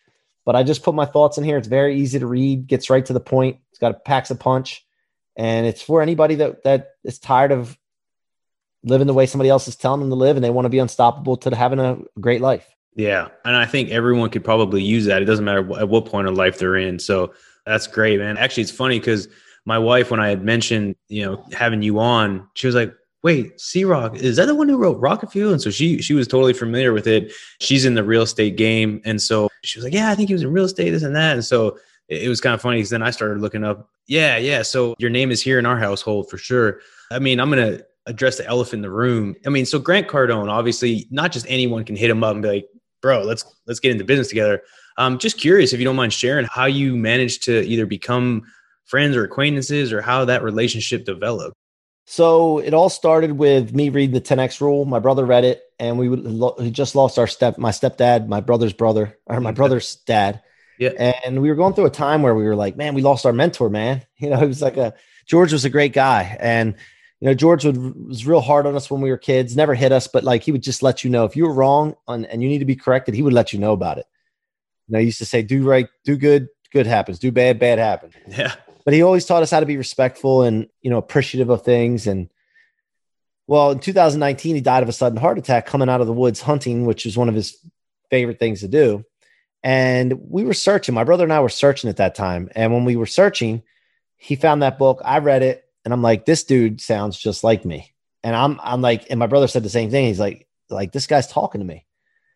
but 0.43 0.55
I 0.55 0.63
just 0.63 0.81
put 0.81 0.95
my 0.95 1.05
thoughts 1.05 1.37
in 1.37 1.43
here. 1.43 1.59
It's 1.59 1.67
very 1.67 1.99
easy 1.99 2.17
to 2.17 2.25
read, 2.25 2.65
gets 2.65 2.89
right 2.89 3.05
to 3.05 3.13
the 3.13 3.19
point. 3.19 3.59
It's 3.69 3.79
got 3.79 3.91
a 3.91 3.99
packs 3.99 4.31
a 4.31 4.35
punch, 4.35 4.83
and 5.35 5.67
it's 5.67 5.83
for 5.83 6.01
anybody 6.01 6.33
that 6.35 6.63
that 6.63 6.93
is 7.03 7.19
tired 7.19 7.51
of 7.51 7.77
living 8.83 9.07
the 9.07 9.13
way 9.13 9.25
somebody 9.25 9.49
else 9.49 9.67
is 9.67 9.75
telling 9.75 10.01
them 10.01 10.09
to 10.09 10.15
live, 10.15 10.37
and 10.37 10.43
they 10.43 10.49
want 10.49 10.65
to 10.65 10.69
be 10.69 10.79
unstoppable 10.79 11.37
to 11.37 11.55
having 11.55 11.79
a 11.79 11.97
great 12.19 12.41
life. 12.41 12.67
Yeah, 12.95 13.27
and 13.45 13.55
I 13.55 13.65
think 13.65 13.89
everyone 13.89 14.29
could 14.29 14.43
probably 14.43 14.81
use 14.81 15.05
that. 15.05 15.21
It 15.21 15.25
doesn't 15.25 15.45
matter 15.45 15.79
at 15.79 15.89
what 15.89 16.05
point 16.05 16.27
of 16.27 16.35
life 16.35 16.57
they're 16.57 16.77
in. 16.77 16.97
So 16.99 17.33
that's 17.65 17.85
great, 17.85 18.19
man. 18.19 18.37
Actually, 18.37 18.63
it's 18.63 18.71
funny 18.71 18.99
because 18.99 19.27
my 19.65 19.77
wife, 19.77 20.09
when 20.09 20.19
I 20.19 20.29
had 20.29 20.43
mentioned, 20.43 20.95
you 21.09 21.25
know, 21.25 21.45
having 21.51 21.81
you 21.81 21.99
on, 21.99 22.47
she 22.55 22.67
was 22.67 22.75
like, 22.75 22.93
wait, 23.23 23.59
C-Roc, 23.59 24.15
is 24.15 24.37
that 24.37 24.45
the 24.45 24.55
one 24.55 24.69
who 24.69 24.77
wrote 24.77 24.99
Rocket 24.99 25.31
Fuel? 25.31 25.51
And 25.51 25.61
so 25.61 25.69
she 25.69 26.01
she 26.01 26.13
was 26.13 26.27
totally 26.27 26.53
familiar 26.53 26.93
with 26.93 27.07
it. 27.07 27.33
She's 27.59 27.85
in 27.85 27.93
the 27.93 28.03
real 28.03 28.21
estate 28.21 28.55
game. 28.55 29.01
And 29.05 29.21
so 29.21 29.49
she 29.63 29.77
was 29.77 29.83
like, 29.83 29.93
Yeah, 29.93 30.09
I 30.09 30.15
think 30.15 30.29
he 30.29 30.33
was 30.33 30.43
in 30.43 30.51
real 30.51 30.65
estate, 30.65 30.91
this 30.91 31.03
and 31.03 31.15
that. 31.15 31.33
And 31.33 31.45
so 31.45 31.77
it, 32.07 32.23
it 32.23 32.29
was 32.29 32.41
kind 32.41 32.53
of 32.53 32.61
funny 32.61 32.77
because 32.77 32.89
then 32.89 33.03
I 33.03 33.11
started 33.11 33.41
looking 33.41 33.63
up, 33.63 33.89
yeah, 34.07 34.37
yeah. 34.37 34.61
So 34.61 34.95
your 34.97 35.09
name 35.09 35.29
is 35.29 35.41
here 35.41 35.59
in 35.59 35.65
our 35.65 35.77
household 35.77 36.29
for 36.29 36.37
sure. 36.37 36.79
I 37.11 37.19
mean, 37.19 37.39
I'm 37.39 37.49
gonna 37.49 37.81
address 38.07 38.37
the 38.37 38.47
elephant 38.47 38.79
in 38.79 38.81
the 38.81 38.89
room. 38.89 39.35
I 39.45 39.49
mean, 39.49 39.65
so 39.65 39.79
Grant 39.79 40.07
Cardone, 40.07 40.49
obviously, 40.49 41.07
not 41.11 41.31
just 41.31 41.45
anyone 41.49 41.83
can 41.83 41.95
hit 41.95 42.09
him 42.09 42.23
up 42.23 42.33
and 42.33 42.41
be 42.41 42.49
like, 42.49 42.67
bro, 43.01 43.21
let's 43.23 43.45
let's 43.67 43.79
get 43.79 43.91
into 43.91 44.03
business 44.03 44.29
together. 44.29 44.61
I'm 44.97 45.19
just 45.19 45.37
curious 45.37 45.73
if 45.73 45.79
you 45.79 45.85
don't 45.85 45.95
mind 45.95 46.13
sharing 46.13 46.45
how 46.45 46.65
you 46.65 46.95
managed 46.95 47.43
to 47.43 47.61
either 47.65 47.85
become 47.85 48.43
friends 48.85 49.15
or 49.15 49.23
acquaintances 49.23 49.93
or 49.93 50.01
how 50.01 50.25
that 50.25 50.41
relationship 50.41 51.05
developed. 51.05 51.55
So 52.05 52.59
it 52.59 52.73
all 52.73 52.89
started 52.89 53.33
with 53.33 53.75
me 53.75 53.89
reading 53.89 54.13
the 54.13 54.21
10x 54.21 54.61
rule. 54.61 54.85
My 54.85 54.99
brother 54.99 55.25
read 55.25 55.43
it, 55.43 55.61
and 55.77 55.99
we 55.99 56.07
would, 56.07 56.73
just 56.73 56.95
lost 56.95 57.19
our 57.19 57.27
step, 57.27 57.57
my 57.57 57.71
stepdad, 57.71 58.27
my 58.27 58.39
brother's 58.39 58.71
brother, 58.71 59.17
or 59.25 59.41
my 59.41 59.49
mm-hmm. 59.49 59.57
brother's 59.57 59.97
dad. 60.07 60.41
Yeah. 60.79 60.89
And 61.25 61.41
we 61.41 61.49
were 61.49 61.55
going 61.55 61.73
through 61.73 61.87
a 61.87 61.91
time 61.91 62.21
where 62.21 62.33
we 62.33 62.45
were 62.45 62.55
like, 62.55 62.77
man, 62.77 62.93
we 62.93 63.01
lost 63.01 63.25
our 63.25 63.33
mentor, 63.33 63.69
man. 63.69 64.05
You 64.19 64.29
know, 64.31 64.39
he 64.39 64.47
was 64.47 64.63
like 64.63 64.77
a 64.77 64.95
George 65.27 65.51
was 65.51 65.65
a 65.65 65.69
great 65.69 65.93
guy, 65.93 66.37
and 66.39 66.75
you 67.19 67.27
know, 67.27 67.33
George 67.33 67.65
would, 67.65 68.07
was 68.07 68.27
real 68.27 68.41
hard 68.41 68.65
on 68.65 68.75
us 68.75 68.91
when 68.91 69.01
we 69.01 69.09
were 69.09 69.17
kids. 69.17 69.55
Never 69.55 69.73
hit 69.73 69.91
us, 69.91 70.07
but 70.07 70.23
like 70.23 70.43
he 70.43 70.51
would 70.51 70.63
just 70.63 70.83
let 70.83 71.03
you 71.03 71.09
know 71.09 71.25
if 71.25 71.35
you 71.35 71.45
were 71.45 71.53
wrong 71.53 71.95
on, 72.07 72.25
and 72.25 72.43
you 72.43 72.49
need 72.49 72.59
to 72.59 72.65
be 72.65 72.75
corrected. 72.75 73.15
He 73.15 73.23
would 73.23 73.33
let 73.33 73.53
you 73.53 73.59
know 73.59 73.73
about 73.73 73.97
it. 73.97 74.05
You 74.87 74.93
know, 74.93 74.99
he 74.99 75.05
used 75.05 75.19
to 75.19 75.25
say, 75.25 75.41
"Do 75.41 75.63
right, 75.63 75.87
do 76.03 76.15
good, 76.15 76.47
good 76.71 76.87
happens. 76.87 77.19
Do 77.19 77.31
bad, 77.31 77.59
bad 77.59 77.79
happens." 77.79 78.13
Yeah 78.27 78.53
but 78.87 78.93
he 78.93 79.01
always 79.01 79.25
taught 79.25 79.43
us 79.43 79.51
how 79.51 79.59
to 79.59 79.65
be 79.65 79.75
respectful 79.75 80.43
and 80.43 80.69
you 80.81 80.89
know 80.89 80.97
appreciative 80.97 81.49
of 81.49 81.61
things 81.61 82.07
and 82.07 82.29
well 83.45 83.71
in 83.71 83.79
2019 83.79 84.55
he 84.55 84.61
died 84.61 84.81
of 84.81 84.87
a 84.87 84.93
sudden 84.93 85.17
heart 85.17 85.37
attack 85.37 85.65
coming 85.65 85.89
out 85.89 85.99
of 85.99 86.07
the 86.07 86.13
woods 86.13 86.39
hunting 86.39 86.85
which 86.85 87.05
is 87.05 87.17
one 87.17 87.27
of 87.27 87.35
his 87.35 87.57
favorite 88.09 88.39
things 88.39 88.61
to 88.61 88.67
do 88.69 89.03
and 89.61 90.13
we 90.29 90.45
were 90.45 90.53
searching 90.53 90.95
my 90.95 91.03
brother 91.03 91.25
and 91.25 91.33
i 91.33 91.41
were 91.41 91.49
searching 91.49 91.89
at 91.89 91.97
that 91.97 92.15
time 92.15 92.49
and 92.55 92.71
when 92.71 92.85
we 92.85 92.95
were 92.95 93.05
searching 93.05 93.61
he 94.15 94.37
found 94.37 94.61
that 94.63 94.79
book 94.79 95.01
i 95.03 95.17
read 95.17 95.43
it 95.43 95.65
and 95.87 95.93
i'm 95.93 96.01
like 96.01 96.25
this 96.25 96.43
dude 96.43 96.81
sounds 96.81 97.17
just 97.17 97.43
like 97.43 97.63
me 97.63 97.93
and 98.23 98.35
i'm 98.35 98.59
i'm 98.61 98.81
like 98.81 99.07
and 99.09 99.19
my 99.19 99.27
brother 99.27 99.47
said 99.47 99.63
the 99.63 99.69
same 99.69 99.89
thing 99.89 100.05
he's 100.05 100.19
like 100.19 100.47
like 100.69 100.91
this 100.91 101.07
guy's 101.07 101.27
talking 101.27 101.59
to 101.59 101.65
me 101.65 101.85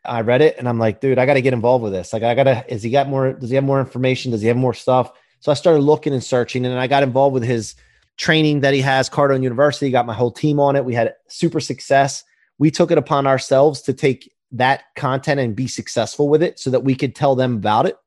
i 0.05 0.21
read 0.21 0.41
it 0.41 0.57
and 0.57 0.69
i'm 0.69 0.79
like 0.79 1.01
dude 1.01 1.19
i 1.19 1.25
got 1.25 1.33
to 1.33 1.41
get 1.41 1.53
involved 1.53 1.83
with 1.83 1.91
this 1.91 2.13
like 2.13 2.23
i 2.23 2.33
gotta 2.33 2.63
is 2.73 2.81
he 2.81 2.89
got 2.89 3.09
more 3.09 3.33
does 3.33 3.49
he 3.49 3.55
have 3.55 3.63
more 3.63 3.81
information 3.81 4.31
does 4.31 4.41
he 4.41 4.47
have 4.47 4.55
more 4.57 4.73
stuff 4.73 5.11
so 5.41 5.51
I 5.51 5.55
started 5.55 5.81
looking 5.81 6.13
and 6.13 6.23
searching, 6.23 6.65
and 6.65 6.79
I 6.79 6.87
got 6.87 7.03
involved 7.03 7.33
with 7.33 7.43
his 7.43 7.75
training 8.17 8.59
that 8.61 8.75
he 8.75 8.81
has, 8.81 9.09
Cardone 9.09 9.43
University. 9.43 9.89
Got 9.89 10.05
my 10.05 10.13
whole 10.13 10.31
team 10.31 10.59
on 10.59 10.75
it. 10.75 10.85
We 10.85 10.93
had 10.93 11.15
super 11.27 11.59
success. 11.59 12.23
We 12.59 12.69
took 12.69 12.91
it 12.91 12.99
upon 12.99 13.25
ourselves 13.25 13.81
to 13.83 13.93
take 13.93 14.31
that 14.51 14.83
content 14.95 15.39
and 15.39 15.55
be 15.55 15.67
successful 15.67 16.29
with 16.29 16.43
it, 16.43 16.59
so 16.59 16.69
that 16.69 16.83
we 16.83 16.95
could 16.95 17.15
tell 17.15 17.35
them 17.35 17.55
about 17.55 17.87
it. 17.87 17.97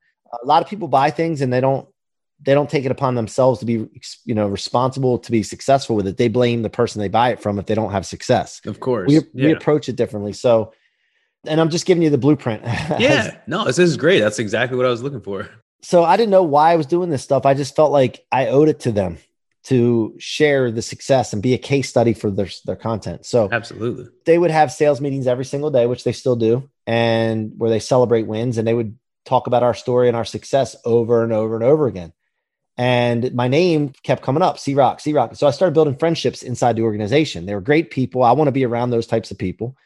A 0.43 0.47
lot 0.47 0.63
of 0.63 0.69
people 0.69 0.89
buy 0.89 1.11
things 1.11 1.41
and 1.41 1.53
they 1.53 1.61
don't 1.61 1.89
they 2.45 2.55
don't 2.55 2.71
take 2.71 2.85
it 2.85 2.91
upon 2.91 3.15
themselves 3.15 3.61
to 3.61 3.67
be 3.67 3.89
you 4.25 4.35
know 4.35 4.49
responsible 4.49 5.19
to 5.19 5.31
be 5.31 5.43
successful 5.43 5.97
with 5.97 6.07
it. 6.07 6.17
They 6.17 6.29
blame 6.29 6.63
the 6.63 6.71
person 6.71 7.01
they 7.01 7.09
buy 7.09 7.31
it 7.31 7.41
from 7.41 7.59
if 7.59 7.67
they 7.67 7.75
don't 7.75 7.93
have 7.93 8.07
success. 8.07 8.61
Of 8.67 8.81
course, 8.81 9.09
we, 9.09 9.15
yeah. 9.15 9.47
we 9.47 9.53
approach 9.53 9.89
it 9.89 9.97
differently. 9.97 10.33
So 10.33 10.73
and 11.47 11.61
I'm 11.61 11.69
just 11.69 11.85
giving 11.85 12.03
you 12.03 12.09
the 12.11 12.19
blueprint. 12.19 12.63
yeah, 12.99 13.37
no, 13.47 13.65
this 13.65 13.79
is 13.79 13.97
great. 13.97 14.21
That's 14.21 14.39
exactly 14.39 14.77
what 14.77 14.87
I 14.87 14.91
was 14.91 15.03
looking 15.03 15.21
for 15.21 15.49
so 15.85 16.03
I 16.03 16.17
didn't 16.17 16.31
know 16.31 16.43
why 16.43 16.73
I 16.73 16.77
was 16.77 16.87
doing 16.87 17.11
this 17.11 17.23
stuff. 17.23 17.45
I 17.45 17.53
just 17.53 17.77
felt 17.77 17.93
like 17.93 18.25
I 18.33 18.47
owed 18.49 18.69
it 18.69 18.81
to 18.81 18.93
them 18.93 19.19
to 19.65 20.15
share 20.19 20.71
the 20.71 20.81
success 20.81 21.33
and 21.33 21.43
be 21.43 21.53
a 21.53 21.59
case 21.59 21.91
study 21.91 22.15
for 22.15 22.31
their, 22.31 22.49
their 22.65 22.77
content. 22.77 23.27
So 23.27 23.51
absolutely. 23.53 24.07
They 24.25 24.39
would 24.39 24.51
have 24.51 24.73
sales 24.73 25.01
meetings 25.01 25.27
every 25.27 25.45
single 25.45 25.71
day, 25.71 25.87
which 25.87 26.05
they 26.05 26.13
still 26.13 26.37
do, 26.37 26.71
and 26.87 27.53
where 27.59 27.71
they 27.71 27.81
celebrate 27.81 28.27
wins 28.27 28.57
and 28.57 28.67
they 28.67 28.75
would 28.75 28.99
talk 29.27 29.47
about 29.47 29.63
our 29.63 29.75
story 29.75 30.09
and 30.09 30.17
our 30.17 30.25
success 30.25 30.75
over 30.87 31.23
and 31.23 31.33
over 31.33 31.55
and 31.55 31.65
over 31.65 31.87
again. 31.87 32.13
And 32.77 33.33
my 33.35 33.47
name 33.47 33.93
kept 34.03 34.23
coming 34.23 34.43
up, 34.43 34.59
C-Roc, 34.59 35.01
C 35.01 35.13
Rock. 35.13 35.37
So 35.37 35.47
I 35.47 35.53
started 35.53 35.75
building 35.75 35.97
friendships 35.97 36.43
inside 36.43 36.77
the 36.77 36.83
organization. 36.83 37.47
They 37.47 37.55
were 37.55 37.61
great 37.61 37.91
people. 37.91 38.23
I 38.25 38.33
want 38.33 38.49
to 38.49 38.53
be 38.53 38.65
around 38.65 38.91
those 38.91 39.07
types 39.07 39.31
of 39.31 39.39
people. 39.39 39.77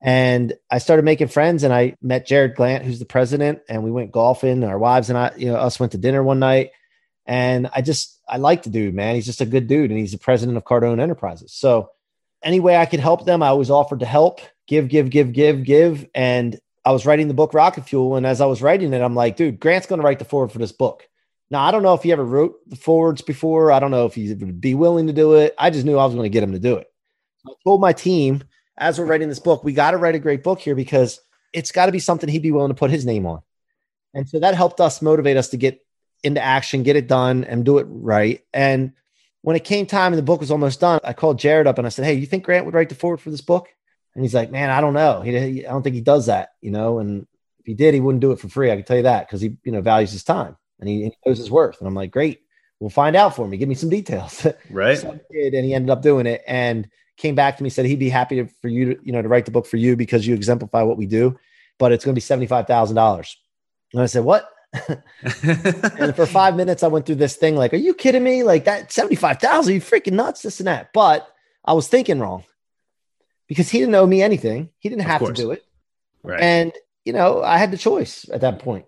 And 0.00 0.52
I 0.70 0.78
started 0.78 1.04
making 1.04 1.28
friends 1.28 1.64
and 1.64 1.72
I 1.74 1.96
met 2.00 2.28
Jarrod 2.28 2.54
Glandt, 2.54 2.84
who's 2.84 3.00
the 3.00 3.04
president, 3.04 3.60
and 3.68 3.82
we 3.82 3.90
went 3.90 4.12
golfing. 4.12 4.62
Our 4.62 4.78
wives 4.78 5.08
and 5.10 5.18
I, 5.18 5.32
you 5.36 5.46
know, 5.46 5.56
us 5.56 5.80
went 5.80 5.92
to 5.92 5.98
dinner 5.98 6.22
one 6.22 6.38
night. 6.38 6.70
And 7.26 7.68
I 7.74 7.82
just, 7.82 8.20
I 8.28 8.36
like 8.36 8.62
the 8.62 8.70
dude, 8.70 8.94
man. 8.94 9.16
He's 9.16 9.26
just 9.26 9.40
a 9.40 9.46
good 9.46 9.66
dude. 9.66 9.90
And 9.90 9.98
he's 9.98 10.12
the 10.12 10.18
president 10.18 10.56
of 10.56 10.64
Cardone 10.64 11.00
Enterprises. 11.00 11.52
So 11.52 11.90
any 12.42 12.60
way 12.60 12.76
I 12.76 12.86
could 12.86 13.00
help 13.00 13.26
them, 13.26 13.42
I 13.42 13.48
always 13.48 13.70
offered 13.70 14.00
to 14.00 14.06
help, 14.06 14.40
give, 14.68 14.88
give, 14.88 15.10
give, 15.10 15.32
give, 15.32 15.64
give. 15.64 16.06
And 16.14 16.58
I 16.84 16.92
was 16.92 17.04
writing 17.04 17.26
the 17.26 17.34
book 17.34 17.52
Rocket 17.52 17.88
Fuel. 17.88 18.14
And 18.14 18.24
as 18.24 18.40
I 18.40 18.46
was 18.46 18.62
writing 18.62 18.92
it, 18.92 19.02
I'm 19.02 19.16
like, 19.16 19.36
dude, 19.36 19.58
Grant's 19.58 19.88
going 19.88 20.00
to 20.00 20.06
write 20.06 20.20
the 20.20 20.24
forward 20.24 20.52
for 20.52 20.58
this 20.58 20.72
book. 20.72 21.08
Now, 21.50 21.62
I 21.64 21.70
don't 21.70 21.82
know 21.82 21.94
if 21.94 22.02
he 22.02 22.12
ever 22.12 22.24
wrote 22.24 22.56
the 22.68 22.76
forwards 22.76 23.22
before. 23.22 23.72
I 23.72 23.78
don't 23.78 23.90
know 23.90 24.06
if 24.06 24.14
he 24.14 24.32
would 24.34 24.60
be 24.60 24.74
willing 24.74 25.06
to 25.06 25.12
do 25.12 25.34
it. 25.34 25.54
I 25.58 25.70
just 25.70 25.86
knew 25.86 25.96
I 25.96 26.04
was 26.04 26.14
going 26.14 26.24
to 26.24 26.32
get 26.32 26.42
him 26.42 26.52
to 26.52 26.58
do 26.58 26.76
it. 26.76 26.86
I 27.46 27.52
told 27.64 27.80
my 27.80 27.92
team, 27.92 28.44
as 28.76 28.98
we're 28.98 29.06
writing 29.06 29.28
this 29.28 29.38
book, 29.38 29.64
we 29.64 29.72
got 29.72 29.92
to 29.92 29.96
write 29.96 30.14
a 30.14 30.18
great 30.18 30.42
book 30.42 30.60
here 30.60 30.74
because 30.74 31.20
it's 31.54 31.72
got 31.72 31.86
to 31.86 31.92
be 31.92 31.98
something 31.98 32.28
he'd 32.28 32.42
be 32.42 32.52
willing 32.52 32.70
to 32.70 32.74
put 32.74 32.90
his 32.90 33.06
name 33.06 33.24
on. 33.24 33.40
And 34.12 34.28
so 34.28 34.40
that 34.40 34.54
helped 34.54 34.80
us 34.80 35.00
motivate 35.00 35.36
us 35.36 35.48
to 35.50 35.56
get 35.56 35.84
into 36.22 36.42
action, 36.42 36.82
get 36.82 36.96
it 36.96 37.08
done, 37.08 37.44
and 37.44 37.64
do 37.64 37.78
it 37.78 37.86
right. 37.88 38.44
And 38.52 38.92
when 39.40 39.56
it 39.56 39.64
came 39.64 39.86
time 39.86 40.12
and 40.12 40.18
the 40.18 40.24
book 40.24 40.40
was 40.40 40.50
almost 40.50 40.80
done, 40.80 41.00
I 41.02 41.14
called 41.14 41.38
Jared 41.38 41.66
up 41.66 41.78
and 41.78 41.86
I 41.86 41.90
said, 41.90 42.04
Hey, 42.04 42.14
you 42.14 42.26
think 42.26 42.44
Grant 42.44 42.66
would 42.66 42.74
write 42.74 42.90
the 42.90 42.94
forward 42.94 43.20
for 43.20 43.30
this 43.30 43.40
book? 43.40 43.68
And 44.14 44.24
he's 44.24 44.34
like, 44.34 44.50
Man, 44.50 44.70
I 44.70 44.80
don't 44.82 44.94
know. 44.94 45.22
He, 45.22 45.64
I 45.64 45.70
don't 45.70 45.82
think 45.82 45.94
he 45.94 46.02
does 46.02 46.26
that, 46.26 46.50
you 46.60 46.70
know. 46.70 46.98
And 46.98 47.26
if 47.60 47.66
he 47.66 47.74
did, 47.74 47.94
he 47.94 48.00
wouldn't 48.00 48.20
do 48.20 48.32
it 48.32 48.40
for 48.40 48.48
free. 48.48 48.70
I 48.70 48.76
can 48.76 48.84
tell 48.84 48.96
you 48.96 49.04
that 49.04 49.26
because 49.26 49.40
he, 49.40 49.56
you 49.64 49.72
know, 49.72 49.80
values 49.80 50.12
his 50.12 50.24
time 50.24 50.56
and 50.80 50.88
he, 50.88 51.04
he 51.04 51.16
knows 51.26 51.38
his 51.38 51.50
worth. 51.50 51.78
And 51.78 51.88
I'm 51.88 51.94
like, 51.94 52.10
Great. 52.10 52.42
Well, 52.80 52.90
find 52.90 53.16
out 53.16 53.34
for 53.34 53.46
me. 53.46 53.56
Give 53.56 53.68
me 53.68 53.74
some 53.74 53.90
details. 53.90 54.46
Right. 54.70 54.98
so 54.98 55.18
did, 55.30 55.54
and 55.54 55.64
he 55.64 55.74
ended 55.74 55.90
up 55.90 56.02
doing 56.02 56.26
it 56.26 56.42
and 56.46 56.88
came 57.16 57.34
back 57.34 57.56
to 57.56 57.64
me, 57.64 57.70
said 57.70 57.86
he'd 57.86 57.98
be 57.98 58.08
happy 58.08 58.36
to, 58.36 58.46
for 58.62 58.68
you 58.68 58.94
to, 58.94 59.00
you 59.02 59.12
know, 59.12 59.20
to 59.20 59.28
write 59.28 59.44
the 59.44 59.50
book 59.50 59.66
for 59.66 59.76
you 59.76 59.96
because 59.96 60.26
you 60.26 60.34
exemplify 60.34 60.82
what 60.82 60.96
we 60.96 61.06
do, 61.06 61.36
but 61.78 61.90
it's 61.90 62.04
going 62.04 62.14
to 62.14 62.20
be 62.40 62.46
$75,000. 62.46 63.34
And 63.92 64.02
I 64.02 64.06
said, 64.06 64.24
what? 64.24 64.48
and 65.42 66.14
for 66.14 66.26
five 66.26 66.54
minutes, 66.54 66.82
I 66.82 66.88
went 66.88 67.06
through 67.06 67.16
this 67.16 67.36
thing 67.36 67.56
like, 67.56 67.72
are 67.72 67.78
you 67.78 67.94
kidding 67.94 68.22
me? 68.22 68.44
Like 68.44 68.64
that 68.66 68.92
75,000, 68.92 69.74
you 69.74 69.80
freaking 69.80 70.12
nuts, 70.12 70.42
this 70.42 70.60
and 70.60 70.68
that. 70.68 70.92
But 70.92 71.26
I 71.64 71.72
was 71.72 71.88
thinking 71.88 72.20
wrong 72.20 72.44
because 73.48 73.68
he 73.68 73.78
didn't 73.78 73.94
owe 73.94 74.06
me 74.06 74.22
anything. 74.22 74.68
He 74.78 74.88
didn't 74.88 75.02
have 75.02 75.24
to 75.24 75.32
do 75.32 75.50
it. 75.50 75.64
right. 76.22 76.40
And, 76.40 76.72
you 77.04 77.12
know, 77.12 77.42
I 77.42 77.58
had 77.58 77.70
the 77.70 77.78
choice 77.78 78.28
at 78.32 78.42
that 78.42 78.60
point. 78.60 78.84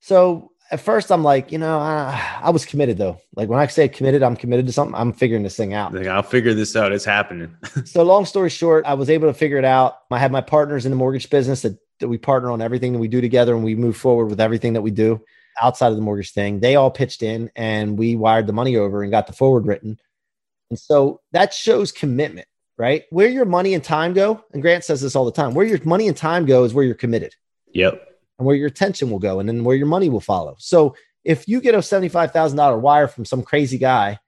So 0.00 0.52
at 0.70 0.80
first 0.80 1.10
I'm 1.10 1.22
like, 1.22 1.50
you 1.50 1.58
know, 1.58 1.78
I, 1.78 2.40
I 2.42 2.50
was 2.50 2.64
committed 2.64 2.98
though. 2.98 3.20
Like 3.34 3.48
when 3.48 3.58
I 3.58 3.66
say 3.66 3.88
committed, 3.88 4.22
I'm 4.22 4.36
committed 4.36 4.66
to 4.66 4.72
something. 4.72 4.94
I'm 4.94 5.12
figuring 5.12 5.42
this 5.42 5.56
thing 5.56 5.74
out. 5.74 5.94
like, 5.94 6.06
I'll 6.06 6.22
figure 6.22 6.54
this 6.54 6.76
out. 6.76 6.92
It's 6.92 7.04
happening. 7.04 7.56
so 7.84 8.02
long 8.02 8.24
story 8.24 8.50
short, 8.50 8.84
I 8.86 8.94
was 8.94 9.10
able 9.10 9.28
to 9.28 9.34
figure 9.34 9.58
it 9.58 9.64
out. 9.64 9.98
I 10.10 10.18
had 10.18 10.32
my 10.32 10.40
partners 10.40 10.84
in 10.84 10.90
the 10.90 10.96
mortgage 10.96 11.30
business 11.30 11.62
that, 11.62 11.78
that 12.00 12.08
we 12.08 12.18
partner 12.18 12.50
on 12.50 12.62
everything 12.62 12.92
that 12.92 12.98
we 12.98 13.08
do 13.08 13.20
together 13.20 13.54
and 13.54 13.64
we 13.64 13.74
move 13.74 13.96
forward 13.96 14.26
with 14.26 14.40
everything 14.40 14.74
that 14.74 14.82
we 14.82 14.90
do 14.90 15.20
outside 15.60 15.88
of 15.88 15.96
the 15.96 16.02
mortgage 16.02 16.32
thing. 16.32 16.60
They 16.60 16.76
all 16.76 16.90
pitched 16.90 17.22
in 17.22 17.50
and 17.56 17.98
we 17.98 18.14
wired 18.14 18.46
the 18.46 18.52
money 18.52 18.76
over 18.76 19.02
and 19.02 19.10
got 19.10 19.26
the 19.26 19.32
forward 19.32 19.66
written. 19.66 19.98
And 20.70 20.78
so 20.78 21.20
that 21.32 21.54
shows 21.54 21.92
commitment, 21.92 22.46
right? 22.76 23.04
Where 23.10 23.28
your 23.28 23.46
money 23.46 23.74
and 23.74 23.82
time 23.82 24.12
go, 24.12 24.44
and 24.52 24.60
Grant 24.60 24.84
says 24.84 25.00
this 25.00 25.16
all 25.16 25.24
the 25.24 25.32
time, 25.32 25.54
where 25.54 25.66
your 25.66 25.82
money 25.84 26.08
and 26.08 26.16
time 26.16 26.44
go 26.44 26.64
is 26.64 26.74
where 26.74 26.84
you're 26.84 26.94
committed 26.94 27.34
yep. 27.72 28.07
And 28.38 28.46
where 28.46 28.56
your 28.56 28.68
attention 28.68 29.10
will 29.10 29.18
go 29.18 29.40
and 29.40 29.48
then 29.48 29.64
where 29.64 29.76
your 29.76 29.86
money 29.86 30.08
will 30.08 30.20
follow. 30.20 30.56
So 30.58 30.96
if 31.24 31.48
you 31.48 31.60
get 31.60 31.74
a 31.74 31.78
$75,000 31.78 32.80
wire 32.80 33.08
from 33.08 33.24
some 33.24 33.42
crazy 33.42 33.78
guy, 33.78 34.18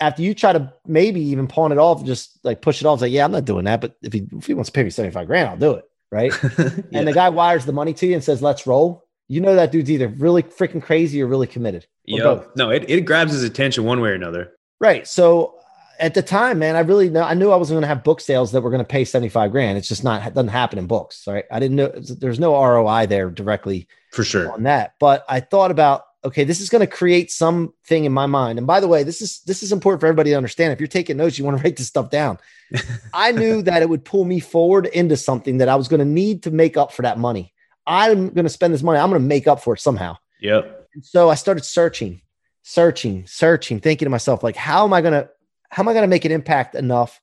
after 0.00 0.22
you 0.22 0.34
try 0.34 0.52
to 0.52 0.72
maybe 0.86 1.20
even 1.20 1.46
pawn 1.48 1.72
it 1.72 1.78
off, 1.78 2.04
just 2.04 2.38
like 2.44 2.62
push 2.62 2.80
it 2.80 2.86
off, 2.86 3.00
like, 3.00 3.12
yeah, 3.12 3.24
I'm 3.24 3.32
not 3.32 3.44
doing 3.44 3.64
that. 3.64 3.80
But 3.80 3.96
if 4.02 4.12
he, 4.12 4.26
if 4.32 4.46
he 4.46 4.54
wants 4.54 4.70
to 4.70 4.72
pay 4.72 4.84
me 4.84 4.90
75 4.90 5.26
grand, 5.26 5.48
I'll 5.48 5.56
do 5.56 5.72
it. 5.72 5.84
Right. 6.10 6.32
Yeah. 6.90 7.00
And 7.00 7.08
the 7.08 7.12
guy 7.12 7.28
wires 7.28 7.66
the 7.66 7.72
money 7.72 7.92
to 7.94 8.06
you 8.06 8.14
and 8.14 8.24
says, 8.24 8.40
let's 8.40 8.66
roll. 8.66 9.04
You 9.28 9.42
know, 9.42 9.56
that 9.56 9.72
dude's 9.72 9.90
either 9.90 10.08
really 10.08 10.42
freaking 10.42 10.82
crazy 10.82 11.20
or 11.22 11.26
really 11.26 11.46
committed. 11.46 11.86
or 12.10 12.18
both. 12.36 12.56
no, 12.56 12.70
it, 12.70 12.88
it 12.88 13.02
grabs 13.02 13.32
his 13.32 13.42
attention 13.42 13.84
one 13.84 14.00
way 14.00 14.10
or 14.10 14.14
another. 14.14 14.52
Right. 14.80 15.06
So 15.06 15.57
at 15.98 16.14
the 16.14 16.22
time, 16.22 16.58
man, 16.58 16.76
I 16.76 16.80
really 16.80 17.10
know 17.10 17.22
I 17.22 17.34
knew 17.34 17.50
I 17.50 17.56
wasn't 17.56 17.76
going 17.76 17.82
to 17.82 17.88
have 17.88 18.04
book 18.04 18.20
sales 18.20 18.52
that 18.52 18.60
were 18.60 18.70
going 18.70 18.82
to 18.82 18.88
pay 18.88 19.04
75 19.04 19.50
grand. 19.50 19.78
It's 19.78 19.88
just 19.88 20.04
not, 20.04 20.26
it 20.26 20.34
doesn't 20.34 20.48
happen 20.48 20.78
in 20.78 20.86
books. 20.86 21.26
Right. 21.26 21.44
I 21.50 21.58
didn't 21.60 21.76
know 21.76 21.88
there's 21.88 22.40
no 22.40 22.52
ROI 22.52 23.06
there 23.06 23.30
directly 23.30 23.88
For 24.12 24.24
sure. 24.24 24.52
on 24.52 24.64
that. 24.64 24.94
But 24.98 25.24
I 25.28 25.40
thought 25.40 25.70
about, 25.70 26.04
okay, 26.24 26.44
this 26.44 26.60
is 26.60 26.68
going 26.68 26.80
to 26.80 26.86
create 26.86 27.30
something 27.30 28.04
in 28.04 28.12
my 28.12 28.26
mind. 28.26 28.58
And 28.58 28.66
by 28.66 28.80
the 28.80 28.88
way, 28.88 29.02
this 29.02 29.22
is 29.22 29.40
this 29.40 29.62
is 29.62 29.72
important 29.72 30.00
for 30.00 30.06
everybody 30.06 30.30
to 30.30 30.36
understand. 30.36 30.72
If 30.72 30.80
you're 30.80 30.88
taking 30.88 31.16
notes, 31.16 31.38
you 31.38 31.44
want 31.44 31.58
to 31.58 31.62
write 31.64 31.76
this 31.76 31.88
stuff 31.88 32.10
down. 32.10 32.38
I 33.14 33.32
knew 33.32 33.62
that 33.62 33.82
it 33.82 33.88
would 33.88 34.04
pull 34.04 34.24
me 34.24 34.40
forward 34.40 34.86
into 34.86 35.16
something 35.16 35.58
that 35.58 35.68
I 35.68 35.76
was 35.76 35.88
going 35.88 36.00
to 36.00 36.06
need 36.06 36.44
to 36.44 36.50
make 36.50 36.76
up 36.76 36.92
for 36.92 37.02
that 37.02 37.18
money. 37.18 37.52
I'm 37.86 38.28
going 38.28 38.44
to 38.44 38.50
spend 38.50 38.74
this 38.74 38.82
money. 38.82 38.98
I'm 38.98 39.08
going 39.10 39.22
to 39.22 39.26
make 39.26 39.46
up 39.46 39.62
for 39.62 39.74
it 39.74 39.80
somehow. 39.80 40.18
Yep. 40.40 40.88
And 40.94 41.04
so 41.04 41.30
I 41.30 41.34
started 41.34 41.64
searching, 41.64 42.20
searching, 42.62 43.26
searching, 43.26 43.80
thinking 43.80 44.06
to 44.06 44.10
myself, 44.10 44.42
like, 44.42 44.56
how 44.56 44.84
am 44.84 44.92
I 44.92 45.00
going 45.00 45.14
to, 45.14 45.30
how 45.70 45.82
am 45.82 45.88
I 45.88 45.92
going 45.92 46.02
to 46.02 46.08
make 46.08 46.24
an 46.24 46.32
impact 46.32 46.74
enough 46.74 47.20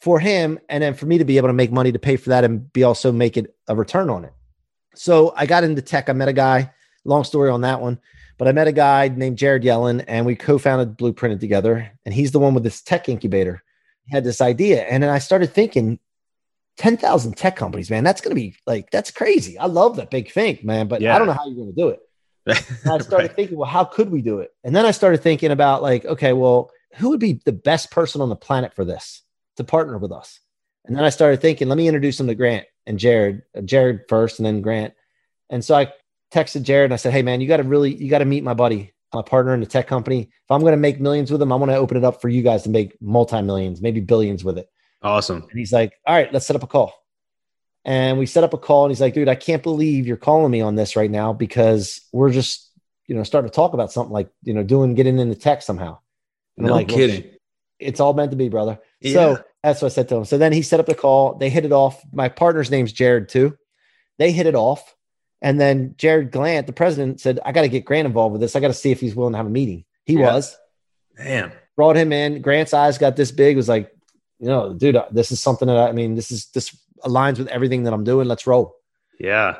for 0.00 0.20
him 0.20 0.58
and 0.68 0.82
then 0.82 0.94
for 0.94 1.06
me 1.06 1.18
to 1.18 1.24
be 1.24 1.36
able 1.38 1.48
to 1.48 1.52
make 1.54 1.72
money 1.72 1.92
to 1.92 1.98
pay 1.98 2.16
for 2.16 2.30
that 2.30 2.44
and 2.44 2.72
be 2.72 2.84
also 2.84 3.10
make 3.12 3.36
it 3.36 3.54
a 3.66 3.74
return 3.74 4.10
on 4.10 4.24
it. 4.24 4.32
So 4.94 5.32
I 5.36 5.46
got 5.46 5.64
into 5.64 5.82
tech. 5.82 6.08
I 6.08 6.12
met 6.12 6.28
a 6.28 6.32
guy, 6.32 6.72
long 7.04 7.24
story 7.24 7.50
on 7.50 7.62
that 7.62 7.80
one, 7.80 7.98
but 8.38 8.46
I 8.48 8.52
met 8.52 8.68
a 8.68 8.72
guy 8.72 9.08
named 9.08 9.38
Jared 9.38 9.62
Yellen 9.62 10.04
and 10.06 10.24
we 10.24 10.36
co-founded 10.36 10.96
Blooprinted 10.96 11.40
together. 11.40 11.90
And 12.04 12.14
he's 12.14 12.30
the 12.32 12.38
one 12.38 12.54
with 12.54 12.62
this 12.64 12.80
tech 12.80 13.08
incubator. 13.08 13.62
He 14.06 14.14
had 14.14 14.24
this 14.24 14.40
idea. 14.40 14.82
And 14.84 15.02
then 15.02 15.10
I 15.10 15.18
started 15.18 15.52
thinking, 15.52 15.98
10,000 16.78 17.36
tech 17.36 17.56
companies, 17.56 17.90
man, 17.90 18.04
that's 18.04 18.20
going 18.20 18.30
to 18.30 18.40
be 18.40 18.54
like, 18.64 18.88
that's 18.92 19.10
crazy. 19.10 19.58
I 19.58 19.66
love 19.66 19.96
that 19.96 20.10
big 20.12 20.30
think, 20.30 20.62
man, 20.62 20.86
but 20.86 21.00
Yeah. 21.00 21.12
I 21.14 21.18
don't 21.18 21.26
know 21.26 21.32
how 21.32 21.44
you're 21.46 21.56
going 21.56 21.74
to 21.74 21.76
do 21.76 21.88
it. 21.88 22.00
I 22.86 22.98
started 22.98 23.12
Right. 23.12 23.34
thinking, 23.34 23.58
well, 23.58 23.68
how 23.68 23.82
could 23.84 24.10
we 24.10 24.22
do 24.22 24.38
it? 24.38 24.52
And 24.62 24.76
then 24.76 24.86
I 24.86 24.92
started 24.92 25.20
thinking 25.20 25.50
about 25.50 25.82
like, 25.82 26.04
okay, 26.04 26.32
well, 26.32 26.70
who 26.96 27.10
would 27.10 27.20
be 27.20 27.40
the 27.44 27.52
best 27.52 27.90
person 27.90 28.20
on 28.20 28.28
the 28.28 28.36
planet 28.36 28.74
for 28.74 28.84
this 28.84 29.22
to 29.56 29.64
partner 29.64 29.98
with 29.98 30.12
us? 30.12 30.40
And 30.84 30.96
then 30.96 31.04
I 31.04 31.10
started 31.10 31.40
thinking, 31.40 31.68
let 31.68 31.78
me 31.78 31.86
introduce 31.86 32.18
him 32.18 32.28
to 32.28 32.34
Grant 32.34 32.66
and 32.86 32.98
Jarrod, 32.98 33.42
uh, 33.56 33.60
Jarrod 33.60 34.08
first, 34.08 34.38
and 34.38 34.46
then 34.46 34.62
Grant. 34.62 34.94
And 35.50 35.64
so 35.64 35.74
I 35.74 35.92
texted 36.32 36.64
Jarrod 36.64 36.86
and 36.86 36.94
I 36.94 36.96
said, 36.96 37.12
hey, 37.12 37.22
man, 37.22 37.40
you 37.40 37.48
got 37.48 37.58
to 37.58 37.62
really, 37.62 37.94
you 37.94 38.08
got 38.08 38.18
to 38.18 38.24
meet 38.24 38.42
my 38.42 38.54
buddy, 38.54 38.92
my 39.12 39.22
partner 39.22 39.54
in 39.54 39.60
the 39.60 39.66
tech 39.66 39.86
company. 39.86 40.22
If 40.22 40.50
I'm 40.50 40.60
going 40.60 40.72
to 40.72 40.78
make 40.78 41.00
millions 41.00 41.30
with 41.30 41.42
him, 41.42 41.52
I 41.52 41.56
want 41.56 41.70
to 41.70 41.76
open 41.76 41.96
it 41.96 42.04
up 42.04 42.20
for 42.20 42.28
you 42.28 42.42
guys 42.42 42.62
to 42.62 42.70
make 42.70 43.00
multi 43.02 43.42
millions, 43.42 43.80
maybe 43.82 44.00
billions 44.00 44.44
with 44.44 44.58
it. 44.58 44.68
Awesome. 45.02 45.42
And 45.42 45.58
he's 45.58 45.72
like, 45.72 45.92
all 46.06 46.14
right, 46.14 46.32
let's 46.32 46.46
set 46.46 46.56
up 46.56 46.62
a 46.62 46.66
call. 46.66 46.94
And 47.84 48.18
we 48.18 48.26
set 48.26 48.44
up 48.44 48.54
a 48.54 48.58
call 48.58 48.84
and 48.84 48.90
he's 48.90 49.00
like, 49.00 49.14
dude, 49.14 49.28
I 49.28 49.34
can't 49.34 49.62
believe 49.62 50.06
you're 50.06 50.16
calling 50.16 50.50
me 50.50 50.60
on 50.60 50.74
this 50.74 50.96
right 50.96 51.10
now 51.10 51.32
because 51.32 52.00
we're 52.12 52.32
just, 52.32 52.70
you 53.06 53.14
know, 53.14 53.22
starting 53.22 53.50
to 53.50 53.54
talk 53.54 53.72
about 53.72 53.92
something 53.92 54.12
like, 54.12 54.28
you 54.42 54.52
know, 54.52 54.62
doing, 54.62 54.94
getting 54.94 55.18
into 55.18 55.34
tech 55.34 55.62
somehow. 55.62 55.98
And 56.58 56.66
No 56.66 56.72
like, 56.74 56.88
well, 56.88 56.96
kidding. 56.98 57.30
it's 57.78 58.00
all 58.00 58.12
meant 58.14 58.32
to 58.32 58.36
be, 58.36 58.48
brother. 58.48 58.78
Yeah. 59.00 59.12
So 59.12 59.44
that's 59.62 59.80
what 59.82 59.92
I 59.92 59.94
said 59.94 60.08
to 60.10 60.16
him. 60.16 60.24
So 60.24 60.38
then 60.38 60.52
he 60.52 60.62
set 60.62 60.80
up 60.80 60.86
the 60.86 60.94
call. 60.94 61.34
They 61.34 61.48
hit 61.50 61.64
it 61.64 61.72
off. 61.72 62.02
My 62.12 62.28
partner's 62.28 62.70
name's 62.70 62.92
Jared 62.92 63.28
too. 63.28 63.56
They 64.18 64.32
hit 64.32 64.46
it 64.46 64.54
off. 64.54 64.94
And 65.40 65.60
then 65.60 65.94
Jarrod 65.96 66.30
Glandt, 66.30 66.66
the 66.66 66.72
president, 66.72 67.20
said, 67.20 67.38
I 67.44 67.52
got 67.52 67.62
to 67.62 67.68
get 67.68 67.84
Grant 67.84 68.06
involved 68.06 68.32
with 68.32 68.40
this. 68.40 68.56
I 68.56 68.60
got 68.60 68.68
to 68.68 68.74
see 68.74 68.90
if 68.90 69.00
he's 69.00 69.14
willing 69.14 69.32
to 69.34 69.36
have 69.36 69.46
a 69.46 69.50
meeting. 69.50 69.84
He 70.04 70.14
Yeah. 70.14 70.34
was 70.34 70.56
Damn. 71.16 71.52
brought 71.76 71.96
him 71.96 72.12
in. 72.12 72.42
Grant's 72.42 72.74
eyes 72.74 72.98
got 72.98 73.14
this 73.14 73.30
big. 73.30 73.56
Was 73.56 73.68
like, 73.68 73.92
you 74.40 74.48
know, 74.48 74.74
dude, 74.74 74.96
uh, 74.96 75.06
this 75.12 75.30
is 75.30 75.40
something 75.40 75.68
that 75.68 75.76
I, 75.76 75.88
I 75.88 75.92
mean, 75.92 76.16
this 76.16 76.32
is 76.32 76.46
this 76.54 76.76
aligns 77.04 77.38
with 77.38 77.46
everything 77.48 77.84
that 77.84 77.92
I'm 77.92 78.02
doing. 78.04 78.26
Let's 78.26 78.46
roll. 78.48 78.74
Yeah. 79.20 79.58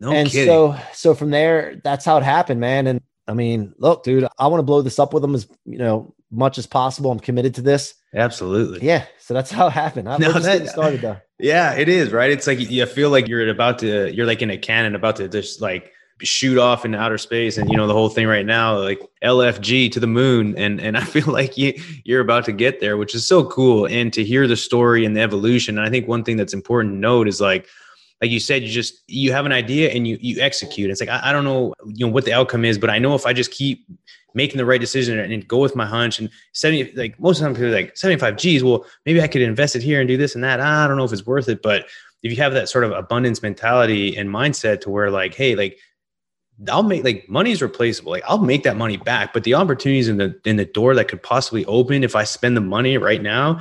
No 0.00 0.10
and 0.12 0.28
kidding. 0.28 0.48
so, 0.48 0.76
so 0.92 1.14
from 1.14 1.30
there, 1.30 1.80
that's 1.84 2.04
how 2.04 2.16
it 2.16 2.24
happened, 2.24 2.60
man. 2.60 2.88
And 2.88 3.00
I 3.28 3.34
mean, 3.34 3.72
look, 3.78 4.02
dude, 4.02 4.26
I 4.38 4.48
want 4.48 4.58
to 4.58 4.64
blow 4.64 4.82
this 4.82 4.98
up 4.98 5.14
with 5.14 5.22
them 5.22 5.34
as 5.36 5.46
you 5.64 5.78
know 5.78 6.14
much 6.34 6.58
as 6.58 6.66
possible. 6.66 7.10
I'm 7.10 7.20
committed 7.20 7.54
to 7.56 7.62
this. 7.62 7.94
Absolutely. 8.14 8.86
Yeah. 8.86 9.06
So 9.18 9.34
that's 9.34 9.50
how 9.50 9.66
it 9.68 9.72
happened. 9.72 10.08
I'm 10.08 10.20
No, 10.20 10.32
just 10.32 10.44
that- 10.44 10.52
getting 10.52 10.68
started 10.68 11.00
though. 11.00 11.16
Yeah, 11.38 11.74
it 11.74 11.88
is, 11.88 12.12
right? 12.12 12.30
It's 12.30 12.46
like 12.46 12.58
you 12.60 12.86
feel 12.86 13.10
like 13.10 13.26
you're 13.26 13.48
about 13.48 13.80
to, 13.80 14.14
you're 14.14 14.26
like 14.26 14.40
in 14.40 14.50
a 14.50 14.56
cannon 14.58 14.94
about 14.94 15.16
to 15.16 15.28
just 15.28 15.60
like 15.60 15.90
shoot 16.22 16.58
off 16.58 16.84
into 16.84 16.96
outer 16.96 17.18
space 17.18 17.58
and 17.58 17.68
you 17.68 17.76
know 17.76 17.88
the 17.88 17.92
whole 17.92 18.08
thing 18.08 18.24
right 18.28 18.46
now 18.46 18.78
like 18.78 19.00
LFG 19.24 19.90
to 19.90 19.98
the 19.98 20.06
moon 20.06 20.56
and 20.56 20.80
and 20.80 20.96
I 21.02 21.02
feel 21.02 21.26
like 21.26 21.58
you 21.58 21.74
you're 22.04 22.20
about 22.20 22.44
to 22.44 22.52
get 22.52 22.78
there 22.78 22.96
which 22.96 23.16
is 23.16 23.26
so 23.26 23.44
cool 23.44 23.86
and 23.86 24.12
to 24.12 24.22
hear 24.22 24.46
the 24.46 24.56
story 24.56 25.04
and 25.04 25.16
the 25.16 25.20
evolution 25.20 25.76
and 25.76 25.84
I 25.84 25.90
think 25.90 26.06
one 26.06 26.22
thing 26.22 26.36
that's 26.36 26.54
important 26.54 26.94
to 26.94 26.98
note 26.98 27.26
is 27.26 27.40
like 27.40 27.66
like 28.22 28.30
you 28.30 28.38
said 28.38 28.62
you 28.62 28.68
just 28.68 28.94
you 29.08 29.32
have 29.32 29.44
an 29.44 29.50
idea 29.52 29.90
and 29.90 30.06
you 30.06 30.16
you 30.20 30.40
execute 30.40 30.88
it's 30.88 31.00
like 31.00 31.10
I, 31.10 31.20
I 31.30 31.32
don't 31.32 31.44
know 31.44 31.74
you 31.88 32.06
know 32.06 32.12
what 32.12 32.24
the 32.24 32.32
outcome 32.32 32.64
is 32.64 32.78
but 32.78 32.90
I 32.90 33.00
know 33.00 33.16
if 33.16 33.26
I 33.26 33.32
just 33.32 33.50
keep 33.50 33.84
making 34.34 34.58
the 34.58 34.64
right 34.64 34.80
decision 34.80 35.18
and, 35.18 35.48
go 35.48 35.58
with 35.58 35.76
my 35.76 35.86
hunch 35.86 36.18
and 36.18 36.30
70 36.52 36.92
like 36.92 37.18
most 37.20 37.38
of 37.38 37.42
the 37.42 37.46
time 37.46 37.54
people 37.54 37.68
are 37.68 37.74
like 37.74 37.96
75 37.96 38.36
G's 38.36 38.64
well 38.64 38.84
maybe 39.04 39.20
I 39.20 39.26
could 39.26 39.42
invest 39.42 39.76
it 39.76 39.82
here 39.82 40.00
and 40.00 40.08
do 40.08 40.16
this 40.16 40.34
and 40.34 40.42
that 40.44 40.60
I 40.60 40.86
don't 40.86 40.96
know 40.96 41.04
if 41.04 41.12
it's 41.12 41.26
worth 41.26 41.48
it 41.48 41.62
but 41.62 41.86
if 42.22 42.30
you 42.30 42.36
have 42.38 42.54
that 42.54 42.68
sort 42.68 42.84
of 42.84 42.92
abundance 42.92 43.42
mentality 43.42 44.16
and 44.16 44.30
mindset 44.30 44.80
to 44.82 44.90
where 44.90 45.10
like 45.10 45.34
hey 45.34 45.54
like 45.54 45.78
I'll 46.68 46.84
make 46.84 47.04
like 47.04 47.28
money 47.28 47.50
is 47.50 47.60
replaceable. 47.60 48.12
Like 48.12 48.22
I'll 48.26 48.38
make 48.38 48.62
that 48.62 48.76
money 48.76 48.96
back, 48.96 49.32
but 49.32 49.44
the 49.44 49.54
opportunities 49.54 50.08
in 50.08 50.18
the 50.18 50.38
in 50.44 50.56
the 50.56 50.64
door 50.64 50.94
that 50.94 51.08
could 51.08 51.22
possibly 51.22 51.64
open 51.64 52.04
if 52.04 52.14
I 52.14 52.24
spend 52.24 52.56
the 52.56 52.60
money 52.60 52.96
right 52.96 53.20
now, 53.20 53.60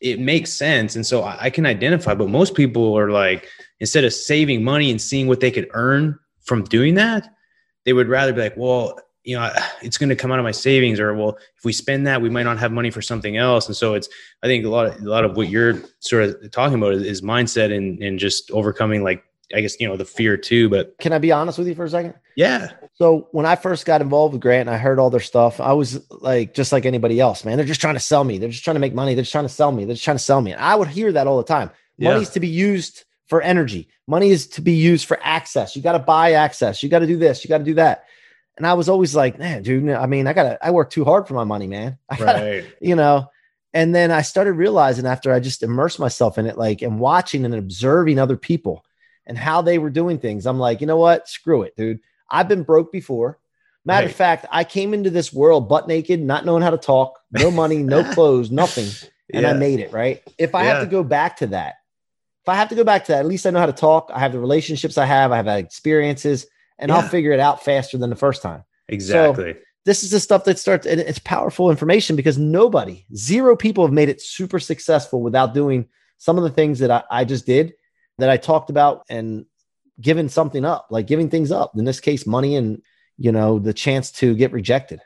it 0.00 0.20
makes 0.20 0.52
sense. 0.52 0.94
And 0.94 1.06
so 1.06 1.22
I, 1.22 1.44
I 1.44 1.50
can 1.50 1.64
identify. 1.64 2.14
But 2.14 2.28
most 2.28 2.54
people 2.54 2.96
are 2.98 3.10
like, 3.10 3.48
instead 3.80 4.04
of 4.04 4.12
saving 4.12 4.62
money 4.62 4.90
and 4.90 5.00
seeing 5.00 5.26
what 5.26 5.40
they 5.40 5.50
could 5.50 5.68
earn 5.72 6.18
from 6.42 6.64
doing 6.64 6.94
that, 6.94 7.28
they 7.86 7.94
would 7.94 8.08
rather 8.08 8.32
be 8.32 8.42
like, 8.42 8.56
well, 8.56 9.00
you 9.24 9.36
know, 9.36 9.50
it's 9.82 9.98
going 9.98 10.10
to 10.10 10.16
come 10.16 10.30
out 10.30 10.38
of 10.38 10.44
my 10.44 10.52
savings, 10.52 11.00
or 11.00 11.14
well, 11.14 11.38
if 11.56 11.64
we 11.64 11.72
spend 11.72 12.06
that, 12.06 12.20
we 12.20 12.28
might 12.30 12.42
not 12.42 12.58
have 12.58 12.72
money 12.72 12.90
for 12.90 13.02
something 13.02 13.36
else. 13.36 13.66
And 13.66 13.76
so 13.76 13.94
it's, 13.94 14.08
I 14.42 14.46
think 14.46 14.64
a 14.64 14.68
lot 14.68 14.86
of 14.86 15.00
a 15.02 15.08
lot 15.08 15.24
of 15.24 15.36
what 15.36 15.48
you're 15.48 15.82
sort 16.00 16.24
of 16.24 16.50
talking 16.50 16.76
about 16.76 16.94
is, 16.94 17.02
is 17.02 17.22
mindset 17.22 17.74
and 17.74 18.02
and 18.02 18.18
just 18.18 18.50
overcoming 18.50 19.02
like 19.02 19.24
I 19.54 19.60
guess 19.60 19.78
you 19.80 19.88
know 19.88 19.96
the 19.96 20.04
fear 20.04 20.36
too. 20.36 20.68
But 20.68 20.98
Can 20.98 21.12
I 21.12 21.18
be 21.18 21.32
honest 21.32 21.58
with 21.58 21.68
you 21.68 21.74
for 21.74 21.84
a 21.84 21.90
second? 21.90 22.14
yeah, 22.36 22.72
So 22.94 23.28
when 23.32 23.46
I 23.46 23.56
first 23.56 23.86
got 23.86 24.02
involved 24.02 24.32
with 24.32 24.42
Grant 24.42 24.68
and 24.68 24.74
I 24.74 24.78
heard 24.78 24.98
all 24.98 25.10
their 25.10 25.20
stuff, 25.20 25.60
I 25.60 25.72
was 25.72 26.04
like, 26.10 26.52
just 26.54 26.72
like 26.72 26.84
anybody 26.84 27.20
else, 27.20 27.44
man. 27.44 27.56
They're 27.56 27.66
just 27.66 27.80
trying 27.80 27.94
to 27.94 28.00
sell 28.00 28.24
me. 28.24 28.38
They're 28.38 28.48
just 28.48 28.64
trying 28.64 28.74
to 28.74 28.80
make 28.80 28.94
money. 28.94 29.14
They're 29.14 29.22
just 29.22 29.32
trying 29.32 29.44
to 29.44 29.48
sell 29.50 29.70
me. 29.70 29.84
They're 29.84 29.94
just 29.94 30.04
trying 30.04 30.16
to 30.16 30.22
sell 30.22 30.40
me. 30.40 30.52
And 30.52 30.60
I 30.60 30.74
would 30.74 30.88
hear 30.88 31.12
that 31.12 31.26
all 31.26 31.36
the 31.36 31.44
time. 31.44 31.70
Yeah. 31.96 32.10
Money's 32.10 32.30
to 32.30 32.40
be 32.40 32.48
used 32.48 33.04
for 33.26 33.40
energy. 33.40 33.88
Money 34.06 34.30
is 34.30 34.46
to 34.48 34.60
be 34.60 34.72
used 34.72 35.06
for 35.06 35.18
access. 35.22 35.76
You 35.76 35.82
got 35.82 35.92
to 35.92 35.98
buy 35.98 36.32
access. 36.32 36.82
You 36.82 36.88
got 36.88 36.98
to 37.00 37.06
do 37.06 37.16
this. 37.16 37.44
You 37.44 37.48
got 37.48 37.58
to 37.58 37.64
do 37.64 37.74
that. 37.74 38.04
And 38.56 38.66
I 38.66 38.74
was 38.74 38.88
always 38.88 39.16
like, 39.16 39.38
man, 39.38 39.62
dude, 39.62 39.88
I 39.90 40.06
mean, 40.06 40.26
I 40.26 40.32
got 40.32 40.44
to, 40.44 40.64
I 40.64 40.70
work 40.70 40.90
too 40.90 41.04
hard 41.04 41.26
for 41.26 41.34
my 41.34 41.44
money, 41.44 41.66
man. 41.66 41.98
Gotta, 42.18 42.44
right. 42.44 42.64
you 42.80 42.94
know, 42.94 43.28
and 43.72 43.92
then 43.92 44.12
I 44.12 44.22
started 44.22 44.52
realizing 44.52 45.06
after 45.06 45.32
I 45.32 45.40
just 45.40 45.64
immersed 45.64 45.98
myself 45.98 46.38
in 46.38 46.46
it, 46.46 46.56
like, 46.56 46.80
and 46.80 47.00
watching 47.00 47.44
and 47.44 47.54
observing 47.54 48.20
other 48.20 48.36
people 48.36 48.84
and 49.26 49.36
how 49.36 49.62
they 49.62 49.78
were 49.78 49.90
doing 49.90 50.18
things, 50.18 50.46
I'm 50.46 50.60
like, 50.60 50.80
you 50.80 50.86
know 50.86 50.96
what? 50.96 51.28
Screw 51.28 51.62
it, 51.62 51.74
dude. 51.76 51.98
I've 52.30 52.48
been 52.48 52.62
broke 52.62 52.92
before. 52.92 53.38
Matter 53.84 54.06
Right. 54.06 54.10
of 54.10 54.16
fact, 54.16 54.46
I 54.50 54.64
came 54.64 54.94
into 54.94 55.10
this 55.10 55.32
world 55.32 55.68
butt 55.68 55.88
naked, 55.88 56.20
not 56.20 56.46
knowing 56.46 56.62
how 56.62 56.70
to 56.70 56.78
talk, 56.78 57.18
no 57.32 57.50
money, 57.50 57.78
no 57.82 58.04
clothes, 58.14 58.50
nothing. 58.50 58.88
And 59.32 59.46
I 59.46 59.52
made 59.52 59.80
it, 59.80 59.92
right? 59.92 60.22
If 60.38 60.54
I 60.54 60.62
have 60.64 60.80
to 60.82 60.86
go 60.86 61.02
back 61.02 61.38
to 61.38 61.48
that, 61.48 61.74
if 62.42 62.48
I 62.48 62.54
have 62.54 62.68
to 62.68 62.74
go 62.74 62.84
back 62.84 63.06
to 63.06 63.12
that, 63.12 63.20
at 63.20 63.26
least 63.26 63.46
I 63.46 63.50
know 63.50 63.58
how 63.58 63.66
to 63.66 63.72
talk. 63.72 64.10
I 64.14 64.20
have 64.20 64.32
the 64.32 64.38
relationships 64.38 64.98
I 64.98 65.06
have, 65.06 65.32
I 65.32 65.36
have 65.36 65.46
had 65.46 65.64
experiences, 65.64 66.46
and 66.78 66.90
I'll 66.92 67.02
figure 67.02 67.32
it 67.32 67.40
out 67.40 67.64
faster 67.64 67.98
than 67.98 68.10
the 68.10 68.16
first 68.16 68.42
time. 68.42 68.64
Exactly. 68.88 69.56
This 69.84 70.02
is 70.02 70.10
the 70.10 70.20
stuff 70.20 70.44
that 70.44 70.58
starts, 70.58 70.86
and 70.86 71.00
it's 71.00 71.18
powerful 71.18 71.70
information 71.70 72.16
because 72.16 72.38
nobody, 72.38 73.04
zero 73.14 73.54
people 73.54 73.84
have 73.84 73.92
made 73.92 74.08
it 74.08 74.20
super 74.20 74.58
successful 74.58 75.20
without 75.20 75.52
doing 75.52 75.88
some 76.16 76.38
of 76.38 76.44
the 76.44 76.50
things 76.50 76.78
that 76.78 76.90
I, 76.90 77.02
I 77.10 77.24
just 77.24 77.44
did 77.44 77.74
that 78.18 78.30
I 78.30 78.38
talked 78.38 78.70
about 78.70 79.02
and 79.10 79.44
giving 80.00 80.28
something 80.28 80.64
up, 80.64 80.86
like 80.90 81.06
giving 81.06 81.28
things 81.28 81.52
up. 81.52 81.72
In 81.76 81.84
this 81.84 82.00
case, 82.00 82.26
money 82.26 82.56
and, 82.56 82.82
you 83.18 83.30
know, 83.30 83.58
the 83.58 83.74
chance 83.74 84.10
to 84.12 84.34
get 84.34 84.52
rejected. 84.52 85.00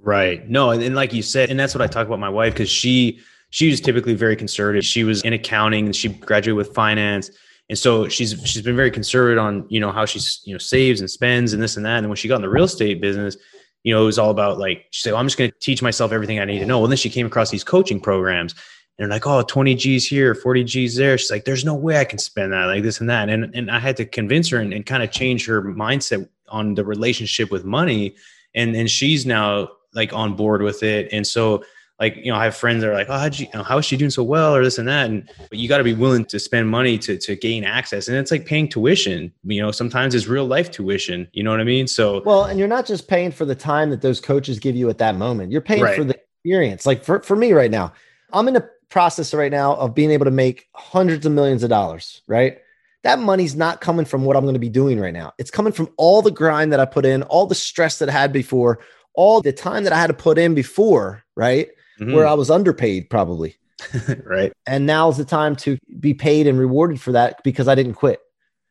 Right. 0.00 0.48
No, 0.48 0.70
and, 0.70 0.82
and 0.82 0.94
like 0.96 1.12
you 1.12 1.22
said, 1.22 1.50
and 1.50 1.58
that's 1.58 1.74
what 1.74 1.82
I 1.82 1.86
talk 1.86 2.06
about 2.06 2.18
my 2.18 2.28
wife 2.28 2.54
because 2.54 2.68
she 2.68 3.20
she 3.50 3.70
was 3.70 3.80
typically 3.80 4.14
very 4.14 4.34
conservative. 4.34 4.84
She 4.84 5.04
was 5.04 5.22
in 5.22 5.32
accounting 5.32 5.86
and 5.86 5.94
she 5.94 6.08
graduated 6.08 6.56
with 6.56 6.74
finance. 6.74 7.30
And 7.68 7.78
so 7.78 8.08
she's 8.08 8.40
she's 8.44 8.62
been 8.62 8.76
very 8.76 8.90
conservative 8.90 9.42
on, 9.42 9.66
you 9.68 9.80
know, 9.80 9.90
how 9.90 10.04
she's, 10.04 10.40
you 10.44 10.52
know, 10.52 10.58
saves 10.58 11.00
and 11.00 11.10
spends 11.10 11.52
and 11.52 11.62
this 11.62 11.76
and 11.76 11.86
that. 11.86 11.98
And 11.98 12.08
when 12.08 12.16
she 12.16 12.28
got 12.28 12.36
in 12.36 12.42
the 12.42 12.48
real 12.48 12.64
estate 12.64 13.00
business, 13.00 13.36
you 13.82 13.94
know, 13.94 14.02
it 14.02 14.06
was 14.06 14.18
all 14.18 14.30
about 14.30 14.58
like 14.58 14.86
she 14.90 15.02
said, 15.02 15.12
well, 15.12 15.20
I'm 15.20 15.26
just 15.26 15.38
gonna 15.38 15.52
teach 15.60 15.82
myself 15.82 16.12
everything 16.12 16.38
I 16.38 16.44
need 16.44 16.58
to 16.58 16.66
know. 16.66 16.78
Well, 16.78 16.88
then 16.88 16.98
she 16.98 17.10
came 17.10 17.26
across 17.26 17.50
these 17.50 17.64
coaching 17.64 18.00
programs 18.00 18.52
and 18.98 19.10
they're 19.10 19.16
like, 19.16 19.26
oh, 19.26 19.42
20 19.42 19.74
G's 19.74 20.06
here, 20.06 20.34
40 20.34 20.64
G's 20.64 20.96
there. 20.96 21.16
She's 21.18 21.30
like, 21.30 21.44
there's 21.44 21.64
no 21.64 21.74
way 21.74 21.98
I 21.98 22.04
can 22.04 22.18
spend 22.18 22.52
that, 22.52 22.66
like 22.66 22.82
this 22.82 23.00
and 23.00 23.08
that. 23.08 23.28
And 23.28 23.54
and 23.54 23.70
I 23.70 23.78
had 23.78 23.96
to 23.96 24.04
convince 24.04 24.50
her 24.50 24.58
and, 24.58 24.72
and 24.72 24.84
kind 24.84 25.02
of 25.02 25.10
change 25.10 25.46
her 25.46 25.62
mindset 25.62 26.28
on 26.48 26.74
the 26.74 26.84
relationship 26.84 27.50
with 27.50 27.64
money. 27.64 28.14
And 28.54 28.76
and 28.76 28.90
she's 28.90 29.24
now 29.24 29.70
like 29.94 30.12
on 30.12 30.36
board 30.36 30.60
with 30.60 30.82
it. 30.82 31.08
And 31.12 31.26
so 31.26 31.64
like, 32.04 32.16
you 32.16 32.30
know, 32.30 32.36
I 32.36 32.44
have 32.44 32.54
friends 32.54 32.82
that 32.82 32.90
are 32.90 32.94
like, 32.94 33.08
oh, 33.08 33.18
how'd 33.18 33.38
you, 33.38 33.46
you 33.46 33.58
know, 33.58 33.64
how 33.64 33.78
is 33.78 33.86
she 33.86 33.96
doing 33.96 34.10
so 34.10 34.22
well 34.22 34.54
or 34.54 34.62
this 34.62 34.76
and 34.76 34.86
that? 34.88 35.08
And 35.08 35.26
but 35.48 35.58
you 35.58 35.68
got 35.68 35.78
to 35.78 35.84
be 35.84 35.94
willing 35.94 36.26
to 36.26 36.38
spend 36.38 36.68
money 36.68 36.98
to 36.98 37.16
to 37.16 37.34
gain 37.34 37.64
access. 37.64 38.08
And 38.08 38.16
it's 38.16 38.30
like 38.30 38.44
paying 38.44 38.68
tuition, 38.68 39.32
you 39.44 39.62
know, 39.62 39.70
sometimes 39.70 40.14
it's 40.14 40.26
real 40.26 40.44
life 40.44 40.70
tuition. 40.70 41.26
You 41.32 41.42
know 41.42 41.50
what 41.50 41.60
I 41.60 41.64
mean? 41.64 41.86
So 41.86 42.22
Well, 42.24 42.44
and 42.44 42.58
you're 42.58 42.68
not 42.68 42.84
just 42.84 43.08
paying 43.08 43.30
for 43.30 43.46
the 43.46 43.54
time 43.54 43.88
that 43.90 44.02
those 44.02 44.20
coaches 44.20 44.58
give 44.58 44.76
you 44.76 44.90
at 44.90 44.98
that 44.98 45.16
moment. 45.16 45.50
You're 45.50 45.62
paying 45.62 45.82
Right. 45.82 45.96
for 45.96 46.04
the 46.04 46.18
experience. 46.44 46.84
Like 46.84 47.02
for, 47.04 47.22
for 47.22 47.36
me 47.36 47.52
right 47.52 47.70
now, 47.70 47.94
I'm 48.32 48.48
in 48.48 48.54
the 48.54 48.68
process 48.90 49.32
right 49.32 49.50
now 49.50 49.74
of 49.76 49.94
being 49.94 50.10
able 50.10 50.26
to 50.26 50.30
make 50.30 50.68
hundreds 50.74 51.24
of 51.24 51.32
millions 51.32 51.62
of 51.62 51.70
dollars, 51.70 52.20
right? 52.26 52.58
That 53.02 53.18
money's 53.18 53.56
not 53.56 53.80
coming 53.80 54.04
from 54.04 54.24
what 54.24 54.36
I'm 54.36 54.44
going 54.44 54.54
to 54.54 54.60
be 54.60 54.68
doing 54.68 55.00
right 55.00 55.12
now. 55.12 55.32
It's 55.38 55.50
coming 55.50 55.72
from 55.72 55.88
all 55.96 56.20
the 56.20 56.30
grind 56.30 56.72
that 56.72 56.80
I 56.80 56.84
put 56.84 57.06
in, 57.06 57.22
all 57.24 57.46
the 57.46 57.54
stress 57.54 57.98
that 57.98 58.08
I 58.08 58.12
had 58.12 58.32
before, 58.32 58.80
all 59.14 59.40
the 59.40 59.52
time 59.52 59.84
that 59.84 59.92
I 59.92 59.98
had 59.98 60.08
to 60.08 60.14
put 60.14 60.38
in 60.38 60.54
before, 60.54 61.24
right? 61.36 61.68
Mhm, 62.00 62.14
Where 62.14 62.26
I 62.26 62.34
was 62.34 62.50
underpaid 62.50 63.10
probably. 63.10 63.56
right. 64.24 64.52
And 64.66 64.86
now's 64.86 65.16
the 65.18 65.24
time 65.24 65.56
to 65.56 65.78
be 66.00 66.14
paid 66.14 66.46
and 66.46 66.58
rewarded 66.58 67.00
for 67.00 67.12
that 67.12 67.42
because 67.42 67.68
I 67.68 67.74
didn't 67.74 67.94
quit. 67.94 68.20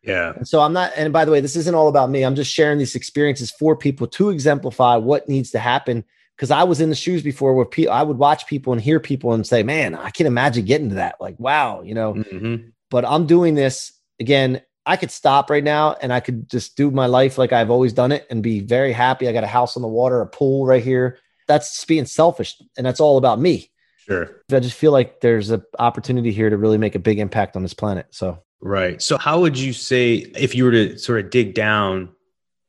Yeah. 0.02 0.34
And 0.36 0.48
so 0.48 0.60
I'm 0.62 0.74
not, 0.74 0.92
and 0.98 1.14
by 1.14 1.24
the 1.26 1.32
way, 1.32 1.40
this 1.40 1.56
isn't 1.56 1.76
all 1.76 1.88
about 1.88 2.10
me. 2.10 2.24
I'm 2.24 2.36
just 2.36 2.52
sharing 2.54 2.78
these 2.78 2.96
experiences 2.96 3.52
for 3.52 3.76
people 3.76 4.08
to 4.08 4.30
exemplify 4.30 4.96
what 4.98 5.30
needs 5.30 5.52
to 5.52 5.60
happen. 5.60 6.04
Because 6.36 6.50
I 6.52 6.64
was 6.64 6.82
in 6.82 6.90
the 6.90 6.96
shoes 6.96 7.22
before 7.22 7.54
where 7.54 7.64
pe- 7.66 7.86
I 7.88 8.02
would 8.02 8.18
watch 8.18 8.48
people 8.48 8.74
and 8.74 8.82
hear 8.82 9.00
people 9.00 9.34
and 9.34 9.46
say, 9.46 9.62
man, 9.62 9.94
I 9.94 10.10
can 10.10 10.26
imagine 10.26 10.66
getting 10.66 10.90
to 10.90 10.96
that. 10.96 11.22
Like, 11.22 11.36
wow, 11.40 11.84
you 11.84 11.94
know, 11.94 12.16
Mhm. 12.16 12.72
but 12.90 13.06
I'm 13.06 13.28
doing 13.28 13.54
this 13.54 13.94
again. 14.20 14.62
I 14.86 14.98
could 14.98 15.12
stop 15.12 15.50
right 15.50 15.64
now 15.64 15.96
and 16.02 16.12
I 16.12 16.20
could 16.20 16.50
just 16.50 16.76
do 16.76 16.90
my 16.92 17.06
life 17.06 17.38
like 17.38 17.54
I've 17.54 17.70
always 17.70 17.94
done 17.94 18.12
it 18.12 18.26
and 18.32 18.42
be 18.42 18.60
very 18.62 18.92
happy. 18.92 19.28
I 19.30 19.32
got 19.32 19.44
a 19.44 19.48
house 19.48 19.78
on 19.78 19.84
the 19.84 19.88
water, 19.88 20.20
a 20.22 20.28
pool 20.28 20.66
right 20.66 20.84
here. 20.84 21.20
That's 21.48 21.84
being 21.86 22.06
selfish. 22.06 22.56
And 22.78 22.86
that's 22.86 23.00
all 23.00 23.18
about 23.18 23.40
me. 23.40 23.70
Sure. 23.98 24.42
I 24.52 24.60
just 24.60 24.78
feel 24.78 24.92
like 24.92 25.22
there's 25.22 25.50
an 25.50 25.64
opportunity 25.80 26.32
here 26.32 26.50
to 26.50 26.58
really 26.58 26.78
make 26.78 26.96
a 26.96 27.00
big 27.00 27.20
impact 27.20 27.56
on 27.56 27.64
this 27.64 27.74
planet. 27.74 28.08
So 28.12 28.44
Right. 28.64 29.02
So 29.02 29.18
how 29.18 29.42
would 29.42 29.60
you 29.60 29.74
say 29.74 30.14
if 30.38 30.56
you 30.56 30.64
were 30.64 30.72
to 30.72 30.98
sort 30.98 31.20
of 31.20 31.30
dig 31.30 31.54
down 31.54 32.10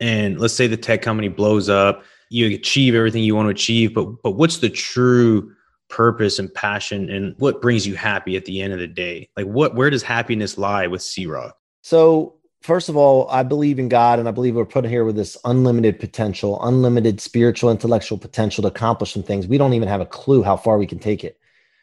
and 0.01 0.41
let's 0.41 0.53
say 0.53 0.67
the 0.67 0.77
tech 0.77 1.03
company 1.03 1.29
blows 1.29 1.69
up, 1.69 2.03
you 2.31 2.53
achieve 2.53 2.97
everything 2.97 3.23
you 3.23 3.37
want 3.37 3.47
to 3.47 3.51
achieve, 3.51 3.95
but 3.95 4.07
but 4.23 4.33
what's 4.33 4.59
the 4.59 4.69
true 4.69 5.53
purpose 5.89 6.41
and 6.41 6.53
passion 6.53 7.09
and 7.11 7.37
what 7.39 7.63
brings 7.63 7.87
you 7.87 7.95
happy 7.95 8.37
at 8.37 8.45
the 8.45 8.61
end 8.61 8.73
of 8.73 8.81
the 8.81 8.89
day? 8.89 9.29
Like 9.37 9.47
what 9.47 9.77
where 9.77 9.89
does 9.89 10.03
happiness 10.03 10.59
lie 10.59 10.89
with 10.89 11.01
C-Roc? 11.01 11.57
So, 11.83 12.39
first 12.65 12.89
of 12.89 12.97
all, 12.97 13.29
I 13.29 13.43
believe 13.43 13.79
in 13.79 13.91
God 13.91 14.19
and 14.19 14.27
I 14.27 14.31
believe 14.31 14.57
we're 14.57 14.65
put 14.65 14.87
here 14.87 15.05
with 15.05 15.17
this 15.17 15.37
unlimited 15.45 16.01
potential, 16.01 16.59
unlimited 16.63 17.21
spiritual, 17.21 17.71
intellectual 17.71 18.17
potential 18.17 18.63
to 18.63 18.69
accomplish 18.69 19.13
some 19.13 19.23
things. 19.23 19.47
We 19.47 19.59
don't 19.59 19.75
even 19.75 19.87
have 19.87 20.01
a 20.01 20.07
clue 20.07 20.43
how 20.43 20.57
far 20.57 20.79
we 20.79 20.87
can 20.87 20.99
take 20.99 21.25
it. 21.25 21.39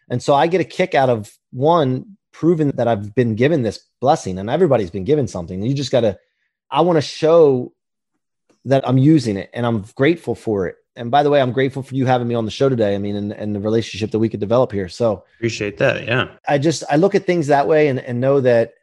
And 0.09 0.23
so 0.23 0.33
I 0.33 0.47
get 0.47 0.59
a 0.59 0.63
kick 0.63 0.95
out 0.95 1.09
of 1.09 1.31
one, 1.51 2.17
proving 2.31 2.69
that 2.71 2.87
I've 2.87 3.13
been 3.13 3.35
given 3.35 3.61
this 3.61 3.85
blessing 3.99 4.39
and 4.39 4.49
everybody's 4.49 4.89
been 4.89 5.03
given 5.03 5.27
something. 5.27 5.61
You 5.61 5.75
just 5.75 5.91
got 5.91 6.01
to, 6.01 6.17
I 6.71 6.81
want 6.81 6.97
to 6.97 7.01
show 7.01 7.73
that 8.65 8.87
I'm 8.87 8.97
using 8.97 9.37
it 9.37 9.51
and 9.53 9.67
I'm 9.67 9.85
grateful 9.93 10.33
for 10.33 10.65
it. 10.65 10.77
And 10.95 11.11
by 11.11 11.21
the 11.21 11.29
way, 11.29 11.41
I'm 11.41 11.51
grateful 11.51 11.83
for 11.83 11.93
you 11.93 12.07
having 12.07 12.27
me 12.27 12.33
on 12.33 12.45
the 12.45 12.51
show 12.51 12.69
today. 12.69 12.95
I 12.95 12.97
mean, 12.97 13.15
and, 13.15 13.31
and 13.31 13.55
the 13.55 13.59
relationship 13.59 14.09
that 14.11 14.19
we 14.19 14.29
could 14.29 14.39
develop 14.39 14.71
here. 14.71 14.89
So, 14.89 15.25
Appreciate 15.35 15.77
that. 15.77 16.07
Yeah. 16.07 16.29
I 16.47 16.57
just 16.57 16.83
I 16.89 16.95
look 16.95 17.13
at 17.13 17.25
things 17.27 17.47
that 17.47 17.67
way 17.67 17.87
and, 17.87 17.99
and 17.99 18.19
know 18.19 18.41
that 18.41 18.73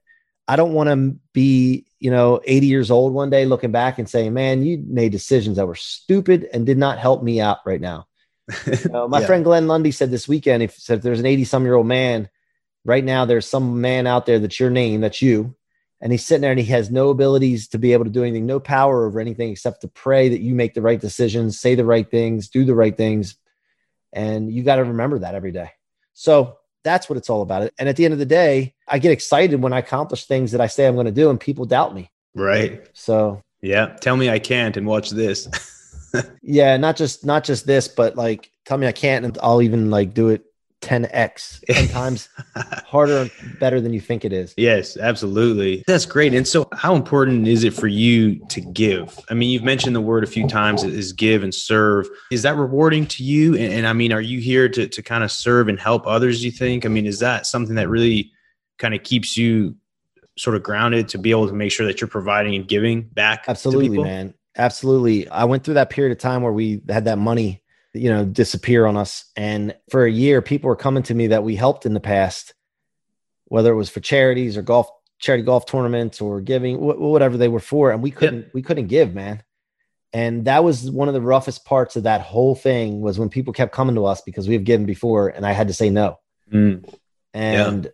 I 0.48 0.56
don't 0.56 0.72
want 0.72 0.88
to 0.88 1.16
be, 1.34 1.86
you 2.00 2.10
know, 2.10 2.40
80 2.44 2.66
years 2.66 2.90
old 2.90 3.12
one 3.12 3.28
day 3.28 3.44
looking 3.44 3.70
back 3.70 3.98
and 3.98 4.08
saying, 4.08 4.32
man, 4.32 4.64
you 4.64 4.82
made 4.86 5.12
decisions 5.12 5.58
that 5.58 5.66
were 5.66 5.74
stupid 5.74 6.48
and 6.52 6.64
did 6.64 6.78
not 6.78 6.98
help 6.98 7.22
me 7.22 7.40
out 7.40 7.58
right 7.66 7.80
now. 7.80 8.06
You 8.66 8.90
know, 8.90 9.08
my 9.08 9.20
Yeah. 9.20 9.26
friend 9.26 9.44
Glenn 9.44 9.68
Lundy 9.68 9.90
said 9.90 10.10
this 10.10 10.26
weekend, 10.26 10.62
if 10.62 10.74
said 10.74 10.98
if 10.98 11.02
there's 11.04 11.20
an 11.20 11.26
80 11.26 11.44
some 11.44 11.64
year 11.64 11.74
old 11.74 11.86
man, 11.86 12.30
right 12.84 13.04
now 13.04 13.26
there's 13.26 13.46
some 13.46 13.80
man 13.82 14.06
out 14.06 14.24
there 14.24 14.38
that's 14.38 14.58
your 14.58 14.70
name, 14.70 15.02
that's 15.02 15.20
you. 15.20 15.54
And 16.00 16.12
he's 16.12 16.24
sitting 16.24 16.42
there 16.42 16.52
and 16.52 16.60
he 16.60 16.66
has 16.66 16.90
no 16.90 17.10
abilities 17.10 17.68
to 17.68 17.78
be 17.78 17.92
able 17.92 18.04
to 18.04 18.10
do 18.10 18.22
anything, 18.22 18.46
no 18.46 18.60
power 18.60 19.06
over 19.06 19.20
anything 19.20 19.50
except 19.50 19.82
to 19.82 19.88
pray 19.88 20.28
that 20.30 20.40
you 20.40 20.54
make 20.54 20.74
the 20.74 20.82
right 20.82 21.00
decisions, 21.00 21.60
say 21.60 21.74
the 21.74 21.84
right 21.84 22.08
things, 22.10 22.48
do 22.48 22.64
the 22.64 22.74
right 22.74 22.96
things. 22.96 23.36
And 24.12 24.50
you 24.50 24.62
got 24.62 24.76
to 24.76 24.84
remember 24.84 25.18
that 25.18 25.34
every 25.34 25.52
day. 25.52 25.70
So 26.14 26.58
that's 26.84 27.08
what 27.08 27.16
it's 27.16 27.30
all 27.30 27.42
about. 27.42 27.70
And 27.78 27.88
at 27.88 27.96
the 27.96 28.04
end 28.04 28.12
of 28.12 28.18
the 28.18 28.26
day, 28.26 28.74
I 28.86 28.98
get 28.98 29.12
excited 29.12 29.60
when 29.60 29.72
I 29.72 29.78
accomplish 29.78 30.26
things 30.26 30.52
that 30.52 30.60
I 30.60 30.66
say 30.66 30.86
I'm 30.86 30.94
going 30.94 31.06
to 31.06 31.12
do 31.12 31.30
and 31.30 31.38
people 31.38 31.64
doubt 31.64 31.94
me. 31.94 32.10
Right. 32.34 32.88
So 32.92 33.42
Yeah. 33.60 33.96
Tell 34.00 34.16
me 34.16 34.30
I 34.30 34.38
can't 34.38 34.76
and 34.76 34.86
watch 34.86 35.10
this. 35.10 35.48
yeah, 36.42 36.76
not 36.76 36.96
just 36.96 37.24
not 37.24 37.44
just 37.44 37.66
this, 37.66 37.88
but 37.88 38.16
like 38.16 38.50
tell 38.64 38.78
me 38.78 38.86
I 38.86 38.92
can't 38.92 39.24
and 39.24 39.38
I'll 39.42 39.62
even 39.62 39.90
like 39.90 40.14
do 40.14 40.28
it 40.28 40.44
10x, 40.82 41.64
10 41.66 41.88
times 41.92 42.28
harder 42.86 43.18
and 43.18 43.58
better 43.58 43.80
than 43.80 43.92
you 43.92 44.00
think 44.00 44.24
it 44.24 44.32
is. 44.32 44.54
Yes, 44.56 44.96
absolutely. 44.96 45.84
That's 45.86 46.06
great. 46.06 46.34
And 46.34 46.46
so, 46.46 46.68
how 46.72 46.94
important 46.94 47.48
is 47.48 47.64
it 47.64 47.74
for 47.74 47.88
you 47.88 48.38
to 48.48 48.60
give? 48.60 49.18
I 49.30 49.34
mean, 49.34 49.50
you've 49.50 49.64
mentioned 49.64 49.96
the 49.96 50.00
word 50.00 50.24
a 50.24 50.28
few 50.28 50.46
times 50.46 50.84
is 50.84 51.12
give 51.12 51.42
and 51.42 51.54
serve. 51.54 52.08
Is 52.30 52.42
that 52.42 52.56
rewarding 52.56 53.06
to 53.06 53.24
you? 53.24 53.54
And, 53.54 53.72
and 53.72 53.86
I 53.86 53.92
mean, 53.92 54.12
are 54.12 54.20
you 54.20 54.40
here 54.40 54.68
to, 54.68 54.88
to 54.88 55.02
kind 55.02 55.24
of 55.24 55.32
serve 55.32 55.68
and 55.68 55.78
help 55.78 56.06
others, 56.06 56.44
you 56.44 56.50
think? 56.50 56.86
I 56.86 56.88
mean, 56.88 57.06
is 57.06 57.18
that 57.20 57.46
something 57.46 57.74
that 57.76 57.88
really 57.88 58.30
kind 58.78 58.94
of 58.94 59.02
keeps 59.02 59.36
you 59.36 59.76
sort 60.38 60.56
of 60.56 60.62
grounded 60.62 61.08
to 61.08 61.18
be 61.18 61.30
able 61.30 61.48
to 61.48 61.52
make 61.52 61.72
sure 61.72 61.86
that 61.86 62.00
you're 62.00 62.08
providing 62.08 62.54
and 62.54 62.68
giving 62.68 63.02
back? 63.02 63.44
Absolutely, 63.48 63.98
man. 63.98 64.34
Absolutely. 64.56 65.28
I 65.28 65.44
went 65.44 65.64
through 65.64 65.74
that 65.74 65.90
period 65.90 66.12
of 66.12 66.18
time 66.18 66.42
where 66.42 66.52
we 66.52 66.80
had 66.88 67.04
that 67.04 67.18
money, 67.18 67.62
you 67.94 68.10
know, 68.10 68.24
disappear 68.24 68.86
on 68.86 68.96
us. 68.96 69.24
And 69.36 69.74
for 69.90 70.04
a 70.04 70.10
year, 70.10 70.42
people 70.42 70.68
were 70.68 70.76
coming 70.76 71.02
to 71.04 71.14
me 71.14 71.28
that 71.28 71.42
we 71.42 71.56
helped 71.56 71.86
in 71.86 71.94
the 71.94 72.00
past, 72.00 72.54
whether 73.46 73.72
it 73.72 73.76
was 73.76 73.90
for 73.90 74.00
charities 74.00 74.56
or 74.56 74.62
golf, 74.62 74.88
charity 75.18 75.44
golf 75.44 75.66
tournaments 75.66 76.20
or 76.20 76.40
giving, 76.40 76.76
wh- 76.76 77.00
whatever 77.00 77.36
they 77.36 77.48
were 77.48 77.60
for. 77.60 77.90
And 77.90 78.02
we 78.02 78.10
couldn't, 78.10 78.46
we 78.54 78.62
couldn't 78.62 78.86
give, 78.88 79.14
man. 79.14 79.42
And 80.12 80.46
that 80.46 80.64
was 80.64 80.90
one 80.90 81.08
of 81.08 81.14
the 81.14 81.20
roughest 81.20 81.64
parts 81.64 81.96
of 81.96 82.04
that 82.04 82.22
whole 82.22 82.54
thing 82.54 83.00
was 83.00 83.18
when 83.18 83.28
people 83.28 83.52
kept 83.52 83.72
coming 83.72 83.94
to 83.96 84.06
us 84.06 84.22
because 84.22 84.48
we 84.48 84.54
have 84.54 84.64
given 84.64 84.86
before 84.86 85.28
and 85.28 85.44
I 85.44 85.52
had 85.52 85.68
to 85.68 85.74
say 85.74 85.90
no. 85.90 86.18
Mm, 86.50 86.88
And 87.34 87.92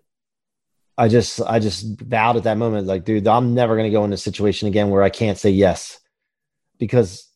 I 0.96 1.08
just, 1.08 1.40
I 1.40 1.58
just 1.58 2.00
vowed 2.00 2.36
at 2.36 2.44
that 2.44 2.56
moment, 2.56 2.86
like, 2.86 3.04
dude, 3.04 3.26
I'm 3.26 3.54
never 3.54 3.74
going 3.74 3.90
to 3.90 3.96
go 3.96 4.04
in 4.04 4.12
a 4.12 4.16
situation 4.16 4.68
again 4.68 4.90
where 4.90 5.02
I 5.02 5.10
can't 5.10 5.36
say 5.38 5.50
yes 5.50 5.98
because 6.78 7.28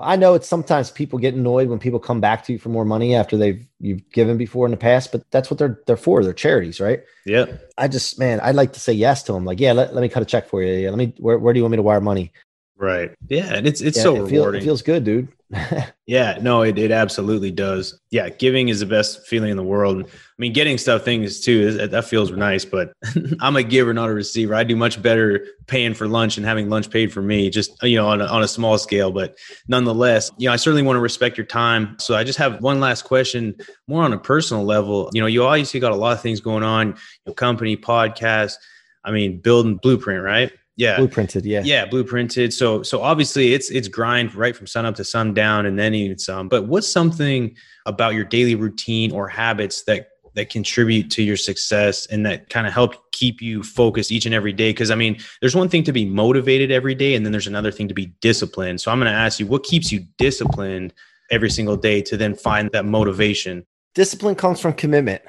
I 0.00 0.16
know 0.16 0.34
it's 0.34 0.48
sometimes 0.48 0.90
people 0.90 1.18
get 1.18 1.34
annoyed 1.34 1.68
when 1.68 1.78
people 1.78 1.98
come 1.98 2.20
back 2.20 2.44
to 2.44 2.52
you 2.52 2.58
for 2.58 2.68
more 2.70 2.84
money 2.84 3.14
after 3.14 3.36
they've 3.36 3.64
you've 3.80 4.08
given 4.10 4.36
before 4.36 4.66
in 4.66 4.70
the 4.70 4.76
past, 4.76 5.12
but 5.12 5.22
that's 5.30 5.50
what 5.50 5.58
they're 5.58 5.80
they're 5.86 5.96
for. 5.96 6.24
They're 6.24 6.32
charities, 6.32 6.80
right? 6.80 7.02
yeah. 7.26 7.46
I 7.78 7.88
just 7.88 8.18
man, 8.18 8.40
I'd 8.40 8.54
like 8.54 8.72
to 8.74 8.80
say 8.80 8.92
yes 8.92 9.22
to 9.24 9.32
them. 9.32 9.44
Like, 9.44 9.60
yeah, 9.60 9.72
let, 9.72 9.94
let 9.94 10.02
me 10.02 10.08
cut 10.08 10.22
a 10.22 10.26
check 10.26 10.48
for 10.48 10.62
you. 10.62 10.72
Yeah, 10.72 10.90
let 10.90 10.98
me 10.98 11.14
where, 11.18 11.38
where 11.38 11.52
do 11.52 11.58
you 11.58 11.64
want 11.64 11.72
me 11.72 11.76
to 11.76 11.82
wire 11.82 12.00
money? 12.00 12.32
Right. 12.76 13.12
Yeah. 13.28 13.54
And 13.54 13.66
it's, 13.66 13.80
it's 13.82 13.98
Yeah, 13.98 14.02
so 14.04 14.16
it, 14.26 14.32
rewarding. 14.32 14.62
it 14.62 14.64
feels 14.64 14.82
good, 14.82 15.04
dude. 15.04 15.28
yeah, 16.06 16.38
no, 16.40 16.62
it, 16.62 16.78
it 16.78 16.92
absolutely 16.92 17.50
does. 17.50 18.00
Yeah, 18.10 18.28
giving 18.28 18.68
is 18.68 18.80
the 18.80 18.86
best 18.86 19.26
feeling 19.26 19.50
in 19.50 19.56
the 19.56 19.64
world. 19.64 20.04
I 20.04 20.08
mean, 20.38 20.52
getting 20.52 20.78
stuff 20.78 21.04
things 21.04 21.40
too, 21.40 21.88
that 21.88 22.04
feels 22.04 22.30
nice, 22.30 22.64
but 22.64 22.92
I'm 23.40 23.56
a 23.56 23.62
giver, 23.64 23.92
not 23.92 24.10
a 24.10 24.14
receiver. 24.14 24.54
I 24.54 24.62
do 24.62 24.76
much 24.76 25.02
better 25.02 25.44
paying 25.66 25.94
for 25.94 26.06
lunch 26.06 26.36
and 26.36 26.46
having 26.46 26.68
lunch 26.68 26.88
paid 26.88 27.12
for 27.12 27.20
me, 27.20 27.50
just, 27.50 27.82
you 27.82 27.96
know, 27.96 28.06
on 28.06 28.20
a, 28.20 28.26
on 28.26 28.42
a 28.42 28.48
small 28.48 28.78
scale. 28.78 29.10
But 29.10 29.36
nonetheless, 29.66 30.30
you 30.38 30.48
know, 30.48 30.52
I 30.52 30.56
certainly 30.56 30.82
want 30.82 30.96
to 30.96 31.00
respect 31.00 31.36
your 31.36 31.46
time. 31.46 31.96
So 31.98 32.14
I 32.14 32.22
just 32.22 32.38
have 32.38 32.60
one 32.60 32.78
last 32.78 33.02
question, 33.02 33.56
more 33.88 34.04
on 34.04 34.12
a 34.12 34.18
personal 34.18 34.64
level. 34.64 35.10
You 35.12 35.20
know, 35.20 35.26
you 35.26 35.44
obviously 35.44 35.80
got 35.80 35.92
a 35.92 35.96
lot 35.96 36.12
of 36.12 36.20
things 36.20 36.40
going 36.40 36.62
on, 36.62 36.96
your 37.26 37.34
company, 37.34 37.76
podcast. 37.76 38.54
I 39.02 39.10
mean, 39.10 39.40
building 39.40 39.76
blueprint, 39.76 40.22
right? 40.22 40.52
Yeah. 40.76 40.96
Blooprinted 40.96 41.44
yeah. 41.44 41.62
Yeah 41.64 41.86
blooprinted. 41.86 42.52
So 42.52 42.82
so 42.82 43.02
obviously 43.02 43.52
it's 43.52 43.70
it's 43.70 43.88
grind 43.88 44.34
right 44.34 44.56
from 44.56 44.66
sun 44.66 44.86
up 44.86 44.94
to 44.96 45.04
sundown 45.04 45.66
and 45.66 45.78
then 45.78 45.94
even 45.94 46.18
some. 46.18 46.48
But 46.48 46.66
what's 46.66 46.88
something 46.88 47.54
about 47.86 48.14
your 48.14 48.24
daily 48.24 48.54
routine 48.54 49.12
or 49.12 49.28
habits 49.28 49.82
that 49.84 50.08
that 50.36 50.48
contribute 50.48 51.10
to 51.10 51.22
your 51.22 51.36
success 51.36 52.06
and 52.06 52.24
that 52.24 52.48
kind 52.50 52.66
of 52.66 52.72
help 52.72 53.12
keep 53.12 53.42
you 53.42 53.62
focused 53.62 54.12
each 54.12 54.26
and 54.26 54.34
every 54.34 54.52
day? 54.52 54.70
Because 54.70 54.90
i 54.90 54.94
mean 54.94 55.18
there's 55.40 55.54
one 55.54 55.68
thing 55.68 55.84
to 55.84 55.92
be 55.92 56.04
motivated 56.04 56.70
every 56.70 56.94
day 56.94 57.14
and 57.14 57.26
then 57.26 57.32
there's 57.32 57.48
another 57.48 57.72
thing 57.72 57.88
to 57.88 57.94
be 57.94 58.06
disciplined. 58.20 58.80
So 58.80 58.90
i'm 58.90 58.98
going 58.98 59.12
to 59.12 59.18
ask 59.18 59.38
you 59.38 59.46
what 59.46 59.64
keeps 59.64 59.92
you 59.92 60.06
disciplined 60.18 60.94
every 61.30 61.50
single 61.50 61.76
day 61.76 62.00
to 62.02 62.16
then 62.16 62.34
find 62.34 62.70
that 62.72 62.84
motivation? 62.84 63.66
Discipline 63.94 64.34
comes 64.34 64.60
from 64.60 64.72
commitment. 64.72 65.22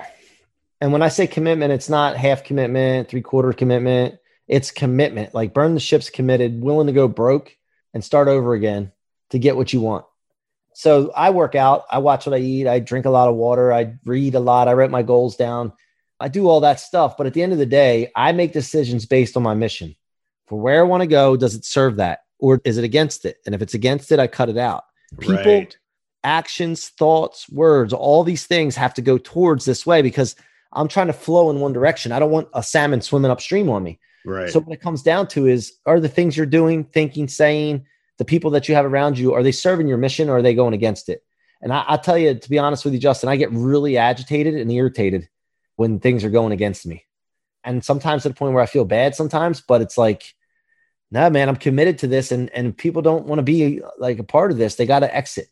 And 0.80 0.94
when 0.94 1.02
i 1.02 1.10
say 1.10 1.28
commitment 1.28 1.74
it's 1.74 1.90
not 1.90 2.16
half 2.16 2.44
commitment 2.44 3.10
three 3.10 3.22
quarter 3.22 3.52
commitment 3.52 4.16
it's 4.52 4.70
commitment, 4.70 5.34
like 5.34 5.54
burn 5.54 5.74
the 5.74 5.80
ships 5.80 6.10
committed, 6.10 6.62
willing 6.62 6.88
to 6.88 6.94
go 6.94 7.08
broke 7.08 7.56
and 7.94 8.04
start 8.04 8.28
over 8.28 8.54
again 8.54 8.92
to 9.30 9.40
get 9.40 9.56
what 9.56 9.72
you 9.72 9.80
want. 9.80 10.06
So 10.74 11.12
I 11.16 11.30
work 11.30 11.56
out, 11.56 11.86
I 11.90 12.00
watch 12.00 12.26
what 12.26 12.36
I 12.36 12.40
eat, 12.40 12.68
I 12.68 12.80
drink 12.80 13.06
a 13.06 13.10
lot 13.10 13.30
of 13.30 13.36
water, 13.36 13.72
I 13.72 13.96
read 14.04 14.36
a 14.36 14.42
lot, 14.42 14.68
I 14.68 14.74
write 14.74 14.92
my 14.92 15.04
goals 15.04 15.38
down. 15.38 15.72
I 16.20 16.28
do 16.28 16.50
all 16.50 16.60
that 16.60 16.82
stuff, 16.82 17.18
but 17.18 17.28
at 17.28 17.34
the 17.34 17.42
end 17.42 17.54
of 17.54 17.60
the 17.60 17.66
day, 17.66 18.12
I 18.14 18.34
make 18.34 18.52
decisions 18.52 19.06
based 19.06 19.38
on 19.38 19.44
my 19.44 19.54
mission. 19.54 19.96
For 20.48 20.60
where 20.60 20.82
I 20.82 20.88
want 20.88 21.02
to 21.02 21.08
go, 21.08 21.38
does 21.38 21.56
it 21.56 21.64
serve 21.64 21.96
that 21.96 22.20
or 22.38 22.60
is 22.66 22.78
it 22.78 22.84
against 22.84 23.24
it? 23.24 23.38
And 23.46 23.56
if 23.56 23.62
it's 23.62 23.74
against 23.74 24.12
it, 24.12 24.20
I 24.20 24.28
cut 24.28 24.50
it 24.50 24.58
out. 24.58 24.84
People, 25.18 25.38
right. 25.38 25.78
actions, 26.26 26.90
thoughts, 26.90 27.50
words, 27.50 27.94
all 27.94 28.26
these 28.26 28.46
things 28.46 28.76
have 28.76 28.94
to 28.96 29.02
go 29.02 29.18
towards 29.18 29.64
this 29.64 29.86
way 29.86 30.02
because 30.02 30.36
I'm 30.74 30.90
trying 30.90 31.08
to 31.08 31.14
flow 31.14 31.50
in 31.50 31.62
one 31.62 31.74
direction. 31.74 32.12
I 32.12 32.20
don't 32.20 32.32
want 32.32 32.50
a 32.54 32.62
salmon 32.62 33.02
swimming 33.02 33.32
upstream 33.32 33.70
on 33.70 33.82
me. 33.82 34.00
Right. 34.26 34.50
So 34.50 34.60
what 34.60 34.74
it 34.74 34.82
comes 34.82 35.02
down 35.02 35.28
to 35.30 35.48
is 35.48 35.74
are 35.86 36.00
the 36.00 36.10
things 36.10 36.38
you're 36.38 36.46
doing, 36.46 36.84
thinking, 36.84 37.28
saying, 37.28 37.86
the 38.18 38.26
people 38.26 38.52
that 38.52 38.70
you 38.70 38.76
have 38.76 38.86
around 38.86 39.18
you, 39.18 39.34
are 39.34 39.42
they 39.42 39.52
serving 39.52 39.88
your 39.88 39.98
mission 39.98 40.30
or 40.30 40.38
are 40.38 40.42
they 40.42 40.54
going 40.54 40.74
against 40.74 41.10
it? 41.10 41.24
And 41.62 41.74
I, 41.74 41.84
I 41.88 41.98
tell 41.98 42.18
you, 42.18 42.36
to 42.36 42.50
be 42.50 42.60
honest 42.60 42.86
with 42.86 42.94
you, 42.94 43.00
Justin, 43.00 43.30
I 43.30 43.36
get 43.36 43.52
really 43.52 43.98
agitated 43.98 44.56
and 44.56 44.72
irritated 44.72 45.28
when 45.76 46.00
things 46.00 46.24
are 46.24 46.30
going 46.30 46.52
against 46.52 46.86
me. 46.86 47.06
And 47.64 47.84
sometimes 47.84 48.24
to 48.24 48.30
the 48.30 48.36
point 48.36 48.54
where 48.54 48.64
I 48.64 48.68
feel 48.68 48.86
bad 48.86 49.16
sometimes, 49.16 49.62
but 49.62 49.82
it's 49.82 49.98
like, 49.98 50.36
no, 51.12 51.30
man, 51.30 51.50
I'm 51.50 51.56
committed 51.56 52.00
to 52.00 52.08
this. 52.08 52.32
And 52.32 52.50
and 52.52 52.76
people 52.78 53.02
don't 53.02 53.26
want 53.26 53.40
to 53.40 53.44
be 53.44 53.82
like 53.98 54.20
a 54.20 54.24
part 54.24 54.52
of 54.52 54.58
this. 54.58 54.76
They 54.76 54.86
got 54.86 55.00
to 55.00 55.16
exit. 55.16 55.48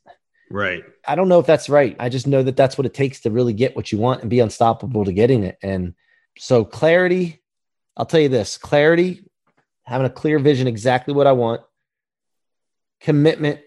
Right. 0.50 0.84
I 1.08 1.16
don't 1.16 1.28
know 1.28 1.40
if 1.40 1.46
that's 1.46 1.70
right. 1.70 1.96
I 2.00 2.10
just 2.10 2.28
know 2.28 2.42
that 2.44 2.56
that's 2.56 2.78
what 2.78 2.86
it 2.86 2.94
takes 2.94 3.22
to 3.22 3.32
really 3.32 3.54
get 3.54 3.76
what 3.76 3.92
you 3.92 3.98
want 3.98 4.22
and 4.22 4.30
be 4.30 4.40
unstoppable 4.40 5.06
to 5.06 5.14
getting 5.14 5.44
it. 5.44 5.58
And 5.62 5.94
so 6.38 6.66
clarity, 6.66 7.42
I'll 7.98 8.06
tell 8.06 8.20
you 8.20 8.30
this 8.30 8.58
clarity, 8.58 9.24
having 9.84 10.08
a 10.08 10.10
clear 10.10 10.40
vision, 10.40 10.68
exactly 10.68 11.14
what 11.14 11.28
I 11.28 11.34
want, 11.34 11.62
commitment 13.02 13.60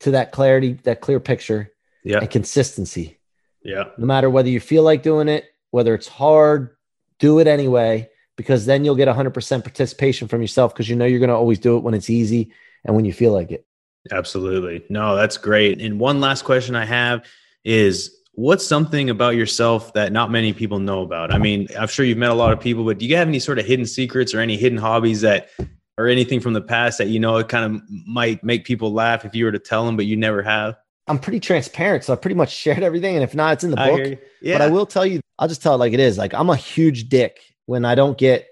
to 0.00 0.12
that 0.12 0.32
clarity, 0.32 0.74
that 0.84 1.00
clear 1.00 1.20
picture, 1.20 1.72
yeah. 2.04 2.18
and 2.18 2.30
consistency. 2.30 3.18
Yeah. 3.62 3.84
No 3.98 4.06
matter 4.06 4.30
whether 4.30 4.48
you 4.48 4.60
feel 4.60 4.82
like 4.82 5.02
doing 5.02 5.28
it, 5.28 5.44
whether 5.70 5.94
it's 5.94 6.08
hard, 6.08 6.76
do 7.18 7.40
it 7.40 7.46
anyway, 7.46 8.08
because 8.36 8.66
then 8.66 8.84
you'll 8.84 8.94
get 8.94 9.08
100% 9.08 9.64
participation 9.64 10.28
from 10.28 10.40
yourself 10.40 10.72
because 10.72 10.88
you 10.88 10.96
know 10.96 11.04
you're 11.04 11.18
going 11.18 11.28
to 11.28 11.34
always 11.34 11.58
do 11.58 11.76
it 11.76 11.82
when 11.82 11.94
it's 11.94 12.08
easy 12.08 12.52
and 12.84 12.94
when 12.94 13.04
you 13.04 13.12
feel 13.12 13.32
like 13.32 13.50
it. 13.50 13.66
Absolutely. 14.10 14.84
No, 14.88 15.16
that's 15.16 15.36
great. 15.36 15.80
And 15.80 15.98
one 15.98 16.20
last 16.20 16.42
question 16.42 16.76
I 16.76 16.84
have 16.84 17.26
is 17.64 18.17
what's 18.38 18.64
something 18.64 19.10
about 19.10 19.34
yourself 19.34 19.92
that 19.94 20.12
not 20.12 20.30
many 20.30 20.52
people 20.52 20.78
know 20.78 21.02
about? 21.02 21.34
I 21.34 21.38
mean, 21.38 21.66
I'm 21.76 21.88
sure 21.88 22.06
you've 22.06 22.18
met 22.18 22.30
a 22.30 22.34
lot 22.34 22.52
of 22.52 22.60
people, 22.60 22.84
but 22.84 22.98
do 22.98 23.04
you 23.04 23.16
have 23.16 23.26
any 23.26 23.40
sort 23.40 23.58
of 23.58 23.66
hidden 23.66 23.84
secrets 23.84 24.32
or 24.32 24.38
any 24.38 24.56
hidden 24.56 24.78
hobbies 24.78 25.22
that 25.22 25.50
or 25.98 26.06
anything 26.06 26.38
from 26.38 26.52
the 26.52 26.60
past 26.60 26.98
that 26.98 27.08
you 27.08 27.18
know 27.18 27.38
it 27.38 27.48
kind 27.48 27.64
of 27.64 27.82
might 28.06 28.44
make 28.44 28.64
people 28.64 28.92
laugh 28.92 29.24
if 29.24 29.34
you 29.34 29.44
were 29.44 29.50
to 29.50 29.58
tell 29.58 29.84
them, 29.84 29.96
but 29.96 30.06
you 30.06 30.16
never 30.16 30.40
have? 30.44 30.76
I'm 31.08 31.18
pretty 31.18 31.40
transparent, 31.40 32.04
so 32.04 32.12
I 32.12 32.16
pretty 32.16 32.36
much 32.36 32.54
shared 32.54 32.84
everything. 32.84 33.16
And 33.16 33.24
if 33.24 33.34
not, 33.34 33.54
it's 33.54 33.64
in 33.64 33.70
the 33.70 33.76
book. 33.76 34.20
Yeah. 34.40 34.56
But 34.58 34.62
I 34.62 34.68
will 34.68 34.86
tell 34.86 35.04
you, 35.04 35.20
I'll 35.36 35.48
just 35.48 35.60
tell 35.60 35.74
it 35.74 35.78
like 35.78 35.92
it 35.92 36.00
is. 36.00 36.16
Like 36.16 36.32
I'm 36.32 36.48
a 36.48 36.56
huge 36.56 37.08
dick 37.08 37.40
when 37.66 37.84
I 37.84 37.96
don't 37.96 38.16
get 38.16 38.46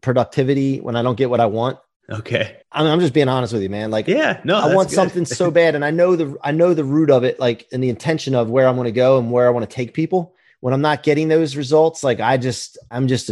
productivity, 0.00 0.80
when 0.80 0.96
I 0.96 1.02
don't 1.02 1.16
get 1.16 1.30
what 1.30 1.38
I 1.38 1.46
want. 1.46 1.78
Okay. 2.10 2.56
I 2.72 2.82
mean, 2.82 2.92
I'm 2.92 3.00
just 3.00 3.12
being 3.12 3.28
honest 3.28 3.52
with 3.52 3.62
you, 3.62 3.68
man. 3.68 3.90
Like, 3.90 4.08
yeah, 4.08 4.40
no, 4.44 4.56
I 4.56 4.74
want 4.74 4.88
good. 4.88 4.94
something 4.94 5.24
so 5.26 5.50
bad, 5.52 5.74
and 5.74 5.84
I 5.84 5.90
know 5.90 6.16
the 6.16 6.36
I 6.42 6.52
know 6.52 6.72
the 6.72 6.84
root 6.84 7.10
of 7.10 7.24
it, 7.24 7.38
like, 7.38 7.66
and 7.72 7.82
the 7.82 7.90
intention 7.90 8.34
of 8.34 8.50
where 8.50 8.66
I'm 8.66 8.76
going 8.76 8.86
to 8.86 8.92
go 8.92 9.18
and 9.18 9.30
where 9.30 9.46
I 9.46 9.50
want 9.50 9.68
to 9.68 9.74
take 9.74 9.94
people. 9.94 10.34
When 10.60 10.74
I'm 10.74 10.80
not 10.80 11.02
getting 11.02 11.28
those 11.28 11.54
results, 11.54 12.02
like, 12.02 12.18
I 12.18 12.36
just 12.36 12.78
I'm 12.90 13.08
just 13.08 13.30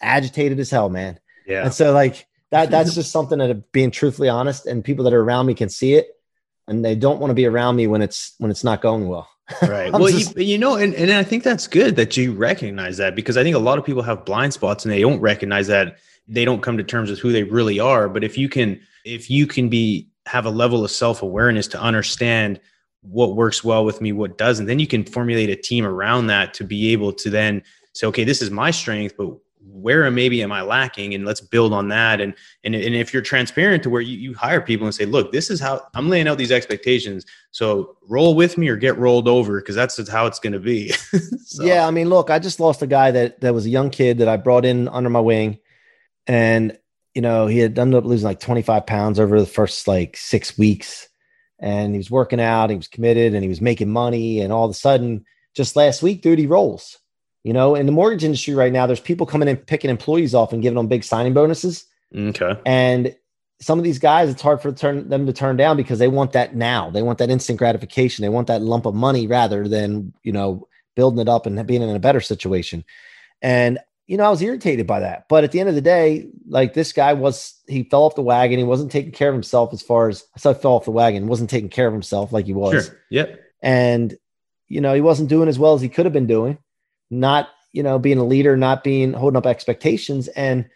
agitated 0.00 0.60
as 0.60 0.70
hell, 0.70 0.88
man. 0.88 1.18
Yeah. 1.46 1.64
And 1.64 1.74
so, 1.74 1.92
like 1.92 2.26
that 2.50 2.70
that's 2.70 2.94
just 2.94 3.10
something 3.12 3.38
that 3.38 3.50
uh, 3.50 3.60
being 3.72 3.90
truthfully 3.90 4.28
honest, 4.28 4.66
and 4.66 4.84
people 4.84 5.04
that 5.04 5.14
are 5.14 5.22
around 5.22 5.46
me 5.46 5.54
can 5.54 5.68
see 5.68 5.94
it, 5.94 6.08
and 6.68 6.84
they 6.84 6.94
don't 6.94 7.18
want 7.18 7.30
to 7.30 7.34
be 7.34 7.46
around 7.46 7.74
me 7.76 7.86
when 7.88 8.00
it's 8.00 8.34
when 8.38 8.50
it's 8.50 8.64
not 8.64 8.80
going 8.80 9.08
well. 9.08 9.28
Right. 9.62 9.92
well, 9.92 10.08
just, 10.08 10.36
you, 10.36 10.44
you, 10.44 10.58
know, 10.58 10.76
and, 10.76 10.94
and 10.94 11.12
I 11.12 11.22
think 11.22 11.42
that's 11.42 11.66
good 11.66 11.96
that 11.96 12.16
you 12.16 12.32
recognize 12.32 12.96
that 12.96 13.14
because 13.14 13.36
I 13.36 13.42
think 13.42 13.54
a 13.54 13.58
lot 13.60 13.78
of 13.78 13.84
people 13.84 14.02
have 14.02 14.24
blind 14.24 14.52
spots 14.52 14.84
and 14.84 14.92
they 14.92 15.00
don't 15.00 15.20
recognize 15.20 15.66
that 15.66 15.98
they 16.26 16.44
don't 16.44 16.62
come 16.62 16.76
to 16.76 16.84
terms 16.84 17.10
with 17.10 17.18
who 17.18 17.32
they 17.32 17.42
really 17.42 17.78
are 17.78 18.08
but 18.08 18.24
if 18.24 18.38
you 18.38 18.48
can 18.48 18.80
if 19.04 19.30
you 19.30 19.46
can 19.46 19.68
be 19.68 20.08
have 20.26 20.46
a 20.46 20.50
level 20.50 20.84
of 20.84 20.90
self-awareness 20.90 21.66
to 21.68 21.80
understand 21.80 22.60
what 23.02 23.36
works 23.36 23.62
well 23.62 23.84
with 23.84 24.00
me 24.00 24.12
what 24.12 24.38
doesn't 24.38 24.66
then 24.66 24.78
you 24.78 24.86
can 24.86 25.04
formulate 25.04 25.50
a 25.50 25.56
team 25.56 25.84
around 25.84 26.26
that 26.26 26.54
to 26.54 26.64
be 26.64 26.92
able 26.92 27.12
to 27.12 27.28
then 27.28 27.62
say 27.92 28.06
okay 28.06 28.24
this 28.24 28.40
is 28.40 28.50
my 28.50 28.70
strength 28.70 29.14
but 29.16 29.30
where 29.66 30.10
maybe 30.10 30.42
am 30.42 30.52
I 30.52 30.62
lacking? 30.62 31.14
And 31.14 31.24
let's 31.24 31.40
build 31.40 31.72
on 31.72 31.88
that. 31.88 32.20
And 32.20 32.34
and, 32.64 32.74
and 32.74 32.94
if 32.94 33.12
you're 33.12 33.22
transparent 33.22 33.82
to 33.84 33.90
where 33.90 34.02
you, 34.02 34.16
you 34.16 34.34
hire 34.34 34.60
people 34.60 34.86
and 34.86 34.94
say, 34.94 35.04
look, 35.04 35.32
this 35.32 35.50
is 35.50 35.60
how 35.60 35.86
I'm 35.94 36.08
laying 36.08 36.28
out 36.28 36.38
these 36.38 36.52
expectations. 36.52 37.24
So 37.50 37.96
roll 38.08 38.34
with 38.34 38.58
me 38.58 38.68
or 38.68 38.76
get 38.76 38.98
rolled 38.98 39.28
over 39.28 39.60
because 39.60 39.74
that's 39.74 40.08
how 40.08 40.26
it's 40.26 40.38
going 40.38 40.52
to 40.52 40.60
be. 40.60 40.88
so. 41.44 41.64
Yeah, 41.64 41.86
I 41.86 41.90
mean, 41.90 42.08
look, 42.08 42.30
I 42.30 42.38
just 42.38 42.60
lost 42.60 42.82
a 42.82 42.86
guy 42.86 43.10
that 43.10 43.40
that 43.40 43.54
was 43.54 43.66
a 43.66 43.70
young 43.70 43.90
kid 43.90 44.18
that 44.18 44.28
I 44.28 44.36
brought 44.36 44.64
in 44.64 44.88
under 44.88 45.10
my 45.10 45.20
wing 45.20 45.58
and 46.26 46.78
you 47.14 47.22
know 47.22 47.46
he 47.46 47.58
had 47.58 47.78
ended 47.78 47.98
up 47.98 48.04
losing 48.04 48.26
like 48.26 48.40
25 48.40 48.86
pounds 48.86 49.20
over 49.20 49.40
the 49.40 49.46
first 49.46 49.86
like 49.86 50.16
six 50.16 50.56
weeks 50.58 51.08
and 51.58 51.92
he 51.92 51.98
was 51.98 52.10
working 52.10 52.40
out 52.40 52.70
he 52.70 52.76
was 52.76 52.88
committed 52.88 53.34
and 53.34 53.42
he 53.42 53.48
was 53.48 53.60
making 53.60 53.90
money 53.90 54.40
and 54.40 54.52
all 54.52 54.64
of 54.64 54.70
a 54.70 54.74
sudden 54.74 55.24
just 55.54 55.76
last 55.76 56.02
week 56.02 56.22
dude 56.22 56.38
he 56.38 56.46
rolls 56.46 56.98
you 57.44 57.52
know 57.52 57.74
in 57.74 57.86
the 57.86 57.92
mortgage 57.92 58.24
industry 58.24 58.54
right 58.54 58.72
now 58.72 58.86
there's 58.86 59.00
people 59.00 59.26
coming 59.26 59.48
in 59.48 59.56
picking 59.56 59.90
employees 59.90 60.34
off 60.34 60.52
and 60.52 60.62
giving 60.62 60.76
them 60.76 60.88
big 60.88 61.04
signing 61.04 61.32
bonuses 61.32 61.86
okay 62.14 62.58
and 62.66 63.14
some 63.60 63.78
of 63.78 63.84
these 63.84 64.00
guys 64.00 64.28
it's 64.28 64.42
hard 64.42 64.60
for 64.60 64.72
turn, 64.72 65.08
them 65.08 65.26
to 65.26 65.32
turn 65.32 65.56
down 65.56 65.76
because 65.76 65.98
they 65.98 66.08
want 66.08 66.32
that 66.32 66.56
now 66.56 66.90
they 66.90 67.02
want 67.02 67.18
that 67.18 67.30
instant 67.30 67.58
gratification 67.58 68.22
they 68.22 68.28
want 68.28 68.48
that 68.48 68.62
lump 68.62 68.86
of 68.86 68.94
money 68.94 69.26
rather 69.26 69.68
than 69.68 70.12
you 70.24 70.32
know 70.32 70.66
building 70.96 71.20
it 71.20 71.28
up 71.28 71.46
and 71.46 71.64
being 71.66 71.82
in 71.82 71.88
a 71.94 72.00
better 72.00 72.20
situation 72.20 72.84
and 73.40 73.78
you 74.06 74.18
know, 74.18 74.24
I 74.24 74.30
was 74.30 74.42
irritated 74.42 74.86
by 74.86 75.00
that. 75.00 75.26
But 75.28 75.44
at 75.44 75.52
the 75.52 75.60
end 75.60 75.68
of 75.68 75.74
the 75.74 75.80
day, 75.80 76.28
like 76.46 76.74
this 76.74 76.92
guy 76.92 77.14
was, 77.14 77.54
he 77.66 77.84
fell 77.84 78.02
off 78.02 78.14
the 78.14 78.22
wagon. 78.22 78.58
He 78.58 78.64
wasn't 78.64 78.92
taking 78.92 79.12
care 79.12 79.28
of 79.28 79.34
himself 79.34 79.72
as 79.72 79.82
far 79.82 80.08
as 80.08 80.26
I 80.36 80.40
said, 80.40 80.60
fell 80.60 80.72
off 80.72 80.84
the 80.84 80.90
wagon, 80.90 81.26
wasn't 81.26 81.50
taking 81.50 81.70
care 81.70 81.86
of 81.86 81.92
himself 81.92 82.32
like 82.32 82.46
he 82.46 82.52
was. 82.52 82.86
Sure. 82.86 83.00
Yep. 83.10 83.40
And, 83.62 84.16
you 84.68 84.80
know, 84.80 84.94
he 84.94 85.00
wasn't 85.00 85.30
doing 85.30 85.48
as 85.48 85.58
well 85.58 85.74
as 85.74 85.80
he 85.80 85.88
could 85.88 86.04
have 86.04 86.12
been 86.12 86.26
doing, 86.26 86.58
not, 87.10 87.48
you 87.72 87.82
know, 87.82 87.98
being 87.98 88.18
a 88.18 88.24
leader, 88.24 88.56
not 88.56 88.84
being 88.84 89.12
holding 89.12 89.36
up 89.36 89.46
expectations. 89.46 90.28
And, 90.28 90.68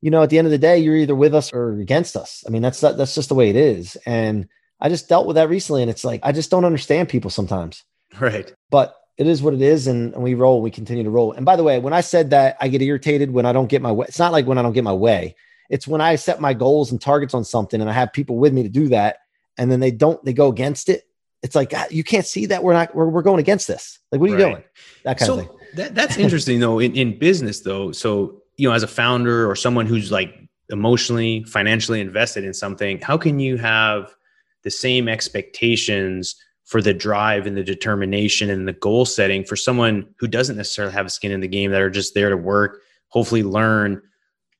you 0.00 0.10
know, 0.10 0.22
at 0.22 0.30
the 0.30 0.38
end 0.38 0.46
of 0.46 0.52
the 0.52 0.58
day, 0.58 0.78
you're 0.78 0.96
either 0.96 1.14
with 1.14 1.34
us 1.34 1.52
or 1.52 1.72
against 1.80 2.16
us. 2.16 2.44
I 2.46 2.50
mean, 2.50 2.62
that's, 2.62 2.80
that's 2.80 3.14
just 3.14 3.28
the 3.28 3.34
way 3.34 3.50
it 3.50 3.56
is. 3.56 3.96
And 4.06 4.48
I 4.80 4.88
just 4.88 5.08
dealt 5.08 5.26
with 5.26 5.36
that 5.36 5.48
recently. 5.48 5.82
And 5.82 5.90
it's 5.90 6.04
like, 6.04 6.20
I 6.22 6.32
just 6.32 6.50
don't 6.50 6.64
understand 6.64 7.08
people 7.08 7.30
sometimes. 7.30 7.84
Right. 8.18 8.52
But 8.70 8.96
it 9.20 9.26
is 9.26 9.42
what 9.42 9.52
it 9.52 9.60
is, 9.60 9.86
and, 9.86 10.14
and 10.14 10.22
we 10.22 10.32
roll. 10.32 10.62
We 10.62 10.70
continue 10.70 11.04
to 11.04 11.10
roll. 11.10 11.32
And 11.32 11.44
by 11.44 11.54
the 11.54 11.62
way, 11.62 11.78
when 11.78 11.92
I 11.92 12.00
said 12.00 12.30
that 12.30 12.56
I 12.58 12.68
get 12.68 12.80
irritated 12.80 13.30
when 13.30 13.44
I 13.44 13.52
don't 13.52 13.68
get 13.68 13.82
my 13.82 13.92
way, 13.92 14.06
it's 14.08 14.18
not 14.18 14.32
like 14.32 14.46
when 14.46 14.56
I 14.56 14.62
don't 14.62 14.72
get 14.72 14.82
my 14.82 14.94
way. 14.94 15.36
It's 15.68 15.86
when 15.86 16.00
I 16.00 16.16
set 16.16 16.40
my 16.40 16.54
goals 16.54 16.90
and 16.90 16.98
targets 16.98 17.34
on 17.34 17.44
something, 17.44 17.82
and 17.82 17.90
I 17.90 17.92
have 17.92 18.14
people 18.14 18.38
with 18.38 18.54
me 18.54 18.62
to 18.62 18.70
do 18.70 18.88
that, 18.88 19.18
and 19.58 19.70
then 19.70 19.78
they 19.78 19.90
don't. 19.90 20.24
They 20.24 20.32
go 20.32 20.48
against 20.48 20.88
it. 20.88 21.02
It's 21.42 21.54
like 21.54 21.72
ah, 21.74 21.86
you 21.90 22.04
can't 22.04 22.26
see 22.26 22.46
that 22.46 22.62
we're 22.62 22.74
not. 22.74 22.94
We're, 22.94 23.08
we're 23.08 23.22
going 23.22 23.40
against 23.40 23.66
this. 23.66 23.98
Like, 24.12 24.20
what 24.20 24.30
are 24.30 24.38
you 24.38 24.44
right. 24.44 24.50
doing? 24.52 24.64
That 25.04 25.18
kind 25.18 25.26
so 25.26 25.38
of 25.38 25.40
thing. 25.40 25.56
That, 25.76 25.94
that's 25.94 26.16
interesting 26.16 26.60
though. 26.60 26.78
In, 26.78 26.94
in 26.94 27.18
business 27.18 27.60
though, 27.60 27.92
so 27.92 28.42
you 28.56 28.68
know, 28.68 28.74
as 28.74 28.82
a 28.82 28.88
founder 28.88 29.50
or 29.50 29.56
someone 29.56 29.86
who's 29.86 30.12
like 30.12 30.34
emotionally, 30.68 31.44
financially 31.44 32.00
invested 32.00 32.44
in 32.44 32.52
something, 32.52 33.00
how 33.00 33.16
can 33.16 33.40
you 33.40 33.56
have 33.56 34.14
the 34.62 34.70
same 34.70 35.08
expectations 35.08 36.36
for 36.64 36.80
the 36.80 36.94
drive 36.94 37.46
and 37.46 37.56
the 37.56 37.64
determination 37.64 38.50
and 38.50 38.68
the 38.68 38.72
goal 38.74 39.04
setting 39.04 39.42
for 39.42 39.56
someone 39.56 40.06
who 40.18 40.28
doesn't 40.28 40.56
necessarily 40.56 40.92
have 40.92 41.06
a 41.06 41.10
skin 41.10 41.32
in 41.32 41.40
the 41.40 41.48
game 41.48 41.72
that 41.72 41.80
are 41.80 41.90
just 41.90 42.14
there 42.14 42.30
to 42.30 42.36
work, 42.36 42.82
hopefully 43.08 43.42
learn. 43.42 44.00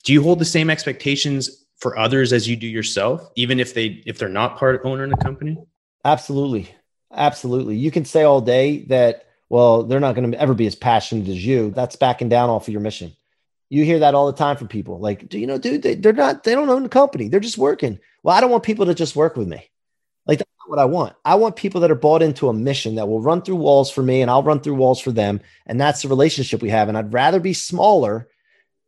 Do 0.02 0.12
you 0.12 0.22
hold 0.22 0.38
the 0.40 0.44
same 0.44 0.70
expectations 0.70 1.66
for 1.76 1.96
others 1.96 2.32
as 2.32 2.48
you 2.48 2.56
do 2.56 2.66
yourself, 2.66 3.28
even 3.36 3.60
if 3.60 3.74
they 3.74 4.02
if 4.06 4.18
they're 4.18 4.28
not 4.28 4.56
part 4.56 4.80
owner 4.84 5.04
in 5.04 5.10
the 5.10 5.16
company? 5.18 5.56
Absolutely. 6.04 6.74
Absolutely. 7.12 7.76
You 7.76 7.90
can 7.90 8.04
say 8.04 8.22
all 8.22 8.40
day 8.40 8.84
that, 8.84 9.26
well, 9.48 9.82
they're 9.82 10.00
not 10.00 10.14
going 10.14 10.30
to 10.30 10.40
ever 10.40 10.54
be 10.54 10.66
as 10.66 10.74
passionate 10.74 11.28
as 11.28 11.44
you. 11.44 11.70
That's 11.70 11.96
backing 11.96 12.28
down 12.28 12.50
off 12.50 12.68
of 12.68 12.72
your 12.72 12.80
mission. 12.80 13.12
You 13.68 13.84
hear 13.84 14.00
that 14.00 14.14
all 14.14 14.26
the 14.26 14.32
time 14.38 14.56
from 14.56 14.68
people. 14.68 14.98
Like, 14.98 15.28
do 15.28 15.38
you 15.38 15.46
know, 15.46 15.58
dude, 15.58 15.82
they, 15.82 15.94
they're 15.94 16.12
not, 16.12 16.44
they 16.44 16.54
don't 16.54 16.68
own 16.70 16.82
the 16.82 16.88
company. 16.88 17.28
They're 17.28 17.40
just 17.40 17.58
working. 17.58 17.98
Well, 18.22 18.36
I 18.36 18.40
don't 18.40 18.50
want 18.50 18.62
people 18.62 18.86
to 18.86 18.94
just 18.94 19.16
work 19.16 19.36
with 19.36 19.48
me. 19.48 19.68
Like 20.26 20.38
that's 20.38 20.50
not 20.60 20.70
what 20.70 20.78
I 20.78 20.84
want. 20.84 21.16
I 21.24 21.34
want 21.36 21.56
people 21.56 21.80
that 21.80 21.90
are 21.90 21.96
bought 21.96 22.22
into 22.22 22.48
a 22.48 22.52
mission 22.52 22.96
that 22.96 23.08
will 23.08 23.20
run 23.20 23.42
through 23.42 23.56
walls 23.56 23.90
for 23.90 24.02
me 24.02 24.22
and 24.22 24.30
I'll 24.30 24.42
run 24.42 24.60
through 24.60 24.74
walls 24.74 25.00
for 25.00 25.12
them. 25.12 25.40
And 25.66 25.80
that's 25.80 26.02
the 26.02 26.08
relationship 26.08 26.62
we 26.62 26.70
have. 26.70 26.88
And 26.88 26.96
I'd 26.96 27.12
rather 27.12 27.40
be 27.40 27.52
smaller 27.52 28.28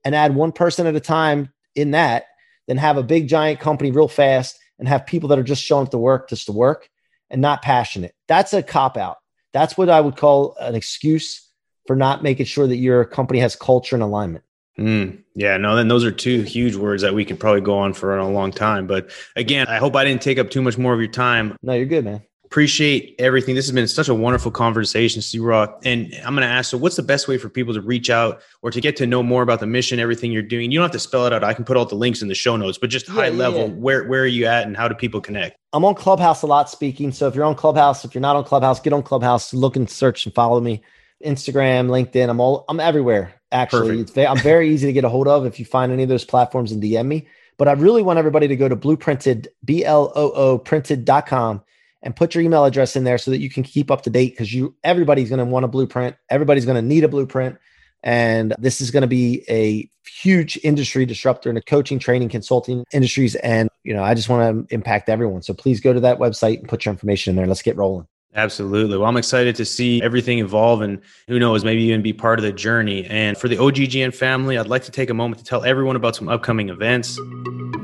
and 0.04 0.14
add 0.14 0.34
one 0.34 0.52
person 0.52 0.86
at 0.86 0.94
a 0.94 1.00
time 1.00 1.52
in 1.74 1.92
that 1.92 2.26
than 2.68 2.76
have 2.76 2.96
a 2.98 3.02
big 3.02 3.28
giant 3.28 3.60
company 3.60 3.90
real 3.90 4.08
fast 4.08 4.58
and 4.78 4.88
have 4.88 5.06
people 5.06 5.28
that 5.30 5.38
are 5.38 5.44
just 5.44 5.62
showing 5.62 5.86
up 5.86 5.90
to 5.92 5.98
work 5.98 6.28
just 6.28 6.46
to 6.46 6.52
work 6.52 6.88
and 7.32 7.40
not 7.40 7.62
passionate. 7.62 8.14
That's 8.28 8.52
a 8.52 8.62
cop 8.62 8.96
out. 8.96 9.16
That's 9.52 9.76
what 9.76 9.88
I 9.88 10.00
would 10.00 10.16
call 10.16 10.54
an 10.60 10.74
excuse 10.74 11.48
for 11.86 11.96
not 11.96 12.22
making 12.22 12.46
sure 12.46 12.66
that 12.66 12.76
your 12.76 13.04
company 13.04 13.40
has 13.40 13.56
culture 13.56 13.96
and 13.96 14.02
alignment. 14.02 14.44
Mm, 14.78 15.22
yeah, 15.34 15.56
no, 15.56 15.76
then 15.76 15.88
those 15.88 16.04
are 16.04 16.10
two 16.10 16.42
huge 16.42 16.76
words 16.76 17.02
that 17.02 17.14
we 17.14 17.24
could 17.24 17.38
probably 17.38 17.60
go 17.60 17.78
on 17.78 17.92
for 17.92 18.16
a 18.16 18.26
long 18.28 18.52
time. 18.52 18.86
But 18.86 19.10
again, 19.36 19.66
I 19.66 19.76
hope 19.76 19.96
I 19.96 20.04
didn't 20.04 20.22
take 20.22 20.38
up 20.38 20.50
too 20.50 20.62
much 20.62 20.78
more 20.78 20.94
of 20.94 21.00
your 21.00 21.10
time. 21.10 21.56
No, 21.62 21.74
you're 21.74 21.86
good, 21.86 22.04
man. 22.04 22.22
Appreciate 22.52 23.14
everything. 23.18 23.54
This 23.54 23.64
has 23.64 23.74
been 23.74 23.88
such 23.88 24.10
a 24.10 24.14
wonderful 24.14 24.50
conversation, 24.50 25.22
C-Roc. 25.22 25.80
And 25.86 26.14
I'm 26.16 26.34
going 26.34 26.46
to 26.46 26.52
ask 26.52 26.70
so, 26.70 26.76
what's 26.76 26.96
the 26.96 27.02
best 27.02 27.26
way 27.26 27.38
for 27.38 27.48
people 27.48 27.72
to 27.72 27.80
reach 27.80 28.10
out 28.10 28.42
or 28.60 28.70
to 28.70 28.78
get 28.78 28.94
to 28.96 29.06
know 29.06 29.22
more 29.22 29.42
about 29.42 29.60
the 29.60 29.66
mission, 29.66 29.98
everything 29.98 30.30
you're 30.30 30.42
doing? 30.42 30.70
You 30.70 30.78
don't 30.78 30.84
have 30.84 30.92
to 30.92 30.98
spell 30.98 31.24
it 31.24 31.32
out. 31.32 31.42
I 31.42 31.54
can 31.54 31.64
put 31.64 31.78
all 31.78 31.86
the 31.86 31.94
links 31.94 32.20
in 32.20 32.28
the 32.28 32.34
show 32.34 32.54
notes, 32.58 32.76
but 32.76 32.90
just 32.90 33.08
yeah, 33.08 33.14
high 33.14 33.28
yeah, 33.28 33.38
level, 33.38 33.68
yeah. 33.68 33.74
where 33.76 34.04
where 34.06 34.20
are 34.20 34.26
you 34.26 34.44
at 34.44 34.66
and 34.66 34.76
how 34.76 34.86
do 34.86 34.94
people 34.94 35.18
connect? 35.18 35.56
I'm 35.72 35.82
on 35.86 35.94
Clubhouse 35.94 36.42
a 36.42 36.46
lot 36.46 36.68
speaking. 36.68 37.10
So 37.10 37.26
if 37.26 37.34
you're 37.34 37.46
on 37.46 37.54
Clubhouse, 37.54 38.04
if 38.04 38.14
you're 38.14 38.20
not 38.20 38.36
on 38.36 38.44
Clubhouse, 38.44 38.80
get 38.80 38.92
on 38.92 39.02
Clubhouse, 39.02 39.54
look 39.54 39.74
and 39.74 39.88
search 39.88 40.26
and 40.26 40.34
follow 40.34 40.60
me. 40.60 40.82
Instagram, 41.24 41.86
LinkedIn. 41.86 42.28
I'm 42.28 42.38
all 42.38 42.66
I'm 42.68 42.80
everywhere. 42.80 43.32
Actually, 43.50 44.00
it's 44.00 44.10
very, 44.10 44.26
I'm 44.26 44.36
very 44.40 44.68
easy 44.68 44.86
to 44.88 44.92
get 44.92 45.04
a 45.04 45.08
hold 45.08 45.26
of 45.26 45.46
if 45.46 45.58
you 45.58 45.64
find 45.64 45.90
any 45.90 46.02
of 46.02 46.10
those 46.10 46.26
platforms 46.26 46.70
and 46.70 46.82
DM 46.82 47.06
me. 47.06 47.28
But 47.56 47.68
I 47.68 47.72
really 47.72 48.02
want 48.02 48.18
everybody 48.18 48.46
to 48.48 48.56
go 48.56 48.68
to 48.68 48.76
blooprinted, 48.76 49.46
B 49.64 49.86
L 49.86 50.12
O 50.14 50.32
O 50.32 50.58
printed.com 50.58 51.62
and 52.02 52.16
put 52.16 52.34
your 52.34 52.42
email 52.42 52.64
address 52.64 52.96
in 52.96 53.04
there 53.04 53.18
so 53.18 53.30
that 53.30 53.40
you 53.40 53.48
can 53.48 53.62
keep 53.62 53.90
up 53.90 54.02
to 54.02 54.10
date 54.10 54.32
because 54.32 54.52
you 54.52 54.74
everybody's 54.84 55.28
going 55.28 55.38
to 55.38 55.44
want 55.44 55.64
a 55.64 55.68
blueprint. 55.68 56.16
Everybody's 56.30 56.64
going 56.64 56.76
to 56.76 56.82
need 56.82 57.04
a 57.04 57.08
blueprint. 57.08 57.58
And 58.02 58.54
this 58.58 58.80
is 58.80 58.90
going 58.90 59.02
to 59.02 59.06
be 59.06 59.44
a 59.48 59.88
huge 60.04 60.58
industry 60.64 61.06
disruptor 61.06 61.48
in 61.48 61.54
the 61.54 61.62
coaching, 61.62 62.00
training, 62.00 62.30
consulting 62.30 62.84
industries. 62.92 63.36
And, 63.36 63.68
you 63.84 63.94
know, 63.94 64.02
I 64.02 64.14
just 64.14 64.28
want 64.28 64.68
to 64.68 64.74
impact 64.74 65.08
everyone. 65.08 65.42
So 65.42 65.54
please 65.54 65.80
go 65.80 65.92
to 65.92 66.00
that 66.00 66.18
website 66.18 66.58
and 66.58 66.68
put 66.68 66.84
your 66.84 66.92
information 66.92 67.30
in 67.30 67.36
there. 67.36 67.46
Let's 67.46 67.62
get 67.62 67.76
rolling. 67.76 68.08
Absolutely. 68.34 68.96
Well, 68.96 69.08
I'm 69.08 69.18
excited 69.18 69.54
to 69.56 69.64
see 69.64 70.00
everything 70.02 70.38
evolve 70.38 70.80
and 70.80 71.00
who 71.28 71.38
knows, 71.38 71.64
maybe 71.64 71.82
even 71.82 72.00
be 72.00 72.14
part 72.14 72.38
of 72.38 72.44
the 72.44 72.52
journey. 72.52 73.04
And 73.04 73.36
for 73.36 73.46
the 73.46 73.56
OGGN 73.56 74.14
family, 74.14 74.56
I'd 74.56 74.68
like 74.68 74.84
to 74.84 74.90
take 74.90 75.10
a 75.10 75.14
moment 75.14 75.38
to 75.40 75.44
tell 75.44 75.64
everyone 75.64 75.96
about 75.96 76.16
some 76.16 76.28
upcoming 76.28 76.70
events. 76.70 77.20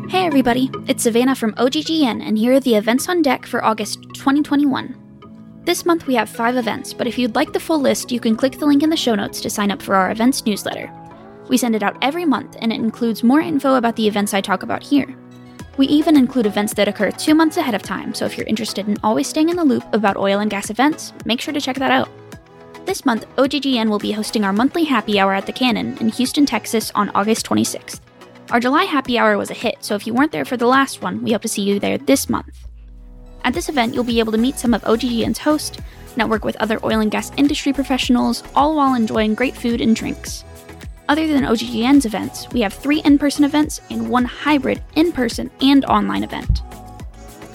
Hey, 0.08 0.24
everybody. 0.24 0.70
It's 0.86 1.02
Savannah 1.02 1.34
from 1.34 1.52
OGGN, 1.54 2.26
and 2.26 2.38
here 2.38 2.54
are 2.54 2.60
the 2.60 2.76
events 2.76 3.10
on 3.10 3.20
deck 3.20 3.44
for 3.44 3.62
August 3.62 4.02
2021. 4.14 5.04
This 5.64 5.84
month 5.84 6.06
we 6.06 6.14
have 6.14 6.30
five 6.30 6.56
events, 6.56 6.94
but 6.94 7.06
if 7.06 7.18
you'd 7.18 7.34
like 7.34 7.52
the 7.52 7.60
full 7.60 7.78
list, 7.78 8.10
you 8.10 8.18
can 8.18 8.34
click 8.34 8.58
the 8.58 8.64
link 8.64 8.82
in 8.82 8.88
the 8.88 8.96
show 8.96 9.14
notes 9.14 9.38
to 9.42 9.50
sign 9.50 9.70
up 9.70 9.82
for 9.82 9.94
our 9.94 10.10
events 10.10 10.46
newsletter. 10.46 10.90
We 11.50 11.58
send 11.58 11.76
it 11.76 11.82
out 11.82 11.98
every 12.00 12.24
month, 12.24 12.56
and 12.58 12.72
it 12.72 12.76
includes 12.76 13.22
more 13.22 13.42
info 13.42 13.74
about 13.74 13.96
the 13.96 14.08
events 14.08 14.32
I 14.32 14.40
talk 14.40 14.62
about 14.62 14.82
here. 14.82 15.14
We 15.78 15.86
even 15.86 16.16
include 16.16 16.46
events 16.46 16.74
that 16.74 16.88
occur 16.88 17.12
two 17.12 17.36
months 17.36 17.56
ahead 17.56 17.76
of 17.76 17.82
time, 17.82 18.12
so 18.12 18.26
if 18.26 18.36
you're 18.36 18.48
interested 18.48 18.88
in 18.88 18.98
always 19.04 19.28
staying 19.28 19.48
in 19.48 19.56
the 19.56 19.64
loop 19.64 19.84
about 19.94 20.16
oil 20.16 20.40
and 20.40 20.50
gas 20.50 20.70
events, 20.70 21.12
make 21.24 21.40
sure 21.40 21.54
to 21.54 21.60
check 21.60 21.76
that 21.76 21.92
out. 21.92 22.08
This 22.84 23.06
month, 23.06 23.26
OGGN 23.36 23.88
will 23.88 24.00
be 24.00 24.10
hosting 24.10 24.42
our 24.42 24.52
monthly 24.52 24.82
happy 24.82 25.20
hour 25.20 25.32
at 25.32 25.46
the 25.46 25.52
Cannon 25.52 25.96
in 25.98 26.08
Houston, 26.08 26.46
Texas 26.46 26.90
on 26.96 27.10
August 27.10 27.46
26th. 27.46 28.00
Our 28.50 28.58
July 28.58 28.84
happy 28.84 29.18
hour 29.18 29.38
was 29.38 29.50
a 29.50 29.54
hit, 29.54 29.76
so 29.78 29.94
if 29.94 30.04
you 30.04 30.14
weren't 30.14 30.32
there 30.32 30.44
for 30.44 30.56
the 30.56 30.66
last 30.66 31.00
one, 31.00 31.22
we 31.22 31.30
hope 31.30 31.42
to 31.42 31.48
see 31.48 31.62
you 31.62 31.78
there 31.78 31.96
this 31.96 32.28
month. 32.28 32.66
At 33.44 33.54
this 33.54 33.68
event, 33.68 33.94
you'll 33.94 34.02
be 34.02 34.18
able 34.18 34.32
to 34.32 34.38
meet 34.38 34.58
some 34.58 34.74
of 34.74 34.82
OGGN's 34.82 35.38
hosts, 35.38 35.78
network 36.16 36.44
with 36.44 36.56
other 36.56 36.84
oil 36.84 36.98
and 36.98 37.10
gas 37.10 37.30
industry 37.36 37.72
professionals, 37.72 38.42
all 38.56 38.74
while 38.74 38.94
enjoying 38.94 39.36
great 39.36 39.56
food 39.56 39.80
and 39.80 39.94
drinks. 39.94 40.42
Other 41.08 41.26
than 41.26 41.44
OGGN's 41.44 42.04
events, 42.04 42.46
we 42.52 42.60
have 42.60 42.74
three 42.74 43.00
in 43.00 43.18
person 43.18 43.44
events 43.44 43.80
and 43.88 44.10
one 44.10 44.26
hybrid 44.26 44.82
in 44.94 45.10
person 45.10 45.50
and 45.62 45.86
online 45.86 46.22
event. 46.22 46.60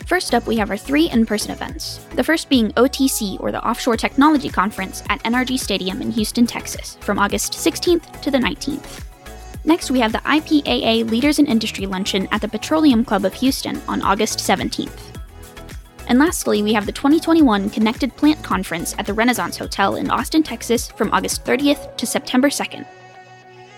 First 0.07 0.33
up, 0.33 0.47
we 0.47 0.57
have 0.57 0.71
our 0.71 0.77
three 0.77 1.07
in 1.11 1.23
person 1.23 1.51
events. 1.51 1.99
The 2.15 2.23
first 2.23 2.49
being 2.49 2.71
OTC, 2.71 3.39
or 3.39 3.51
the 3.51 3.63
Offshore 3.63 3.95
Technology 3.95 4.49
Conference, 4.49 5.03
at 5.07 5.23
NRG 5.23 5.59
Stadium 5.59 6.01
in 6.01 6.09
Houston, 6.09 6.47
Texas, 6.47 6.97
from 7.01 7.19
August 7.19 7.53
16th 7.53 8.21
to 8.21 8.31
the 8.31 8.39
19th. 8.39 9.03
Next, 9.65 9.91
we 9.91 9.99
have 9.99 10.11
the 10.11 10.17
IPAA 10.19 11.09
Leaders 11.09 11.37
in 11.37 11.45
Industry 11.45 11.85
Luncheon 11.85 12.27
at 12.31 12.41
the 12.41 12.47
Petroleum 12.47 13.05
Club 13.05 13.23
of 13.23 13.35
Houston 13.35 13.79
on 13.87 14.01
August 14.01 14.39
17th. 14.39 14.99
And 16.07 16.17
lastly, 16.17 16.63
we 16.63 16.73
have 16.73 16.87
the 16.87 16.91
2021 16.91 17.69
Connected 17.69 18.15
Plant 18.17 18.43
Conference 18.43 18.95
at 18.97 19.05
the 19.05 19.13
Renaissance 19.13 19.57
Hotel 19.57 19.95
in 19.95 20.09
Austin, 20.09 20.41
Texas 20.41 20.89
from 20.89 21.13
August 21.13 21.45
30th 21.45 21.95
to 21.97 22.05
September 22.07 22.49
2nd. 22.49 22.85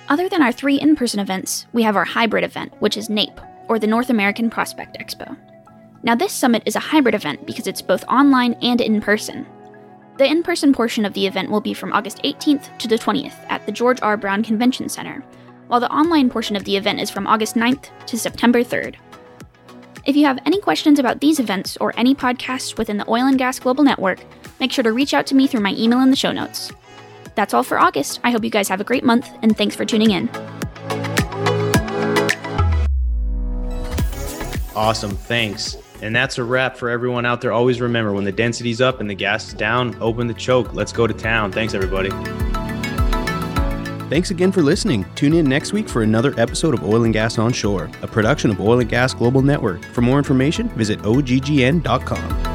Other 0.08 0.30
than 0.30 0.43
our 0.43 0.51
three 0.51 0.76
in 0.76 0.95
person 0.95 1.20
events, 1.20 1.66
we 1.74 1.82
have 1.82 1.95
our 1.95 2.06
hybrid 2.06 2.43
event, 2.43 2.74
which 2.80 2.95
is 2.95 3.10
NAPE, 3.10 3.41
or 3.68 3.80
the 3.80 3.88
North 3.88 4.12
American 4.12 4.51
Prospect 4.51 4.97
Expo. 4.99 5.36
Now, 6.03 6.14
this 6.14 6.32
summit 6.32 6.62
is 6.68 6.76
a 6.76 6.80
hybrid 6.80 7.16
event 7.16 7.47
because 7.47 7.66
it's 7.66 7.82
both 7.82 8.03
online 8.08 8.53
and 8.62 8.82
in 8.82 9.01
person. 9.01 9.47
The 10.18 10.30
in 10.30 10.43
person 10.43 10.74
portion 10.74 11.06
of 11.06 11.14
the 11.14 11.26
event 11.26 11.49
will 11.49 11.60
be 11.60 11.74
from 11.74 11.91
August 11.91 12.22
18th 12.24 12.78
to 12.78 12.88
the 12.88 12.99
20th 12.99 13.34
at 13.49 13.66
the 13.66 13.72
George 13.72 13.99
R. 14.03 14.16
Brown 14.16 14.43
Convention 14.43 14.89
Center, 14.89 15.24
while 15.68 15.80
the 15.80 15.91
online 15.91 16.30
portion 16.30 16.56
of 16.56 16.66
the 16.66 16.78
event 16.78 17.01
is 17.01 17.10
from 17.10 17.26
August 17.26 17.56
9th 17.56 17.89
to 18.06 18.20
September 18.20 18.64
3rd. 18.64 18.97
If 20.06 20.16
you 20.16 20.28
have 20.28 20.39
any 20.45 20.62
questions 20.62 20.99
about 20.99 21.20
these 21.20 21.39
events 21.39 21.78
or 21.78 21.91
any 21.97 22.14
podcasts 22.14 22.78
within 22.78 22.97
the 22.97 23.10
Oil 23.10 23.26
and 23.26 23.39
Gas 23.39 23.58
Global 23.58 23.84
Network, 23.84 24.20
make 24.60 24.72
sure 24.72 24.84
to 24.84 24.93
reach 24.93 25.16
out 25.16 25.26
to 25.28 25.36
me 25.36 25.47
through 25.47 25.62
my 25.62 25.74
email 25.74 26.01
in 26.01 26.12
the 26.12 26.16
show 26.16 26.32
notes. 26.32 26.72
That's 27.36 27.54
all 27.54 27.64
for 27.64 27.78
August. 27.78 28.20
I 28.24 28.32
hope 28.32 28.44
you 28.44 28.50
guys 28.50 28.68
have 28.70 28.82
a 28.82 28.86
great 28.86 29.04
month, 29.04 29.30
and 29.42 29.56
thanks 29.56 29.76
for 29.76 29.86
tuning 29.86 30.12
in. 30.12 30.30
Awesome. 34.76 35.12
Thanks. 35.12 35.78
And 36.02 36.16
that's 36.16 36.38
a 36.38 36.44
wrap 36.44 36.76
for 36.76 36.90
everyone 36.90 37.26
out 37.26 37.40
there. 37.42 37.54
Always 37.54 37.80
remember 37.80 38.12
when 38.14 38.26
the 38.26 38.32
density's 38.32 38.82
up 38.82 39.00
and 39.00 39.10
the 39.10 39.16
gas 39.16 39.48
is 39.48 39.54
down, 39.54 39.96
open 40.02 40.28
the 40.28 40.34
choke. 40.34 40.74
Let's 40.74 40.92
go 40.92 41.08
to 41.08 41.14
town. 41.14 41.52
Thanks, 41.52 41.74
everybody. 41.74 42.10
Thanks 44.10 44.30
again 44.30 44.52
for 44.52 44.62
listening. 44.62 45.06
Tune 45.16 45.34
in 45.34 45.46
next 45.46 45.74
week 45.74 45.90
for 45.90 46.04
another 46.04 46.40
episode 46.40 46.76
of 46.76 46.84
Oil 46.84 47.06
and 47.06 47.14
Gas 47.14 47.40
Onshore, 47.40 47.90
a 48.04 48.08
production 48.08 48.52
of 48.52 48.62
Oil 48.62 48.80
and 48.82 48.90
Gas 48.90 49.14
Global 49.16 49.42
Network. 49.42 49.84
For 49.86 50.02
more 50.02 50.20
information, 50.20 50.70
visit 50.70 51.00
oggn.com. 51.00 52.55